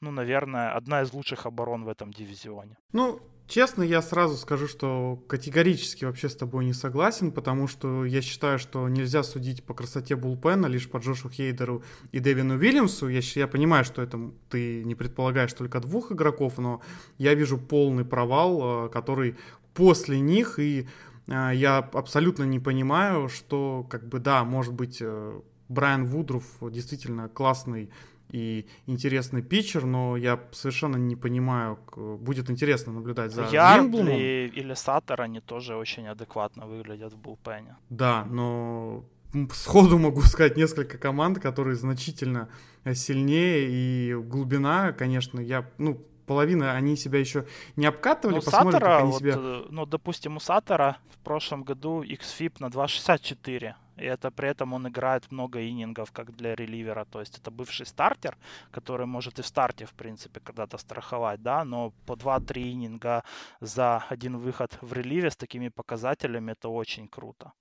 ну, 0.00 0.10
наверное, 0.10 0.72
одна 0.72 1.02
из 1.02 1.12
лучших 1.12 1.46
оборон 1.46 1.84
в 1.84 1.88
этом 1.88 2.12
дивизионе. 2.12 2.76
Ну, 2.92 3.20
Честно, 3.46 3.82
я 3.82 4.00
сразу 4.00 4.36
скажу, 4.38 4.66
что 4.66 5.22
категорически 5.28 6.06
вообще 6.06 6.30
с 6.30 6.34
тобой 6.34 6.64
не 6.64 6.72
согласен, 6.72 7.30
потому 7.30 7.68
что 7.68 8.06
я 8.06 8.22
считаю, 8.22 8.58
что 8.58 8.88
нельзя 8.88 9.22
судить 9.22 9.62
по 9.64 9.74
красоте 9.74 10.16
Булпена 10.16 10.66
лишь 10.66 10.88
по 10.88 10.96
Джошу 10.96 11.28
Хейдеру 11.28 11.82
и 12.10 12.20
Дэвину 12.20 12.54
Уильямсу. 12.54 13.08
Я, 13.08 13.20
я 13.34 13.46
понимаю, 13.46 13.84
что 13.84 14.00
это 14.00 14.18
ты 14.48 14.82
не 14.84 14.94
предполагаешь 14.94 15.52
только 15.52 15.80
двух 15.80 16.10
игроков, 16.10 16.56
но 16.56 16.80
я 17.18 17.34
вижу 17.34 17.58
полный 17.58 18.06
провал, 18.06 18.86
э, 18.86 18.88
который 18.88 19.36
после 19.74 20.20
них, 20.20 20.58
и 20.58 20.88
э, 21.26 21.50
я 21.54 21.78
абсолютно 21.78 22.44
не 22.44 22.60
понимаю, 22.60 23.28
что, 23.28 23.86
как 23.90 24.08
бы, 24.08 24.20
да, 24.20 24.44
может 24.44 24.72
быть, 24.72 24.98
э, 25.02 25.40
Брайан 25.68 26.06
Вудруф 26.06 26.44
действительно 26.62 27.28
классный 27.28 27.90
и 28.30 28.66
интересный 28.86 29.42
питчер, 29.42 29.84
но 29.84 30.16
я 30.16 30.40
совершенно 30.52 30.96
не 30.96 31.16
понимаю, 31.16 31.78
будет 31.96 32.50
интересно 32.50 32.92
наблюдать 32.92 33.32
за 33.32 33.44
Ярдли 33.44 34.52
или 34.54 34.74
Саттер, 34.74 35.20
они 35.22 35.40
тоже 35.40 35.76
очень 35.76 36.08
адекватно 36.08 36.66
выглядят 36.66 37.12
в 37.12 37.18
булпене. 37.18 37.76
Да, 37.90 38.24
но 38.24 39.04
сходу 39.52 39.98
могу 39.98 40.20
сказать 40.22 40.56
несколько 40.56 40.98
команд, 40.98 41.40
которые 41.40 41.76
значительно 41.76 42.48
сильнее, 42.94 43.68
и 43.70 44.14
глубина, 44.14 44.92
конечно, 44.92 45.40
я, 45.40 45.70
ну, 45.78 46.00
половина 46.26 46.72
они 46.72 46.96
себя 46.96 47.18
еще 47.18 47.46
не 47.76 47.86
обкатывали, 47.86 48.36
ну, 48.36 48.42
посмотрим, 48.42 48.72
Саттера, 48.72 48.90
как 48.90 49.00
они 49.00 49.10
вот, 49.12 49.20
себя... 49.20 49.34
Э, 49.36 49.64
ну, 49.70 49.86
допустим, 49.86 50.36
у 50.36 50.40
Саттера 50.40 50.98
в 51.10 51.18
прошлом 51.18 51.62
году 51.62 52.02
XFIP 52.02 52.54
на 52.58 52.66
2.64 52.66 53.74
и 53.96 54.04
это 54.04 54.30
при 54.30 54.48
этом 54.48 54.72
он 54.72 54.88
играет 54.88 55.30
много 55.30 55.66
инингов, 55.66 56.10
как 56.12 56.34
для 56.36 56.54
реливера. 56.54 57.04
То 57.04 57.20
есть 57.20 57.38
это 57.38 57.50
бывший 57.50 57.86
стартер, 57.86 58.36
который 58.70 59.06
может 59.06 59.38
и 59.38 59.42
в 59.42 59.46
старте, 59.46 59.86
в 59.86 59.92
принципе, 59.92 60.40
когда-то 60.40 60.78
страховать, 60.78 61.42
да, 61.42 61.64
но 61.64 61.92
по 62.06 62.14
2-3 62.14 62.72
ининга 62.72 63.22
за 63.60 64.04
один 64.08 64.38
выход 64.38 64.78
в 64.80 64.92
реливе 64.92 65.30
с 65.30 65.36
такими 65.36 65.68
показателями 65.68 66.52
это 66.52 66.68
очень 66.68 67.08
круто. 67.08 67.52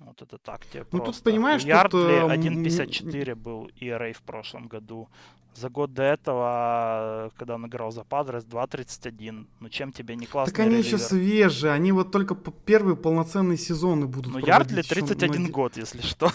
Вот 0.00 0.22
это 0.22 0.38
так 0.38 0.64
тебе 0.66 0.84
ну, 0.92 0.98
просто. 0.98 1.22
тут 1.22 1.32
понимаешь, 1.32 1.62
Ярдли 1.62 2.20
тут, 2.20 2.30
1.54 2.30 3.34
был 3.34 3.70
ERA 3.80 4.12
в 4.12 4.22
прошлом 4.22 4.68
году. 4.68 5.08
За 5.54 5.70
год 5.70 5.92
до 5.92 6.04
этого, 6.04 7.32
когда 7.36 7.56
он 7.56 7.66
играл 7.66 7.90
за 7.90 8.04
Падрес, 8.04 8.44
2.31. 8.44 9.46
Ну 9.58 9.68
чем 9.68 9.92
тебе 9.92 10.14
не 10.14 10.26
классно? 10.26 10.52
Так 10.52 10.60
они 10.60 10.76
реливер? 10.76 10.86
еще 10.86 10.98
свежие, 10.98 11.72
они 11.72 11.90
вот 11.90 12.12
только 12.12 12.36
первые 12.36 12.96
полноценные 12.96 13.58
сезоны 13.58 14.06
будут 14.06 14.32
Ну 14.32 14.38
Ярдли 14.38 14.82
31 14.82 15.42
на... 15.42 15.48
год, 15.48 15.76
если 15.76 16.00
что. 16.00 16.30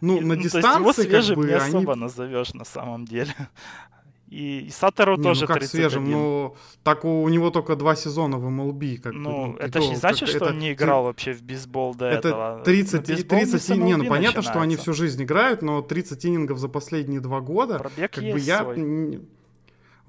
Ну, 0.00 0.20
на 0.22 0.36
дистанции 0.36 0.82
ну, 0.82 0.92
то 0.92 1.02
есть 1.02 1.10
его 1.10 1.12
свежим 1.12 1.34
как 1.36 1.44
бы, 1.44 1.50
не 1.50 1.54
особо 1.56 1.92
они... 1.92 2.00
назовешь 2.00 2.54
на 2.54 2.64
самом 2.64 3.04
деле. 3.04 3.34
И, 4.30 4.60
и 4.60 4.70
Сатору 4.70 5.16
не, 5.16 5.24
тоже 5.24 5.42
ну 5.42 5.46
как 5.48 5.58
31. 5.58 5.90
свежим, 5.90 6.10
но 6.10 6.54
так 6.84 7.04
у, 7.04 7.22
у 7.22 7.28
него 7.28 7.50
только 7.50 7.74
два 7.74 7.96
сезона 7.96 8.38
в 8.38 8.46
MLB. 8.46 8.98
Как 8.98 9.12
ну, 9.12 9.52
бы, 9.52 9.58
это 9.58 9.82
же 9.82 9.88
не 9.88 9.96
значит, 9.96 10.28
что 10.28 10.36
это, 10.38 10.46
он 10.46 10.58
не 10.60 10.72
играл 10.72 11.04
вообще 11.04 11.32
в 11.32 11.42
бейсбол 11.42 11.96
до 11.96 12.06
это 12.06 12.28
этого. 12.28 12.62
30, 12.64 13.10
и 13.10 13.22
30 13.24 13.68
не, 13.70 13.96
ну 13.96 14.04
понятно, 14.04 14.18
начинается. 14.18 14.42
что 14.42 14.60
они 14.60 14.76
всю 14.76 14.92
жизнь 14.92 15.20
играют, 15.24 15.62
но 15.62 15.82
30 15.82 16.26
инингов 16.26 16.58
за 16.58 16.68
последние 16.68 17.20
два 17.20 17.40
года, 17.40 17.78
Пробег 17.78 18.12
как 18.12 18.22
есть 18.22 18.34
бы 18.34 18.40
я... 18.40 18.62
Свой. 18.62 19.20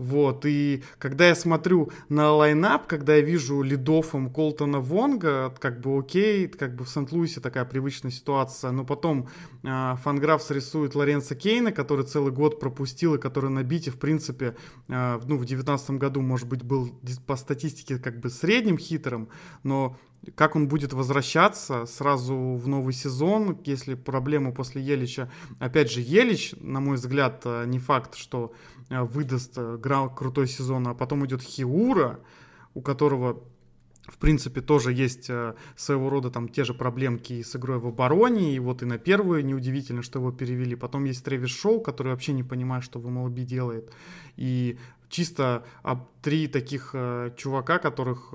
Вот, 0.01 0.47
и 0.47 0.83
когда 0.97 1.27
я 1.27 1.35
смотрю 1.35 1.91
на 2.09 2.33
лайнап, 2.33 2.87
когда 2.87 3.17
я 3.17 3.21
вижу 3.21 3.61
лидофом 3.61 4.33
Колтона 4.33 4.79
Вонга, 4.79 5.53
как 5.59 5.79
бы 5.79 5.99
окей, 5.99 6.47
как 6.47 6.75
бы 6.75 6.85
в 6.85 6.89
Сент-Луисе 6.89 7.39
такая 7.39 7.65
привычная 7.65 8.09
ситуация, 8.09 8.71
но 8.71 8.83
потом 8.83 9.29
э, 9.61 9.95
Фанграфс 10.03 10.49
рисует 10.49 10.95
Лоренса 10.95 11.35
Кейна, 11.35 11.71
который 11.71 12.03
целый 12.03 12.31
год 12.31 12.59
пропустил 12.59 13.13
и 13.13 13.19
который 13.19 13.51
на 13.51 13.61
бите, 13.61 13.91
в 13.91 13.99
принципе, 13.99 14.55
э, 14.87 15.19
ну, 15.23 15.37
в 15.37 15.45
девятнадцатом 15.45 15.99
году, 15.99 16.21
может 16.21 16.47
быть, 16.47 16.63
был 16.63 16.89
по 17.27 17.35
статистике 17.35 17.99
как 17.99 18.19
бы 18.19 18.31
средним 18.31 18.79
хитером, 18.79 19.29
но 19.61 19.97
как 20.35 20.55
он 20.55 20.67
будет 20.67 20.93
возвращаться 20.93 21.85
сразу 21.85 22.35
в 22.35 22.67
новый 22.67 22.93
сезон, 22.93 23.59
если 23.65 23.95
проблемы 23.95 24.51
после 24.51 24.81
Елича. 24.81 25.31
Опять 25.59 25.91
же, 25.91 26.01
Елич, 26.01 26.53
на 26.59 26.79
мой 26.79 26.95
взгляд, 26.95 27.41
э, 27.45 27.65
не 27.67 27.79
факт, 27.79 28.15
что 28.15 28.53
выдаст 28.91 29.53
э, 29.57 29.77
крутой 30.15 30.47
сезон, 30.47 30.87
а 30.87 30.93
потом 30.93 31.25
идет 31.25 31.41
Хиура, 31.41 32.19
у 32.73 32.81
которого 32.81 33.43
в 34.07 34.17
принципе, 34.17 34.61
тоже 34.61 34.91
есть 34.91 35.29
своего 35.75 36.09
рода 36.09 36.31
там 36.31 36.49
те 36.49 36.63
же 36.63 36.73
проблемки 36.73 37.33
и 37.33 37.43
с 37.43 37.55
игрой 37.55 37.77
в 37.77 37.85
обороне, 37.87 38.55
и 38.55 38.59
вот 38.59 38.81
и 38.81 38.85
на 38.85 38.97
первую 38.97 39.45
неудивительно, 39.45 40.01
что 40.01 40.19
его 40.19 40.31
перевели. 40.31 40.75
Потом 40.75 41.05
есть 41.05 41.23
Трэвис 41.23 41.51
Шоу, 41.51 41.79
который 41.79 42.11
вообще 42.11 42.33
не 42.33 42.43
понимает, 42.43 42.83
что 42.83 42.99
в 42.99 43.07
MLB 43.07 43.43
делает. 43.43 43.93
И 44.37 44.77
чисто 45.07 45.63
три 46.21 46.47
таких 46.47 46.91
э, 46.93 47.31
чувака, 47.37 47.77
которых 47.77 48.33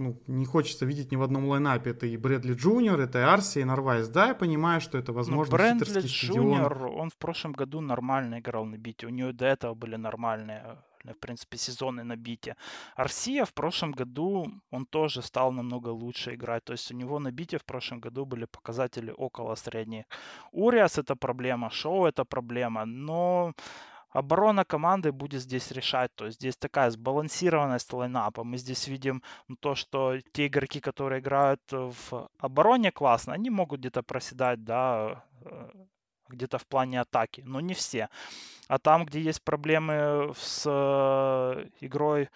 ну, 0.00 0.22
не 0.26 0.46
хочется 0.46 0.86
видеть 0.86 1.12
ни 1.12 1.16
в 1.16 1.22
одном 1.22 1.46
лайнапе. 1.46 1.90
Это 1.90 2.06
и 2.06 2.16
Брэдли 2.16 2.54
Джуниор, 2.54 3.00
это 3.00 3.18
и 3.18 3.22
Арси, 3.22 3.60
и 3.60 3.64
Нарваэс. 3.64 4.08
Да, 4.08 4.28
я 4.28 4.34
понимаю, 4.34 4.80
что 4.80 4.98
это, 4.98 5.12
возможно, 5.12 5.52
ну, 5.52 5.58
Брэдли 5.58 6.00
Джуниор, 6.00 6.86
он 6.86 7.10
в 7.10 7.16
прошлом 7.16 7.52
году 7.52 7.80
нормально 7.80 8.38
играл 8.38 8.64
на 8.64 8.76
бите. 8.76 9.06
У 9.06 9.10
него 9.10 9.32
до 9.32 9.46
этого 9.46 9.74
были 9.74 9.96
нормальные 9.96 10.78
в 11.04 11.18
принципе, 11.18 11.56
сезоны 11.56 12.04
на 12.04 12.16
бите. 12.16 12.56
Арсия 12.96 13.44
в 13.44 13.52
прошлом 13.52 13.92
году, 13.92 14.52
он 14.70 14.86
тоже 14.86 15.22
стал 15.22 15.52
намного 15.52 15.88
лучше 15.88 16.34
играть. 16.34 16.64
То 16.64 16.72
есть 16.72 16.92
у 16.92 16.96
него 16.96 17.18
на 17.18 17.30
бите 17.32 17.56
в 17.56 17.64
прошлом 17.64 18.00
году 18.00 18.26
были 18.26 18.44
показатели 18.44 19.14
около 19.16 19.54
средних. 19.56 20.04
Уриас 20.52 20.98
это 20.98 21.16
проблема, 21.16 21.70
Шоу 21.70 22.04
это 22.04 22.24
проблема, 22.24 22.84
но 22.84 23.52
оборона 24.10 24.64
команды 24.64 25.12
будет 25.12 25.42
здесь 25.42 25.70
решать. 25.70 26.14
То 26.14 26.26
есть 26.26 26.38
здесь 26.38 26.56
такая 26.56 26.90
сбалансированность 26.90 27.92
лайнапа. 27.92 28.44
Мы 28.44 28.58
здесь 28.58 28.88
видим 28.88 29.22
то, 29.60 29.74
что 29.74 30.18
те 30.32 30.46
игроки, 30.46 30.80
которые 30.80 31.20
играют 31.20 31.62
в 31.70 32.28
обороне 32.38 32.92
классно, 32.92 33.32
они 33.34 33.50
могут 33.50 33.80
где-то 33.80 34.02
проседать, 34.02 34.64
да, 34.64 35.24
э, 35.44 35.70
где-то 36.28 36.58
в 36.58 36.66
плане 36.66 37.00
атаки, 37.00 37.42
но 37.46 37.60
не 37.60 37.74
все. 37.74 38.08
А 38.68 38.78
там, 38.78 39.04
где 39.04 39.20
есть 39.20 39.42
проблемы 39.42 40.32
с 40.36 40.64
э, 40.66 41.68
игрой 41.80 42.28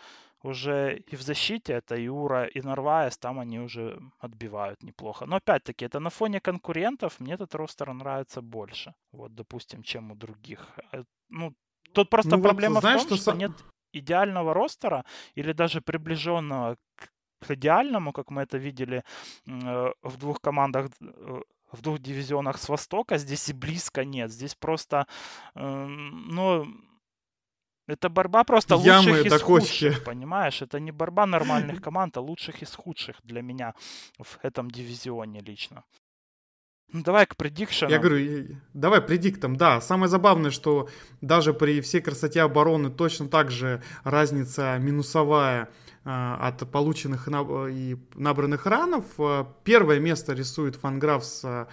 уже 0.42 0.98
и 1.12 1.16
в 1.16 1.22
защите, 1.22 1.72
это 1.72 1.96
Юра 1.96 2.44
и 2.44 2.60
Нарваес, 2.60 3.16
там 3.16 3.38
они 3.38 3.60
уже 3.60 3.98
отбивают 4.18 4.82
неплохо. 4.82 5.26
Но 5.26 5.36
опять-таки, 5.36 5.86
это 5.86 6.00
на 6.00 6.10
фоне 6.10 6.40
конкурентов, 6.40 7.20
мне 7.20 7.34
этот 7.34 7.54
ростер 7.54 7.92
нравится 7.92 8.42
больше, 8.42 8.94
вот, 9.12 9.34
допустим, 9.34 9.82
чем 9.82 10.10
у 10.10 10.14
других. 10.14 10.68
Э, 10.92 11.04
ну, 11.30 11.54
Тут 11.94 12.10
просто 12.10 12.36
ну, 12.36 12.42
проблема 12.42 12.74
вот, 12.74 12.80
знаешь, 12.80 13.02
в 13.02 13.08
том, 13.08 13.18
что, 13.18 13.30
что 13.30 13.38
нет 13.38 13.52
идеального 13.92 14.54
ростера 14.54 15.04
или 15.36 15.52
даже 15.52 15.80
приближенного 15.80 16.76
к 16.96 17.50
идеальному, 17.50 18.12
как 18.12 18.30
мы 18.30 18.42
это 18.42 18.58
видели 18.58 19.04
э, 19.46 19.92
в 20.02 20.16
двух 20.16 20.40
командах 20.40 20.90
э, 21.00 21.40
в 21.72 21.82
двух 21.82 21.98
дивизионах 21.98 22.58
с 22.58 22.68
Востока, 22.68 23.18
здесь 23.18 23.48
и 23.48 23.52
близко 23.52 24.04
нет. 24.04 24.30
Здесь 24.30 24.54
просто, 24.54 25.06
э, 25.54 25.86
ну, 25.86 26.66
это 27.86 28.08
борьба 28.08 28.44
просто 28.44 28.76
Ямы 28.76 29.10
лучших 29.10 29.26
из 29.26 29.42
худших, 29.42 30.04
понимаешь? 30.04 30.62
Это 30.62 30.80
не 30.80 30.92
борьба 30.92 31.26
нормальных 31.26 31.82
команд, 31.82 32.16
а 32.16 32.20
лучших 32.20 32.62
из 32.62 32.74
худших 32.74 33.16
для 33.22 33.42
меня 33.42 33.74
в 34.18 34.38
этом 34.42 34.70
дивизионе 34.70 35.40
лично. 35.40 35.84
Ну, 36.92 37.02
давай 37.02 37.26
к 37.26 37.36
предикшенам. 37.36 37.90
Я 37.90 37.98
говорю, 37.98 38.56
давай 38.72 39.00
предиктам, 39.00 39.56
да. 39.56 39.80
Самое 39.80 40.08
забавное, 40.08 40.50
что 40.50 40.88
даже 41.20 41.52
при 41.52 41.80
всей 41.80 42.00
красоте 42.00 42.42
обороны 42.42 42.90
точно 42.90 43.28
так 43.28 43.50
же 43.50 43.82
разница 44.04 44.78
минусовая 44.78 45.70
э, 46.04 46.08
от 46.40 46.70
полученных 46.70 47.28
и 47.28 47.96
набранных 48.14 48.66
ранов. 48.66 49.04
Э, 49.18 49.44
первое 49.64 49.98
место 49.98 50.34
рисует 50.34 50.76
Фанграф 50.76 51.24
с 51.24 51.66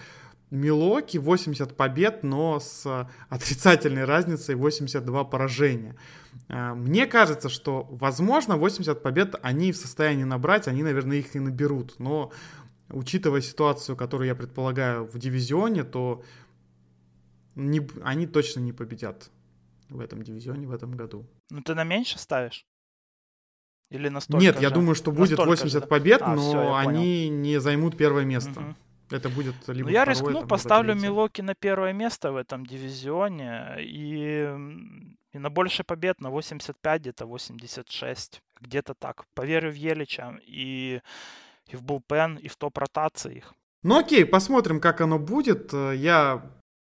Милоки, 0.50 1.16
80 1.16 1.76
побед, 1.76 2.22
но 2.22 2.60
с 2.60 3.08
отрицательной 3.30 4.04
разницей 4.04 4.54
82 4.54 5.24
поражения. 5.24 5.96
Мне 6.48 7.06
кажется, 7.06 7.48
что, 7.48 7.88
возможно, 7.90 8.58
80 8.58 9.02
побед 9.02 9.34
они 9.40 9.72
в 9.72 9.78
состоянии 9.78 10.24
набрать, 10.24 10.68
они, 10.68 10.82
наверное, 10.82 11.16
их 11.18 11.34
и 11.34 11.40
наберут. 11.40 11.94
Но 11.98 12.32
учитывая 12.92 13.40
ситуацию, 13.40 13.96
которую 13.96 14.28
я 14.28 14.34
предполагаю 14.34 15.04
в 15.04 15.18
дивизионе, 15.18 15.84
то 15.84 16.22
не, 17.54 17.86
они 18.02 18.26
точно 18.26 18.60
не 18.60 18.72
победят 18.72 19.30
в 19.88 20.00
этом 20.00 20.22
дивизионе 20.22 20.66
в 20.66 20.72
этом 20.72 20.92
году. 20.92 21.26
Ну 21.50 21.60
ты 21.62 21.74
на 21.74 21.84
меньше 21.84 22.18
ставишь? 22.18 22.64
Или 23.90 24.08
настолько 24.08 24.42
Нет, 24.42 24.56
же? 24.56 24.62
я 24.62 24.70
думаю, 24.70 24.94
что 24.94 25.10
будет 25.12 25.30
Настолько 25.32 25.50
80 25.50 25.72
же, 25.72 25.80
да? 25.80 25.86
побед, 25.86 26.22
А, 26.22 26.34
но 26.34 26.40
всё, 26.48 26.62
я 26.62 26.78
они 26.78 27.28
не 27.28 27.60
займут 27.60 27.96
первое 27.98 28.24
место. 28.24 28.58
Мгм. 28.60 28.76
Это 29.10 29.28
будет 29.28 29.54
либо 29.68 29.88
Ну, 29.88 29.92
я 29.92 30.04
второе, 30.04 30.14
рискну, 30.14 30.40
там, 30.40 30.48
поставлю 30.48 30.92
третье. 30.94 31.06
Милоки 31.08 31.42
на 31.42 31.54
первое 31.54 31.92
место 31.92 32.32
в 32.32 32.36
этом 32.36 32.64
дивизионе 32.64 33.76
и, 33.80 34.48
и 35.34 35.38
на 35.38 35.50
больше 35.50 35.84
побед, 35.84 36.22
на 36.22 36.30
85, 36.30 37.02
где-то 37.02 37.26
86, 37.26 38.40
где-то 38.62 38.94
так. 38.94 39.26
Поверю 39.34 39.70
в 39.70 39.74
Елича 39.74 40.40
и, 40.46 41.02
и 41.72 41.76
в 41.76 41.82
Булпен, 41.82 42.36
и 42.36 42.48
в 42.48 42.56
топ 42.56 42.78
ротации 42.78 43.36
их. 43.36 43.54
Ну 43.82 43.98
окей, 43.98 44.24
посмотрим, 44.24 44.80
как 44.80 45.00
оно 45.00 45.18
будет. 45.18 45.72
Я 45.72 46.42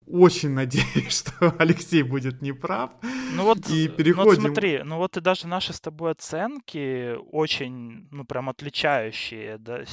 очень 0.07 0.51
надеюсь, 0.55 1.19
что 1.19 1.55
Алексей 1.59 2.03
будет 2.03 2.43
неправ. 2.43 2.91
Ну 3.35 3.45
вот, 3.45 3.69
И 3.71 3.87
э, 3.87 3.89
ну 3.91 3.97
переходим- 3.97 4.25
вот 4.25 4.35
смотри, 4.53 4.83
ну 4.83 4.97
вот 4.97 5.17
и 5.17 5.21
даже 5.21 5.47
наши 5.47 5.73
с 5.73 5.81
тобой 5.81 6.11
оценки 6.11 7.17
очень, 7.31 8.09
ну 8.11 8.25
прям 8.25 8.49
отличающие 8.49 9.59
да, 9.59 9.85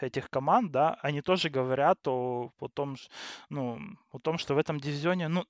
этих 0.00 0.30
команд, 0.30 0.70
да, 0.72 0.96
они 1.02 1.20
тоже 1.20 1.50
говорят 1.50 2.06
о, 2.06 2.52
о 2.60 2.68
том, 2.68 2.96
ну, 3.48 3.78
о 4.12 4.18
том, 4.18 4.38
что 4.38 4.54
в 4.54 4.58
этом 4.58 4.78
дивизионе, 4.78 5.28
ну, 5.28 5.44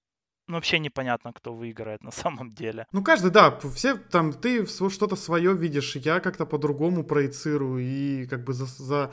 ну, 0.50 0.56
вообще 0.56 0.80
непонятно, 0.80 1.32
кто 1.32 1.54
выиграет 1.54 2.02
на 2.02 2.10
самом 2.22 2.50
деле. 2.50 2.86
Ну, 2.92 3.02
каждый, 3.02 3.30
да, 3.30 3.58
все 3.74 3.96
там, 3.96 4.32
ты 4.32 4.66
что-то 4.66 5.16
свое 5.16 5.54
видишь, 5.54 5.96
я 5.96 6.20
как-то 6.20 6.44
по-другому 6.46 7.04
проецирую, 7.04 7.82
и 7.82 8.26
как 8.26 8.44
бы 8.44 8.52
за, 8.52 8.66
за, 8.66 9.10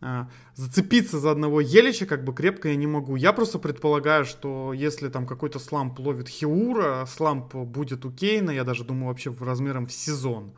а, 0.00 0.28
зацепиться 0.54 1.18
за 1.18 1.30
одного 1.30 1.60
Елича 1.60 2.06
как 2.06 2.24
бы 2.24 2.32
крепко 2.32 2.68
я 2.68 2.76
не 2.76 2.86
могу. 2.86 3.16
Я 3.16 3.32
просто 3.32 3.58
предполагаю, 3.58 4.24
что 4.24 4.72
если 4.72 5.08
там 5.08 5.26
какой-то 5.26 5.58
сламп 5.58 5.98
ловит 6.00 6.28
Хиура, 6.28 7.06
сламп 7.06 7.54
будет 7.54 8.04
у 8.04 8.10
Кейна, 8.10 8.50
я 8.50 8.64
даже 8.64 8.84
думаю 8.84 9.08
вообще 9.08 9.34
размером 9.40 9.86
в 9.86 9.92
сезон. 9.92 10.54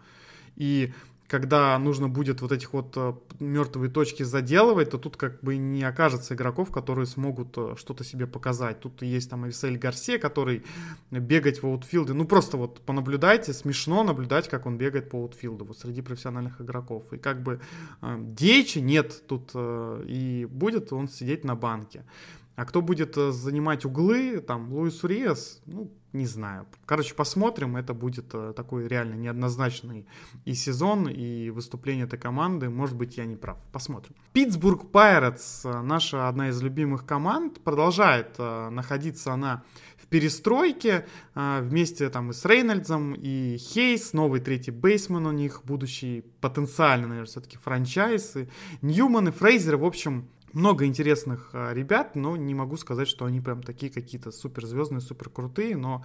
И 0.56 0.92
когда 1.30 1.78
нужно 1.78 2.08
будет 2.08 2.40
вот 2.40 2.50
этих 2.50 2.72
вот 2.72 2.92
э, 2.96 3.14
мертвые 3.38 3.88
точки 3.88 4.24
заделывать, 4.24 4.90
то 4.90 4.98
тут 4.98 5.16
как 5.16 5.40
бы 5.42 5.56
не 5.56 5.84
окажется 5.84 6.34
игроков, 6.34 6.72
которые 6.72 7.06
смогут 7.06 7.56
э, 7.56 7.74
что-то 7.78 8.02
себе 8.02 8.26
показать. 8.26 8.80
Тут 8.80 9.02
есть 9.02 9.30
там 9.30 9.44
Ависель 9.44 9.78
Гарсия, 9.78 10.18
который 10.18 10.64
бегать 11.12 11.62
в 11.62 11.66
аутфилде. 11.66 12.14
Ну, 12.14 12.24
просто 12.24 12.56
вот 12.56 12.80
понаблюдайте, 12.80 13.52
смешно 13.52 14.02
наблюдать, 14.02 14.48
как 14.48 14.66
он 14.66 14.76
бегает 14.76 15.08
по 15.08 15.18
аутфилду 15.18 15.64
вот 15.64 15.78
среди 15.78 16.02
профессиональных 16.02 16.60
игроков. 16.60 17.12
И 17.12 17.16
как 17.16 17.44
бы 17.44 17.60
э, 18.02 18.16
Дейчи 18.18 18.80
нет 18.80 19.22
тут, 19.28 19.52
э, 19.54 20.04
и 20.08 20.48
будет 20.50 20.92
он 20.92 21.08
сидеть 21.08 21.44
на 21.44 21.54
банке. 21.54 22.02
А 22.60 22.66
кто 22.66 22.82
будет 22.82 23.16
э, 23.16 23.32
занимать 23.32 23.86
углы, 23.86 24.38
там, 24.38 24.70
Луис 24.70 25.02
Уриас, 25.02 25.62
ну, 25.64 25.90
не 26.12 26.26
знаю. 26.26 26.66
Короче, 26.84 27.14
посмотрим. 27.14 27.74
Это 27.74 27.94
будет 27.94 28.34
э, 28.34 28.52
такой 28.54 28.86
реально 28.86 29.14
неоднозначный 29.14 30.06
и 30.44 30.52
сезон, 30.52 31.08
и 31.08 31.48
выступление 31.48 32.04
этой 32.04 32.18
команды. 32.18 32.68
Может 32.68 32.98
быть, 32.98 33.16
я 33.16 33.24
не 33.24 33.36
прав. 33.36 33.56
Посмотрим. 33.72 34.14
Питтсбург 34.34 34.90
Пайретс, 34.90 35.64
э, 35.64 35.80
наша 35.80 36.28
одна 36.28 36.50
из 36.50 36.60
любимых 36.60 37.06
команд, 37.06 37.64
продолжает 37.64 38.36
находиться 38.38 39.32
она 39.32 39.62
в 39.96 40.06
перестройке 40.08 41.06
вместе 41.34 42.10
там 42.10 42.30
и 42.30 42.34
с 42.34 42.44
Рейнольдсом, 42.44 43.14
и 43.14 43.56
Хейс, 43.56 44.12
новый 44.12 44.40
третий 44.40 44.70
бейсмен 44.70 45.24
у 45.24 45.32
них, 45.32 45.62
будущий 45.64 46.24
потенциально, 46.42 47.06
наверное, 47.06 47.26
все-таки 47.26 47.56
франчайз, 47.56 48.36
и 48.36 48.48
Ньюман 48.82 49.28
и 49.28 49.30
Фрейзер, 49.30 49.76
в 49.76 49.84
общем, 49.84 50.28
много 50.52 50.86
интересных 50.86 51.50
а, 51.52 51.72
ребят, 51.72 52.16
но 52.16 52.36
не 52.36 52.54
могу 52.54 52.76
сказать, 52.76 53.08
что 53.08 53.24
они 53.24 53.40
прям 53.40 53.62
такие 53.62 53.90
какие-то 53.92 54.30
суперзвездные, 54.30 55.00
супер 55.00 55.28
крутые, 55.30 55.76
но 55.76 56.04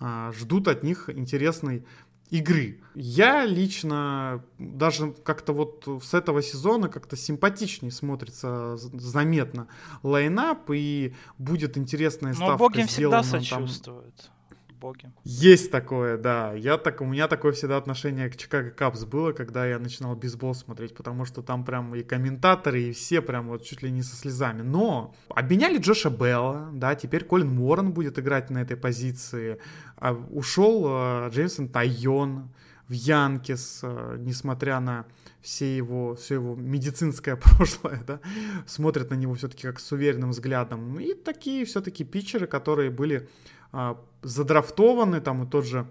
а, 0.00 0.32
ждут 0.32 0.68
от 0.68 0.82
них 0.82 1.08
интересной 1.10 1.84
игры. 2.30 2.80
Я 2.94 3.44
лично 3.44 4.44
даже 4.58 5.12
как-то 5.12 5.52
вот 5.52 5.88
с 6.02 6.14
этого 6.14 6.42
сезона 6.42 6.88
как-то 6.88 7.16
симпатичнее 7.16 7.92
смотрится 7.92 8.76
заметно 8.76 9.68
лайнап, 10.02 10.70
и 10.70 11.14
будет 11.38 11.78
интересная 11.78 12.32
Но 12.32 12.36
ставка 12.36 12.58
боги 12.58 12.80
им 12.80 12.86
всегда 12.88 13.22
сделана 13.22 13.44
там-. 13.48 14.08
Боги. 14.86 15.10
есть 15.24 15.72
такое, 15.72 16.16
да. 16.16 16.52
Я 16.52 16.78
так, 16.78 17.00
у 17.00 17.06
меня 17.06 17.26
такое 17.26 17.50
всегда 17.50 17.76
отношение 17.76 18.30
к 18.30 18.36
Чикаго 18.36 18.70
Капс 18.70 19.04
было, 19.04 19.32
когда 19.32 19.66
я 19.66 19.80
начинал 19.80 20.14
бейсбол 20.14 20.54
смотреть, 20.54 20.94
потому 20.94 21.24
что 21.24 21.42
там 21.42 21.64
прям 21.64 21.92
и 21.96 22.04
комментаторы, 22.04 22.82
и 22.82 22.92
все 22.92 23.20
прям 23.20 23.48
вот 23.48 23.64
чуть 23.64 23.82
ли 23.82 23.90
не 23.90 24.02
со 24.02 24.14
слезами. 24.14 24.62
Но 24.62 25.12
обменяли 25.28 25.78
Джоша 25.78 26.08
Белла, 26.08 26.70
да, 26.72 26.94
теперь 26.94 27.24
Колин 27.24 27.48
Моррен 27.48 27.90
будет 27.90 28.20
играть 28.20 28.48
на 28.50 28.58
этой 28.58 28.76
позиции. 28.76 29.58
А, 29.96 30.12
ушел 30.12 30.84
э, 30.86 31.30
Джеймсон 31.30 31.68
Тайон 31.68 32.48
в 32.88 32.92
Янкис, 32.92 33.80
э, 33.82 34.16
несмотря 34.20 34.78
на 34.78 35.06
все 35.42 35.76
его, 35.76 36.14
все 36.14 36.34
его 36.34 36.54
медицинское 36.54 37.36
прошлое, 37.42 38.02
да, 38.06 38.20
смотрят 38.66 39.10
на 39.10 39.14
него 39.14 39.34
все-таки 39.34 39.62
как 39.66 39.80
с 39.80 39.90
уверенным 39.90 40.30
взглядом. 40.30 41.00
И 41.00 41.14
такие 41.14 41.64
все-таки 41.64 42.04
питчеры, 42.04 42.46
которые 42.46 42.90
были 42.90 43.28
а, 43.72 43.98
задрафтованы, 44.22 45.20
там 45.20 45.44
и 45.44 45.50
тот 45.50 45.64
же 45.64 45.86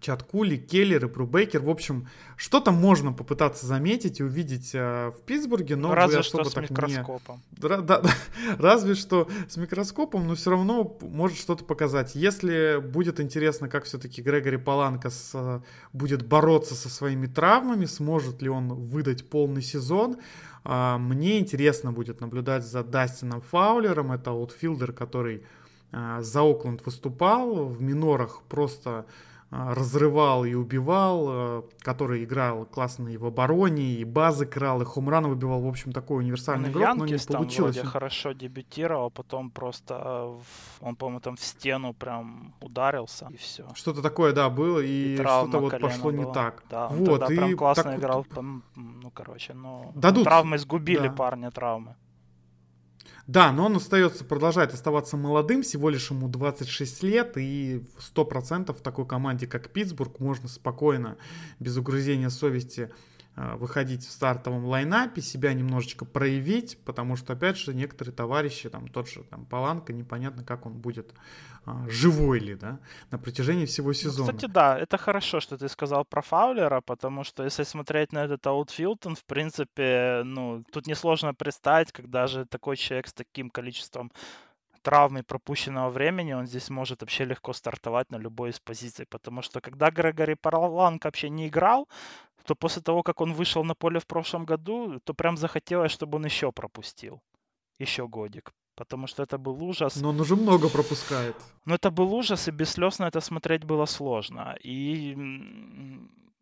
Чат 0.00 0.22
Кули, 0.22 0.56
Келлер 0.56 1.06
и 1.06 1.08
Брубейкер. 1.08 1.60
В 1.60 1.70
общем, 1.70 2.08
что-то 2.36 2.70
можно 2.70 3.12
попытаться 3.12 3.66
заметить 3.66 4.20
и 4.20 4.22
увидеть 4.22 4.72
а, 4.74 5.10
в 5.10 5.20
Питтсбурге, 5.22 5.76
но 5.76 5.94
Разве 5.94 6.22
что 6.22 6.44
с 6.44 6.54
не... 6.56 6.62
микроскопом. 6.62 7.42
Ра- 7.56 7.82
да, 7.82 8.00
да, 8.00 8.10
разве 8.58 8.94
что 8.94 9.28
с 9.48 9.56
микроскопом, 9.56 10.26
но 10.26 10.34
все 10.34 10.50
равно 10.50 10.96
может 11.00 11.38
что-то 11.38 11.64
показать. 11.64 12.14
Если 12.14 12.78
будет 12.78 13.20
интересно, 13.20 13.68
как 13.68 13.84
все-таки 13.84 14.22
Грегори 14.22 14.58
Паланка 14.58 15.10
с, 15.10 15.32
а, 15.34 15.62
будет 15.92 16.26
бороться 16.26 16.74
со 16.74 16.88
своими 16.88 17.26
травмами, 17.26 17.86
сможет 17.86 18.42
ли 18.42 18.48
он 18.48 18.68
выдать 18.68 19.28
полный 19.28 19.62
сезон, 19.62 20.18
а, 20.64 20.98
мне 20.98 21.38
интересно 21.38 21.92
будет 21.92 22.20
наблюдать 22.20 22.64
за 22.64 22.82
Дастином 22.82 23.40
Фаулером. 23.40 24.12
Это 24.12 24.30
аутфилдер, 24.30 24.92
который 24.92 25.42
за 25.92 26.42
Окленд 26.42 26.84
выступал, 26.84 27.66
в 27.66 27.80
минорах 27.80 28.42
просто 28.48 29.06
а, 29.48 29.74
разрывал 29.74 30.44
и 30.44 30.54
убивал, 30.54 31.26
а, 31.28 31.64
который 31.78 32.24
играл 32.24 32.64
классно 32.66 33.08
и 33.10 33.16
в 33.16 33.24
обороне, 33.24 33.94
и 33.94 34.04
базы 34.04 34.44
крал, 34.44 34.82
и 34.82 34.84
хомраны 34.84 35.28
выбивал. 35.28 35.60
В 35.62 35.68
общем, 35.68 35.92
такой 35.92 36.24
универсальный 36.24 36.68
в 36.68 36.72
игрок, 36.72 36.96
но 36.96 37.04
не 37.06 37.12
Янкис 37.12 37.26
там 37.26 37.36
получилось. 37.36 37.76
вроде 37.76 37.88
хорошо 37.88 38.32
дебютировал, 38.32 39.10
потом 39.10 39.50
просто 39.50 40.34
он, 40.80 40.96
по-моему, 40.96 41.20
там 41.20 41.36
в 41.36 41.42
стену 41.42 41.94
прям 41.94 42.54
ударился, 42.60 43.28
и 43.30 43.36
все. 43.36 43.68
Что-то 43.74 44.02
такое, 44.02 44.32
да, 44.32 44.50
было, 44.50 44.80
и, 44.80 45.14
И 45.14 45.16
что-то 45.16 45.60
вот 45.60 45.80
пошло 45.80 46.10
не 46.10 46.24
была. 46.24 46.34
так. 46.34 46.64
Да, 46.68 46.88
он 46.88 47.04
вот, 47.04 47.20
тогда 47.20 47.34
и 47.34 47.36
прям 47.36 47.56
классно 47.56 47.84
так 47.84 47.98
играл. 48.00 48.26
пом- 48.28 48.62
Ну, 48.74 49.10
короче, 49.12 49.54
ну... 49.54 49.92
Дадут, 49.94 50.24
Травмы 50.24 50.58
сгубили 50.58 51.06
да. 51.06 51.14
парня, 51.14 51.52
травмы. 51.52 51.94
Да, 53.26 53.50
но 53.50 53.66
он 53.66 53.76
остается, 53.76 54.24
продолжает 54.24 54.72
оставаться 54.72 55.16
молодым, 55.16 55.62
всего 55.62 55.90
лишь 55.90 56.10
ему 56.10 56.28
26 56.28 57.02
лет, 57.02 57.36
и 57.36 57.84
100% 57.98 58.72
в 58.72 58.80
такой 58.80 59.06
команде, 59.06 59.48
как 59.48 59.70
Питтсбург, 59.70 60.20
можно 60.20 60.48
спокойно, 60.48 61.16
без 61.58 61.76
угрызения 61.76 62.28
совести, 62.28 62.90
выходить 63.36 64.02
в 64.04 64.10
стартовом 64.10 64.64
лайнапе, 64.64 65.20
себя 65.20 65.52
немножечко 65.52 66.06
проявить, 66.06 66.78
потому 66.84 67.16
что, 67.16 67.34
опять 67.34 67.58
же, 67.58 67.74
некоторые 67.74 68.14
товарищи, 68.14 68.70
там 68.70 68.88
тот 68.88 69.08
же 69.08 69.24
там, 69.24 69.44
Паланка, 69.44 69.92
непонятно, 69.92 70.42
как 70.42 70.64
он 70.64 70.72
будет, 70.72 71.12
а, 71.66 71.84
живой 71.88 72.38
ли, 72.38 72.54
да, 72.54 72.78
на 73.10 73.18
протяжении 73.18 73.66
всего 73.66 73.88
Ну, 73.88 73.94
сезона. 73.94 74.32
кстати, 74.32 74.50
да, 74.50 74.78
это 74.78 74.96
хорошо, 74.96 75.40
что 75.40 75.58
ты 75.58 75.68
сказал 75.68 76.04
про 76.04 76.22
Фаулера, 76.22 76.80
потому 76.80 77.24
что 77.24 77.44
если 77.44 77.64
смотреть 77.64 78.12
на 78.12 78.24
этот 78.24 78.46
outfield, 78.46 79.04
он, 79.06 79.14
в 79.16 79.24
принципе, 79.24 80.22
ну, 80.24 80.64
тут 80.72 80.86
несложно 80.86 81.34
представить, 81.34 81.92
когда 81.92 82.26
же 82.26 82.46
такой 82.46 82.76
человек 82.76 83.08
с 83.08 83.12
таким 83.12 83.50
количеством 83.50 84.10
травм 84.82 85.18
и 85.18 85.22
пропущенного 85.22 85.90
времени, 85.90 86.32
он 86.34 86.46
здесь 86.46 86.70
может 86.70 87.00
вообще 87.00 87.24
легко 87.24 87.52
стартовать 87.52 88.12
на 88.12 88.18
любой 88.18 88.50
из 88.50 88.60
позиций, 88.60 89.04
потому 89.10 89.42
что 89.42 89.60
когда 89.60 89.90
Грегори 89.90 90.36
Поланко 90.36 91.04
вообще 91.04 91.28
не 91.28 91.48
играл, 91.48 91.88
то 92.46 92.54
после 92.54 92.82
того, 92.82 93.02
как 93.02 93.20
он 93.20 93.32
вышел 93.32 93.64
на 93.64 93.74
поле 93.74 93.98
в 93.98 94.06
прошлом 94.06 94.44
году, 94.44 95.00
то 95.04 95.14
прям 95.14 95.36
захотелось, 95.36 95.92
чтобы 95.92 96.16
он 96.16 96.24
еще 96.24 96.52
пропустил. 96.52 97.20
Еще 97.80 98.06
годик. 98.06 98.52
Потому 98.76 99.06
что 99.06 99.22
это 99.22 99.38
был 99.38 99.62
ужас. 99.64 99.96
Но 99.96 100.10
он 100.10 100.20
уже 100.20 100.36
много 100.36 100.68
пропускает. 100.68 101.36
Но 101.64 101.74
это 101.74 101.90
был 101.90 102.14
ужас, 102.14 102.48
и 102.48 102.52
без 102.52 102.70
слез 102.70 102.98
на 102.98 103.08
это 103.08 103.20
смотреть 103.20 103.64
было 103.64 103.86
сложно. 103.86 104.56
И 104.62 105.16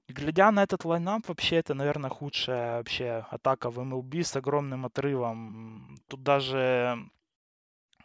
глядя 0.09 0.51
на 0.51 0.62
этот 0.62 0.85
лайнап, 0.85 1.29
вообще 1.29 1.57
это, 1.57 1.75
наверное, 1.75 2.11
худшая 2.11 2.77
вообще 2.77 3.25
атака 3.31 3.71
в 3.71 3.79
MLB 3.79 4.23
с 4.23 4.37
огромным 4.37 4.85
отрывом. 4.85 5.97
Тут 6.09 6.23
даже, 6.23 6.99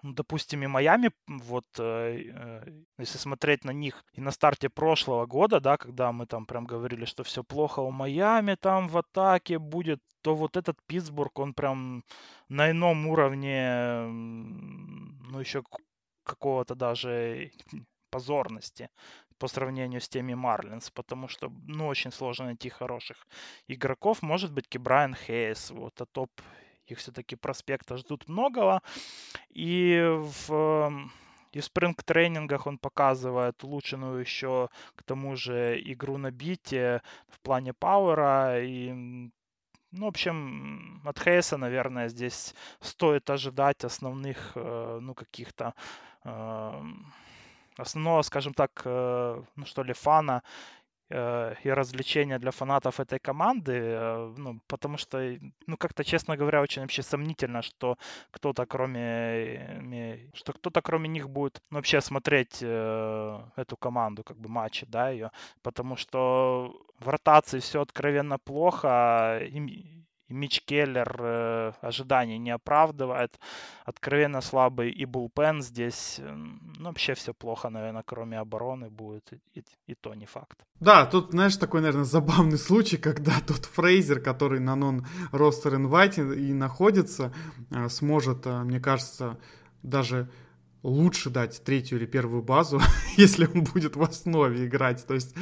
допустим, 0.04 0.64
и 0.64 0.68
Майами, 0.68 1.12
вот, 1.28 1.65
э, 1.78 2.32
э, 2.34 2.84
если 2.98 3.17
смотреть 3.17 3.65
на 3.65 3.71
них 3.71 4.06
и 4.13 4.21
на 4.21 4.32
старте 4.32 4.69
прошлого 4.69 5.26
года, 5.26 5.60
да, 5.60 5.78
когда 5.78 6.12
мы 6.12 6.26
там 6.26 6.46
прям 6.46 6.65
говорили, 6.65 7.06
что 7.06 7.23
все 7.23 7.44
плохо 7.44 7.82
у 7.82 7.92
Майами 7.92 8.56
там 8.56 8.88
в 8.88 8.98
атаке 8.98 9.60
будет, 9.60 10.00
то 10.21 10.36
вот 10.36 10.58
этот 10.58 10.78
Питтсбург, 10.88 11.40
он 11.40 11.54
прям 11.54 12.04
на 12.50 12.71
ином 12.71 13.08
уровне, 13.08 14.04
ну, 14.08 15.40
еще 15.40 15.63
какого-то 16.23 16.76
даже 16.76 17.52
позорности 18.10 18.90
по 19.38 19.48
сравнению 19.48 20.02
с 20.02 20.10
теми 20.10 20.34
Марлинс, 20.34 20.92
потому 20.92 21.28
что, 21.28 21.52
ну, 21.67 21.88
очень 21.88 22.12
сложно 22.12 22.46
найти 22.46 22.69
хороших 22.69 23.28
игроков. 23.67 24.21
Может 24.21 24.52
быть, 24.54 24.67
Брайан 24.78 25.15
Хейс, 25.15 25.71
вот, 25.71 26.02
а 26.02 26.06
топ 26.06 26.30
их 26.92 27.00
все-таки 27.00 27.35
проспекта 27.35 27.98
ждут 27.98 28.27
многого. 28.27 28.81
И 29.50 30.02
в 30.08 31.10
и 31.52 31.62
в 31.62 31.65
спринг-тренингах 31.65 32.67
он 32.67 32.77
показывает 32.77 33.63
улучшенную 33.63 34.19
еще, 34.19 34.69
к 34.96 35.04
тому 35.04 35.35
же, 35.35 35.81
игру 35.81 36.17
на 36.17 36.31
бите 36.31 37.02
в 37.27 37.40
плане 37.40 37.73
пауэра. 37.73 38.63
И, 38.63 38.92
ну, 38.92 40.06
в 40.06 40.08
общем, 40.08 41.02
от 41.06 41.17
Хейса, 41.19 41.58
наверное, 41.58 42.08
здесь 42.08 42.54
стоит 42.81 43.29
ожидать 43.31 43.83
основных, 43.83 44.52
э, 44.56 45.00
ну, 45.02 45.15
каких-то 45.15 45.73
эм, 46.23 47.12
основного, 47.77 48.21
скажем 48.21 48.54
так, 48.54 48.81
э, 48.85 49.42
ну 49.56 49.65
что 49.65 49.83
ли, 49.83 49.94
фана 49.94 50.44
и 51.64 51.70
развлечения 51.70 52.40
для 52.40 52.52
фанатов 52.52 53.00
этой 53.00 53.20
команды, 53.20 53.74
э, 53.74 54.34
ну, 54.38 54.60
потому 54.68 54.98
что, 54.98 55.38
ну, 55.68 55.78
как-то, 55.78 56.04
честно 56.04 56.38
говоря, 56.38 56.62
очень 56.62 56.82
вообще 56.82 57.02
сомнительно, 57.04 57.62
что 57.62 57.98
кто-то 58.32 58.66
кроме, 58.66 60.30
что 60.34 60.54
кто-то 60.54 60.82
кроме 60.82 61.10
них 61.10 61.30
будет 61.30 61.62
ну, 61.72 61.78
вообще 61.78 62.02
смотреть 62.02 62.60
э, 62.62 63.40
эту 63.56 63.78
команду, 63.78 64.24
как 64.24 64.38
бы 64.38 64.50
матчи, 64.50 64.86
да, 64.86 65.10
ее, 65.10 65.32
потому 65.64 65.96
что 65.96 66.74
в 67.00 67.10
ротации 67.10 67.60
все 67.60 67.82
откровенно 67.82 68.38
плохо, 68.38 69.40
и, 69.42 70.04
и 70.30 70.34
Мич 70.34 70.62
Келлер 70.62 71.15
э, 71.19 71.71
ожиданий 71.82 72.38
не 72.38 72.52
оправдывает. 72.52 73.40
Откровенно 73.84 74.42
слабый 74.42 74.92
и 74.92 75.06
Булпен 75.06 75.62
здесь. 75.62 76.19
Ну, 76.19 76.86
вообще 76.86 77.13
все 77.13 77.34
плохо, 77.34 77.69
наверное, 77.69 78.04
кроме 78.06 78.40
обороны 78.40 78.90
будет. 78.90 79.34
И, 79.56 79.63
и 79.88 79.96
то 79.96 80.13
не 80.13 80.25
факт. 80.25 80.60
Да, 80.80 81.06
тут, 81.06 81.32
знаешь, 81.32 81.58
такой, 81.58 81.82
наверное, 81.82 82.06
забавный 82.06 82.58
случай, 82.58 82.98
когда 83.02 83.40
тот 83.40 83.65
Фрейзер, 83.65 84.21
который 84.21 84.60
на 84.60 84.75
нон-ростер 84.75 85.75
инвайте 85.75 86.21
и 86.21 86.54
находится, 86.54 87.34
э, 87.71 87.90
сможет, 87.90 88.46
э, 88.46 88.63
мне 88.63 88.80
кажется, 88.80 89.40
даже 89.82 90.30
лучше 90.84 91.30
дать 91.30 91.62
третью 91.63 91.98
или 91.98 92.06
первую 92.06 92.44
базу, 92.44 92.80
если 93.17 93.48
он 93.48 93.63
будет 93.63 93.96
в 93.96 94.04
основе 94.04 94.67
играть. 94.67 95.06
То 95.08 95.15
есть 95.15 95.36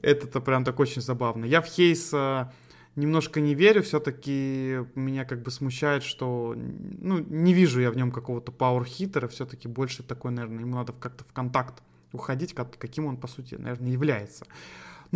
это-то 0.00 0.40
прям 0.40 0.64
так 0.64 0.80
очень 0.80 1.02
забавно. 1.02 1.44
Я 1.44 1.60
в 1.60 1.66
Хейса 1.66 2.52
немножко 2.96 3.40
не 3.40 3.54
верю, 3.54 3.82
все-таки 3.82 4.80
меня 4.94 5.24
как 5.24 5.42
бы 5.42 5.50
смущает, 5.50 6.02
что, 6.02 6.54
ну, 6.56 7.18
не 7.18 7.54
вижу 7.54 7.80
я 7.80 7.90
в 7.90 7.96
нем 7.96 8.10
какого-то 8.10 8.52
пауэр-хитера, 8.52 9.28
все-таки 9.28 9.68
больше 9.68 10.02
такой, 10.02 10.32
наверное, 10.32 10.60
ему 10.60 10.74
надо 10.74 10.92
как-то 10.92 11.24
в 11.24 11.32
контакт 11.32 11.82
уходить, 12.12 12.54
как, 12.54 12.76
каким 12.78 13.06
он, 13.06 13.16
по 13.16 13.28
сути, 13.28 13.54
наверное, 13.54 13.90
является. 13.90 14.46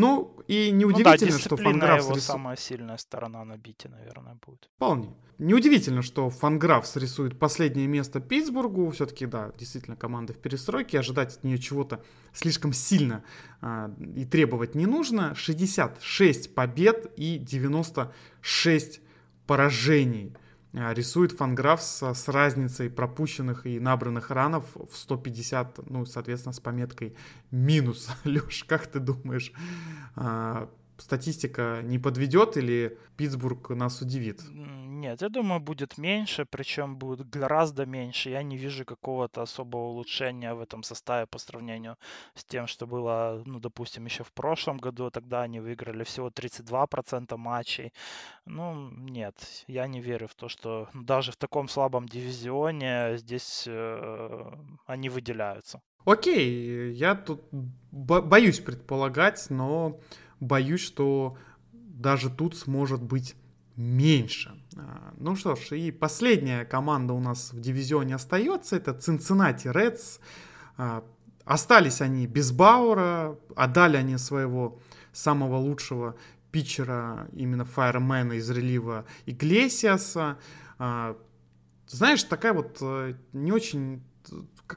Ну, 0.01 0.37
и 0.49 0.71
неудивительно, 0.71 1.33
ну, 1.33 1.39
да, 1.39 1.45
что 1.45 1.57
Фанграфс... 1.57 2.05
его 2.07 2.17
самая 2.17 2.57
сильная 2.57 2.97
сторона 2.97 3.45
на 3.45 3.57
бите, 3.57 3.89
наверное, 3.89 4.37
будет. 4.45 4.69
Вполне. 4.77 5.15
Неудивительно, 5.39 6.03
что 6.03 6.29
Фанграфс 6.29 6.97
рисует 6.97 7.39
последнее 7.39 7.87
место 7.87 8.21
Питтсбургу. 8.21 8.91
Все-таки, 8.91 9.27
да, 9.27 9.53
действительно, 9.59 9.97
команда 9.97 10.33
в 10.33 10.39
перестройке. 10.39 10.99
Ожидать 10.99 11.37
от 11.37 11.45
нее 11.45 11.59
чего-то 11.59 12.03
слишком 12.35 12.73
сильно 12.73 13.25
а, 13.61 13.91
и 14.17 14.25
требовать 14.25 14.75
не 14.75 14.87
нужно. 14.87 15.35
66 15.35 16.55
побед 16.55 17.13
и 17.17 17.39
96 17.39 19.01
поражений. 19.47 20.37
А, 20.73 20.95
рисует 20.95 21.33
Фанграф 21.33 21.83
с, 21.83 22.15
с 22.15 22.29
разницей 22.29 22.91
пропущенных 22.91 23.67
и 23.67 23.81
набранных 23.81 24.31
ранов 24.31 24.65
в 24.75 24.97
150, 24.97 25.91
ну, 25.91 26.07
соответственно, 26.07 26.53
с 26.53 26.61
пометкой 26.61 27.17
минус. 27.51 28.09
Леш, 28.25 28.65
как 28.65 28.87
ты 28.87 29.01
думаешь, 29.01 29.53
а, 30.15 30.71
статистика 31.01 31.81
не 31.83 31.99
подведет 31.99 32.57
или 32.57 32.99
Питтсбург 33.17 33.71
нас 33.71 34.01
удивит? 34.03 34.41
Нет, 35.01 35.23
я 35.23 35.29
думаю, 35.29 35.61
будет 35.61 35.99
меньше, 35.99 36.45
причем 36.45 36.97
будет 36.97 37.31
гораздо 37.31 37.87
меньше. 37.87 38.31
Я 38.31 38.43
не 38.43 38.57
вижу 38.57 38.85
какого-то 38.85 39.43
особого 39.43 39.89
улучшения 39.89 40.55
в 40.55 40.61
этом 40.61 40.83
составе 40.83 41.27
по 41.27 41.39
сравнению 41.39 41.97
с 42.35 42.45
тем, 42.45 42.67
что 42.67 42.87
было, 42.87 43.43
ну, 43.47 43.61
допустим, 43.61 44.05
еще 44.05 44.25
в 44.25 44.33
прошлом 44.33 44.79
году. 44.79 45.11
Тогда 45.11 45.43
они 45.43 45.61
выиграли 45.61 46.05
всего 46.05 46.29
32% 46.29 47.37
матчей. 47.37 47.93
Ну, 48.45 48.91
нет, 48.91 49.65
я 49.67 49.87
не 49.87 50.01
верю 50.01 50.27
в 50.29 50.35
то, 50.35 50.49
что 50.49 50.89
даже 50.95 51.33
в 51.33 51.37
таком 51.37 51.69
слабом 51.69 52.07
дивизионе 52.07 53.17
здесь 53.17 53.65
э, 53.67 54.53
они 54.87 55.09
выделяются. 55.09 55.81
Окей, 56.05 56.93
я 56.93 57.15
тут 57.15 57.43
боюсь 57.93 58.61
предполагать, 58.61 59.47
но 59.51 60.01
боюсь, 60.41 60.81
что 60.81 61.37
даже 61.73 62.31
тут 62.31 62.57
сможет 62.57 63.03
быть 63.03 63.37
меньше. 63.77 64.53
А, 64.77 65.15
ну 65.19 65.37
что 65.37 65.57
ж, 65.57 65.73
и 65.73 65.91
последняя 65.91 66.65
команда 66.65 67.15
у 67.15 67.21
нас 67.21 67.53
в 67.53 67.61
дивизионе 67.61 68.15
остается, 68.15 68.77
это 68.77 68.95
Reds. 69.69 70.21
А, 70.77 71.05
остались 71.45 72.01
они 72.01 72.27
без 72.27 72.53
Баура, 72.53 73.37
отдали 73.57 73.97
они 73.97 74.19
своего 74.19 74.81
самого 75.13 75.57
лучшего 75.57 76.17
питчера, 76.53 77.29
именно 77.33 77.65
фаермена 77.65 78.35
из 78.35 78.51
релива 78.51 79.05
Иглесиаса. 79.27 80.39
А, 80.79 81.17
знаешь, 81.87 82.23
такая 82.25 82.53
вот 82.53 82.79
э, 82.81 83.15
не 83.33 83.53
очень 83.53 84.03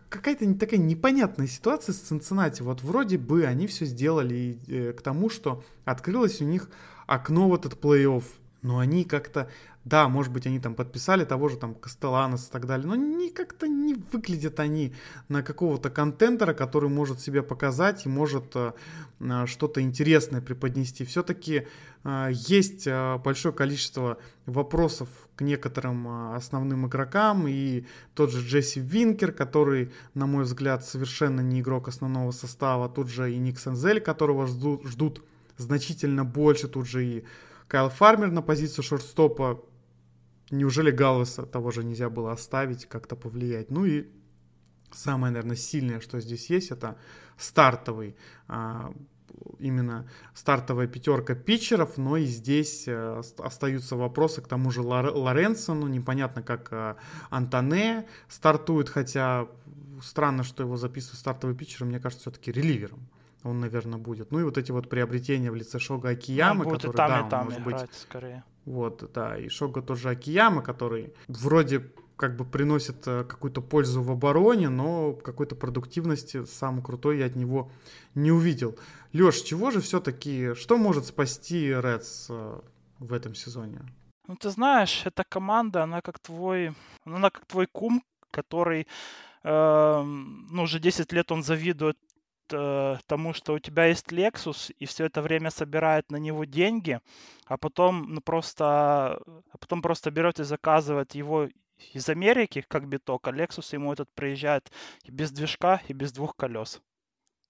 какая-то 0.09 0.53
такая 0.55 0.79
непонятная 0.79 1.47
ситуация 1.47 1.93
с 1.93 1.97
Цинциннати. 1.97 2.61
Вот 2.61 2.81
вроде 2.81 3.17
бы 3.17 3.45
они 3.45 3.67
все 3.67 3.85
сделали 3.85 4.59
э, 4.67 4.93
к 4.93 5.01
тому, 5.01 5.29
что 5.29 5.63
открылось 5.85 6.41
у 6.41 6.45
них 6.45 6.69
окно 7.07 7.49
в 7.49 7.55
этот 7.55 7.73
плей-офф. 7.73 8.23
Но 8.61 8.79
они 8.79 9.03
как-то 9.03 9.49
да, 9.86 10.07
может 10.07 10.31
быть, 10.31 10.47
они 10.47 10.59
там 10.59 10.75
подписали 10.75 11.25
того 11.25 11.49
же 11.49 11.57
там 11.57 11.75
Кастеланос 11.75 12.47
и 12.47 12.51
так 12.51 12.65
далее, 12.65 12.88
но 12.88 12.95
не 12.95 13.29
как-то 13.29 13.67
не 13.67 13.95
выглядят 14.13 14.59
они 14.61 14.93
на 15.27 15.43
какого-то 15.43 15.89
контентера, 15.89 16.53
который 16.53 16.89
может 16.89 17.19
себя 17.19 17.43
показать 17.43 18.05
и 18.05 18.09
может 18.09 18.55
э, 18.55 18.71
э, 19.19 19.45
что-то 19.45 19.81
интересное 19.81 20.39
преподнести. 20.39 21.03
Все-таки 21.03 21.67
э, 22.05 22.29
есть 22.31 22.88
большое 23.25 23.53
количество 23.53 24.17
вопросов 24.45 25.09
к 25.36 25.41
некоторым 25.41 26.34
основным 26.34 26.88
игрокам, 26.88 27.45
и 27.49 27.86
тот 28.13 28.31
же 28.31 28.47
Джесси 28.47 28.79
Винкер, 28.79 29.34
который, 29.34 29.91
на 30.13 30.27
мой 30.27 30.45
взгляд, 30.45 30.86
совершенно 30.86 31.41
не 31.41 31.59
игрок 31.59 31.89
основного 31.89 32.31
состава, 32.31 32.88
тут 32.88 33.09
же 33.09 33.34
и 33.34 33.38
Ник 33.38 33.59
Сензель, 33.59 33.99
которого 33.99 34.47
ждут, 34.47 34.86
ждут 34.86 35.23
значительно 35.57 36.23
больше, 36.23 36.69
тут 36.69 36.88
же 36.88 37.05
и 37.05 37.25
Кайл 37.67 37.89
Фармер 37.89 38.31
на 38.31 38.41
позицию 38.41 38.84
шорт-стопа 38.84 39.61
Неужели 40.54 40.91
Галвеса 40.91 41.47
того 41.47 41.72
же 41.72 41.84
нельзя 41.84 42.12
было 42.12 42.32
оставить, 42.32 42.86
как-то 42.86 43.16
повлиять? 43.16 43.72
Ну 43.72 43.86
и 43.86 44.06
самое, 44.91 45.34
наверное, 45.34 45.56
сильное, 45.56 45.99
что 45.99 46.20
здесь 46.20 46.47
есть, 46.51 46.70
это 46.70 46.95
стартовый, 47.38 48.16
а, 48.47 48.93
именно 49.58 50.08
стартовая 50.36 50.86
пятерка 50.86 51.34
питчеров, 51.34 51.97
но 51.97 52.18
и 52.18 52.26
здесь 52.26 52.86
а, 52.88 53.22
остаются 53.39 53.95
вопросы 53.95 54.43
к 54.43 54.47
тому 54.47 54.70
же 54.70 54.84
Лоренсону, 54.84 55.88
непонятно, 55.88 56.43
как 56.43 56.68
а, 56.72 56.97
Антоне 57.32 58.06
стартует, 58.30 58.89
хотя 58.89 59.47
странно, 60.04 60.43
что 60.43 60.62
его 60.62 60.78
записывают 60.78 61.20
стартовый 61.20 61.56
питчер, 61.56 61.86
мне 61.86 61.99
кажется, 61.99 62.30
все-таки 62.30 62.51
реливером 62.51 63.10
он, 63.43 63.60
наверное, 63.60 63.97
будет. 63.97 64.32
Ну 64.32 64.39
и 64.39 64.43
вот 64.43 64.58
эти 64.58 64.72
вот 64.72 64.88
приобретения 64.88 65.51
в 65.51 65.56
лице 65.56 65.78
Шога 65.80 66.10
Акиямы, 66.10 66.64
ну, 66.64 66.72
который, 66.72 66.95
там, 66.95 67.10
да, 67.10 67.28
и 67.28 67.30
там 67.30 67.45
может 67.45 67.64
быть... 67.64 67.93
скорее. 67.93 68.43
Вот, 68.66 69.11
да, 69.14 69.38
и 69.38 69.49
Шога 69.49 69.82
тоже 69.82 70.09
Акияма, 70.09 70.61
который 70.61 71.14
вроде 71.28 71.91
как 72.16 72.38
бы 72.38 72.45
приносит 72.45 73.07
э, 73.07 73.24
какую-то 73.24 73.61
пользу 73.61 74.01
в 74.01 74.11
обороне, 74.11 74.70
но 74.70 75.14
какой-то 75.14 75.55
продуктивности 75.55 76.45
самый 76.45 76.84
крутой 76.84 77.20
я 77.20 77.26
от 77.26 77.36
него 77.36 77.72
не 78.16 78.32
увидел. 78.32 78.78
Леш, 79.11 79.41
чего 79.41 79.72
же 79.72 79.82
все-таки, 79.82 80.53
что 80.53 80.78
может 80.78 81.05
спасти 81.05 81.68
Редс 81.68 82.28
э, 82.30 82.59
в 82.99 83.14
этом 83.14 83.36
сезоне? 83.36 83.82
Ну, 84.28 84.36
ты 84.38 84.49
знаешь, 84.49 85.01
эта 85.05 85.24
команда, 85.28 85.84
она 85.84 86.01
как 86.01 86.20
твой, 86.20 86.74
она 87.03 87.30
как 87.30 87.45
твой 87.45 87.68
кум, 87.68 88.01
который, 88.32 88.88
э, 89.43 90.01
ну, 90.03 90.64
уже 90.64 90.80
10 90.80 91.11
лет 91.11 91.32
он 91.32 91.43
завидует 91.43 91.97
э, 92.51 92.97
тому, 93.07 93.33
что 93.33 93.53
у 93.53 93.59
тебя 93.59 93.85
есть 93.85 94.11
Lexus, 94.11 94.73
и 94.79 94.85
все 94.85 95.05
это 95.05 95.21
время 95.21 95.49
собирает 95.49 96.11
на 96.11 96.17
него 96.17 96.45
деньги, 96.45 96.99
а 97.45 97.57
потом 97.57 98.13
ну, 98.13 98.21
просто, 98.21 98.65
а 98.65 99.57
потом 99.59 99.81
просто 99.81 100.11
берет 100.11 100.39
и 100.39 100.43
заказывает 100.43 101.15
его 101.15 101.49
из 101.93 102.09
Америки, 102.09 102.65
как 102.67 102.87
биток, 102.87 103.27
а 103.27 103.31
Lexus 103.31 103.73
ему 103.73 103.93
этот 103.93 104.09
приезжает 104.13 104.71
и 105.03 105.11
без 105.11 105.31
движка, 105.31 105.81
и 105.87 105.93
без 105.93 106.11
двух 106.11 106.35
колес. 106.35 106.81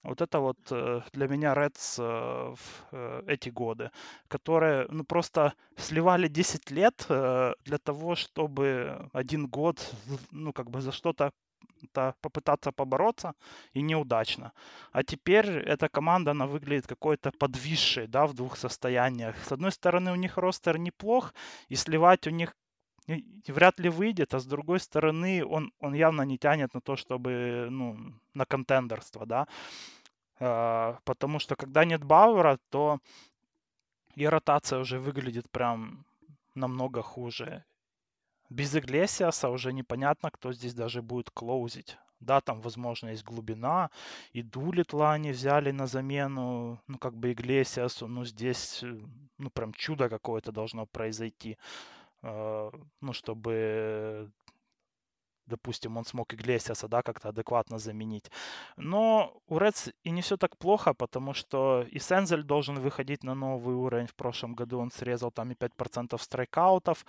Вот 0.04 0.22
это 0.22 0.40
вот 0.40 0.58
э, 0.70 1.02
для 1.14 1.28
меня 1.30 1.54
Reds 1.54 1.96
э, 1.98 2.56
в 2.56 2.88
э, 2.92 3.24
эти 3.28 3.50
годы, 3.50 3.90
которые 4.28 4.86
ну, 4.90 5.06
просто 5.06 5.54
сливали 5.78 6.28
10 6.28 6.72
лет 6.72 7.06
для 7.08 7.78
того, 7.82 8.16
чтобы 8.16 9.10
один 9.14 9.48
год 9.48 9.96
ну, 10.32 10.52
как 10.52 10.70
бы 10.70 10.82
за 10.82 10.92
что-то 10.92 11.32
попытаться 12.22 12.72
побороться, 12.72 13.34
и 13.74 13.82
неудачно. 13.82 14.52
А 14.92 15.04
теперь 15.04 15.48
эта 15.48 15.90
команда, 15.90 16.32
она 16.32 16.48
выглядит 16.48 16.88
какой-то 16.88 17.32
подвисшей, 17.32 18.08
да, 18.08 18.26
в 18.26 18.34
двух 18.34 18.58
состояниях. 18.58 19.36
С 19.46 19.52
одной 19.52 19.72
стороны, 19.72 20.12
у 20.12 20.16
них 20.16 20.38
ростер 20.38 20.78
неплох, 20.78 21.34
и 21.70 21.76
сливать 21.76 22.28
у 22.28 22.32
них 22.32 22.56
вряд 23.48 23.80
ли 23.80 23.90
выйдет, 23.90 24.34
а 24.34 24.40
с 24.40 24.46
другой 24.46 24.80
стороны, 24.80 25.46
он, 25.46 25.72
он 25.80 25.94
явно 25.94 26.22
не 26.22 26.38
тянет 26.38 26.74
на 26.74 26.82
то, 26.82 26.96
чтобы, 26.96 27.68
ну, 27.70 27.98
на 28.34 28.46
контендерство, 28.46 29.26
да. 29.26 29.48
А, 30.40 30.98
потому 31.04 31.40
что 31.40 31.56
когда 31.56 31.86
нет 31.86 32.04
Бауэра, 32.04 32.60
то 32.70 33.00
и 34.16 34.26
ротация 34.28 34.80
уже 34.80 35.00
выглядит 35.00 35.50
прям 35.50 36.06
намного 36.56 37.02
хуже. 37.02 37.64
Без 38.54 38.76
Иглесиаса 38.76 39.50
уже 39.50 39.74
непонятно, 39.74 40.30
кто 40.30 40.54
здесь 40.54 40.76
даже 40.76 41.02
будет 41.02 41.32
клоузить. 41.32 41.98
Да, 42.20 42.40
там, 42.40 42.62
возможно, 42.62 43.10
есть 43.10 43.24
глубина. 43.24 43.90
И 44.32 44.44
Дулитла 44.44 45.14
они 45.14 45.32
взяли 45.32 45.72
на 45.72 45.88
замену, 45.88 46.80
ну, 46.88 46.98
как 47.00 47.16
бы 47.18 47.32
Иглесиасу. 47.32 48.08
Ну, 48.08 48.26
здесь, 48.26 48.84
э, 48.84 49.00
ну, 49.40 49.50
прям 49.50 49.74
чудо 49.74 50.08
какое-то 50.08 50.52
должно 50.52 50.86
произойти. 50.86 51.58
Э, 52.22 52.70
ну, 53.02 53.14
чтобы 53.14 54.32
допустим, 55.48 55.98
он 55.98 56.06
смог 56.06 56.34
Иглесиаса, 56.34 56.88
да, 56.88 57.02
как-то 57.02 57.30
адекватно 57.30 57.78
заменить. 57.78 58.32
Но 58.78 59.34
у 59.48 59.58
Редс 59.58 59.90
и 60.04 60.12
не 60.12 60.22
все 60.22 60.38
так 60.38 60.58
плохо, 60.58 60.94
потому 60.94 61.34
что 61.34 61.86
и 61.92 62.00
Сензель 62.00 62.44
должен 62.44 62.80
выходить 62.80 63.24
на 63.24 63.36
новый 63.36 63.76
уровень. 63.76 64.08
В 64.08 64.16
прошлом 64.16 64.54
году 64.56 64.80
он 64.80 64.92
срезал 64.92 65.32
там 65.32 65.52
и 65.52 65.56
5% 65.56 66.18
страйкаутов. 66.22 67.06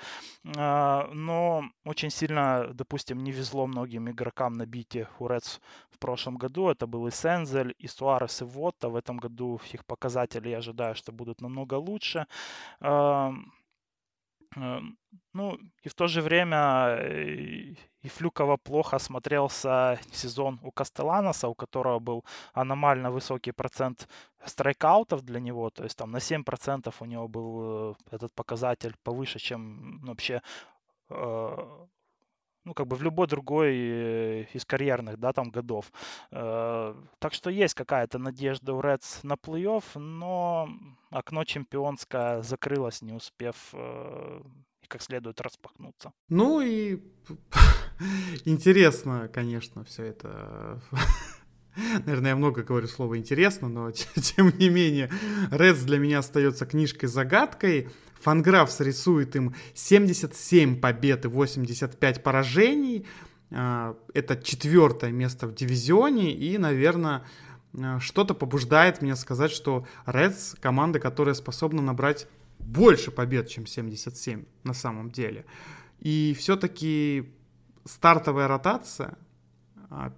А, 0.56 1.08
но 1.12 1.64
очень 1.84 2.10
сильно, 2.10 2.70
допустим, 2.74 3.22
не 3.24 3.32
везло 3.32 3.66
многим 3.66 4.10
игрокам 4.10 4.54
на 4.54 4.66
бите 4.66 5.08
у 5.18 5.28
Редс 5.28 5.58
в 5.90 5.98
прошлом 5.98 6.36
году. 6.36 6.68
Это 6.68 6.86
был 6.86 7.06
и 7.06 7.10
Сензель, 7.10 7.74
и 7.78 7.86
Суарес, 7.86 8.42
и 8.42 8.44
Вотта. 8.44 8.88
В 8.88 8.96
этом 8.96 9.18
году 9.18 9.60
их 9.72 9.84
показатели 9.84 10.48
я 10.48 10.58
ожидаю, 10.58 10.94
что 10.94 11.12
будут 11.12 11.40
намного 11.40 11.74
лучше. 11.74 12.26
Эм, 14.56 14.98
ну, 15.32 15.58
и 15.82 15.88
в 15.88 15.94
то 15.94 16.06
же 16.06 16.22
время 16.22 16.96
э, 17.00 17.74
и 18.02 18.08
Флюкова 18.08 18.56
плохо 18.56 18.98
смотрелся 18.98 19.98
сезон 20.12 20.60
у 20.62 20.70
Кастеланоса, 20.70 21.48
у 21.48 21.54
которого 21.54 21.98
был 21.98 22.24
аномально 22.52 23.10
высокий 23.10 23.52
процент 23.52 24.08
страйкаутов 24.44 25.22
для 25.22 25.40
него, 25.40 25.70
то 25.70 25.84
есть 25.84 25.96
там 25.96 26.10
на 26.10 26.20
7% 26.20 26.94
у 27.00 27.04
него 27.04 27.28
был 27.28 27.92
э, 27.92 27.94
этот 28.10 28.32
показатель 28.34 28.94
повыше, 29.02 29.38
чем 29.38 30.00
вообще 30.04 30.40
э, 31.10 31.86
ну, 32.64 32.74
как 32.74 32.86
бы 32.86 32.96
в 32.96 33.02
любой 33.02 33.26
другой 33.26 33.72
э, 33.74 34.46
из 34.54 34.64
карьерных, 34.64 35.18
да, 35.18 35.32
там 35.32 35.50
годов. 35.50 35.92
Э, 36.30 36.94
так 37.18 37.34
что 37.34 37.50
есть 37.50 37.74
какая-то 37.74 38.18
надежда 38.18 38.72
у 38.72 38.80
Рeds 38.80 39.20
на 39.22 39.34
плей-офф, 39.34 39.98
но 39.98 40.68
окно 41.10 41.44
чемпионское 41.44 42.42
закрылось, 42.42 43.02
не 43.02 43.12
успев 43.12 43.56
э, 43.72 44.40
как 44.88 45.02
следует 45.02 45.40
распахнуться. 45.40 46.12
Ну 46.28 46.60
и 46.60 47.00
интересно, 48.44 49.28
конечно, 49.32 49.84
все 49.84 50.04
это. 50.04 50.80
Наверное, 52.06 52.30
я 52.30 52.36
много 52.36 52.62
говорю 52.62 52.86
слово 52.86 53.18
интересно, 53.18 53.68
но 53.68 53.90
тем 53.92 54.56
не 54.58 54.68
менее, 54.68 55.10
Reds 55.50 55.84
для 55.84 55.98
меня 55.98 56.20
остается 56.20 56.66
книжкой-загадкой. 56.66 57.88
Фанграфс 58.24 58.80
рисует 58.80 59.36
им 59.36 59.54
77 59.74 60.80
побед 60.80 61.26
и 61.26 61.28
85 61.28 62.22
поражений. 62.22 63.06
А, 63.50 63.96
это 64.14 64.36
четвертое 64.36 65.12
место 65.12 65.46
в 65.46 65.54
дивизионе. 65.54 66.32
И, 66.32 66.56
наверное, 66.56 67.24
а, 67.78 68.00
что-то 68.00 68.34
побуждает 68.34 69.02
меня 69.02 69.14
сказать, 69.14 69.50
что 69.50 69.86
Reds 70.06 70.58
команда, 70.58 71.00
которая 71.00 71.34
способна 71.34 71.82
набрать 71.82 72.26
больше 72.58 73.10
побед, 73.10 73.48
чем 73.48 73.66
77 73.66 74.44
на 74.62 74.72
самом 74.72 75.10
деле. 75.10 75.44
И 76.00 76.34
все-таки 76.38 77.30
стартовая 77.84 78.48
ротация, 78.48 79.18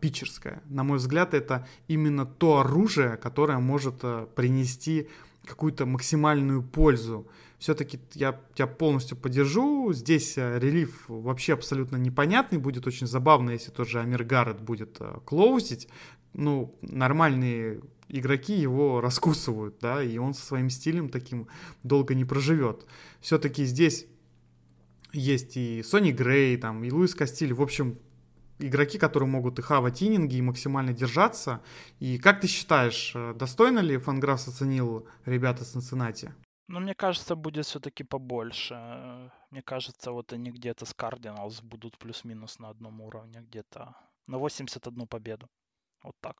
питчерская, 0.01 0.63
на 0.67 0.85
мой 0.85 0.99
взгляд, 0.99 1.35
это 1.35 1.67
именно 1.89 2.27
то 2.27 2.59
оружие, 2.59 3.17
которое 3.17 3.59
может 3.59 4.03
принести 4.35 5.09
какую-то 5.45 5.87
максимальную 5.87 6.63
пользу 6.63 7.27
все-таки 7.59 7.99
я 8.15 8.39
тебя 8.55 8.67
полностью 8.67 9.17
поддержу. 9.17 9.93
Здесь 9.93 10.37
э, 10.37 10.59
релиф 10.59 11.05
вообще 11.09 11.55
абсолютно 11.55 11.97
непонятный. 11.97 12.59
Будет 12.59 12.87
очень 12.87 13.07
забавно, 13.07 13.51
если 13.51 13.71
тот 13.71 13.89
же 13.89 14.01
Амир 14.01 14.25
Гаррет 14.25 14.61
будет 14.61 14.97
э, 15.01 15.19
клоузить. 15.25 15.89
Ну, 16.35 16.77
нормальные 16.83 17.81
игроки 18.09 18.55
его 18.55 19.01
раскусывают, 19.01 19.77
да, 19.81 20.03
и 20.03 20.19
он 20.19 20.35
со 20.35 20.45
своим 20.45 20.69
стилем 20.69 21.09
таким 21.09 21.49
долго 21.83 22.15
не 22.15 22.25
проживет. 22.25 22.85
Все-таки 23.21 23.65
здесь 23.65 24.07
есть 25.13 25.57
и 25.57 25.83
Сони 25.83 26.13
Грей, 26.13 26.59
там, 26.59 26.85
и 26.85 26.91
Луис 26.91 27.15
Кастиль. 27.15 27.55
В 27.55 27.63
общем, 27.63 27.99
игроки, 28.59 28.99
которые 28.99 29.29
могут 29.29 29.59
и 29.59 29.63
хавать 29.63 30.03
ининги, 30.03 30.37
и 30.37 30.43
максимально 30.43 30.93
держаться. 30.93 31.61
И 32.01 32.19
как 32.19 32.41
ты 32.41 32.49
считаешь, 32.49 33.13
э, 33.15 33.35
достойно 33.35 33.81
ли 33.81 33.99
Фанграфс 33.99 34.49
оценил 34.49 35.07
ребята 35.27 35.65
с 35.65 35.73
Цинциннати? 35.73 36.33
Ну, 36.69 36.81
мне 36.81 36.95
кажется, 36.95 37.37
будет 37.37 37.65
все-таки 37.65 38.05
побольше. 38.05 38.75
Мне 39.51 39.63
кажется, 39.63 40.11
вот 40.11 40.33
они 40.33 40.51
где-то 40.51 40.85
с 40.85 40.95
Cardinals 40.95 41.63
будут 41.63 41.97
плюс-минус 41.99 42.59
на 42.59 42.71
одном 42.71 43.01
уровне, 43.01 43.41
где-то 43.41 43.95
на 44.27 44.39
81 44.39 45.07
победу. 45.07 45.47
Вот 46.03 46.17
так. 46.21 46.37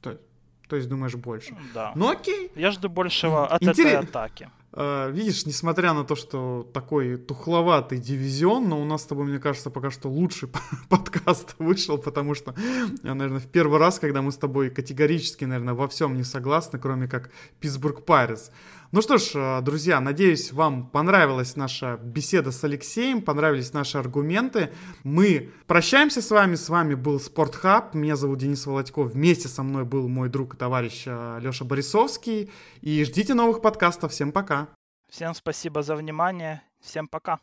То, 0.00 0.20
то 0.68 0.76
есть 0.76 0.88
думаешь 0.88 1.14
больше? 1.14 1.56
Да. 1.74 1.92
Ну 1.96 2.08
окей. 2.08 2.52
Я 2.54 2.70
жду 2.70 2.88
большего 2.88 3.46
от 3.46 3.62
Интерес... 3.62 3.78
этой 3.78 4.08
атаки. 4.08 4.50
Uh, 4.76 5.10
видишь, 5.10 5.46
несмотря 5.46 5.94
на 5.94 6.04
то, 6.04 6.14
что 6.16 6.68
такой 6.74 7.16
тухловатый 7.16 7.96
дивизион, 7.96 8.68
но 8.68 8.78
у 8.78 8.84
нас 8.84 9.04
с 9.04 9.06
тобой, 9.06 9.24
мне 9.24 9.38
кажется, 9.38 9.70
пока 9.70 9.90
что 9.90 10.10
лучший 10.10 10.50
подкаст 10.90 11.54
вышел, 11.58 11.96
потому 11.96 12.34
что, 12.34 12.54
наверное, 13.02 13.40
в 13.40 13.46
первый 13.46 13.78
раз, 13.78 13.98
когда 13.98 14.20
мы 14.20 14.32
с 14.32 14.36
тобой 14.36 14.68
категорически, 14.68 15.46
наверное, 15.46 15.72
во 15.72 15.88
всем 15.88 16.14
не 16.14 16.24
согласны, 16.24 16.78
кроме 16.78 17.08
как 17.08 17.30
Питтсбург 17.58 18.04
Пайрес. 18.04 18.50
Ну 18.92 19.02
что 19.02 19.18
ж, 19.18 19.32
э, 19.34 19.60
друзья, 19.62 20.00
надеюсь, 20.00 20.52
вам 20.52 20.86
понравилась 20.86 21.56
наша 21.56 21.96
беседа 21.96 22.52
с 22.52 22.62
Алексеем, 22.62 23.20
понравились 23.20 23.72
наши 23.72 23.98
аргументы. 23.98 24.72
Мы 25.02 25.50
прощаемся 25.66 26.22
с 26.22 26.30
вами. 26.30 26.54
С 26.54 26.68
вами 26.68 26.94
был 26.94 27.18
Спортхаб. 27.18 27.94
Меня 27.94 28.14
зовут 28.16 28.38
Денис 28.38 28.64
Володьков. 28.64 29.12
Вместе 29.12 29.48
со 29.48 29.62
мной 29.62 29.84
был 29.84 30.08
мой 30.08 30.28
друг 30.28 30.54
и 30.54 30.56
товарищ 30.56 31.02
э, 31.06 31.38
Леша 31.40 31.64
Борисовский. 31.64 32.50
И 32.80 33.04
ждите 33.04 33.34
новых 33.34 33.60
подкастов. 33.60 34.12
Всем 34.12 34.30
пока. 34.30 34.68
Всем 35.10 35.34
спасибо 35.34 35.82
за 35.82 35.96
внимание. 35.96 36.62
Всем 36.80 37.08
пока. 37.08 37.40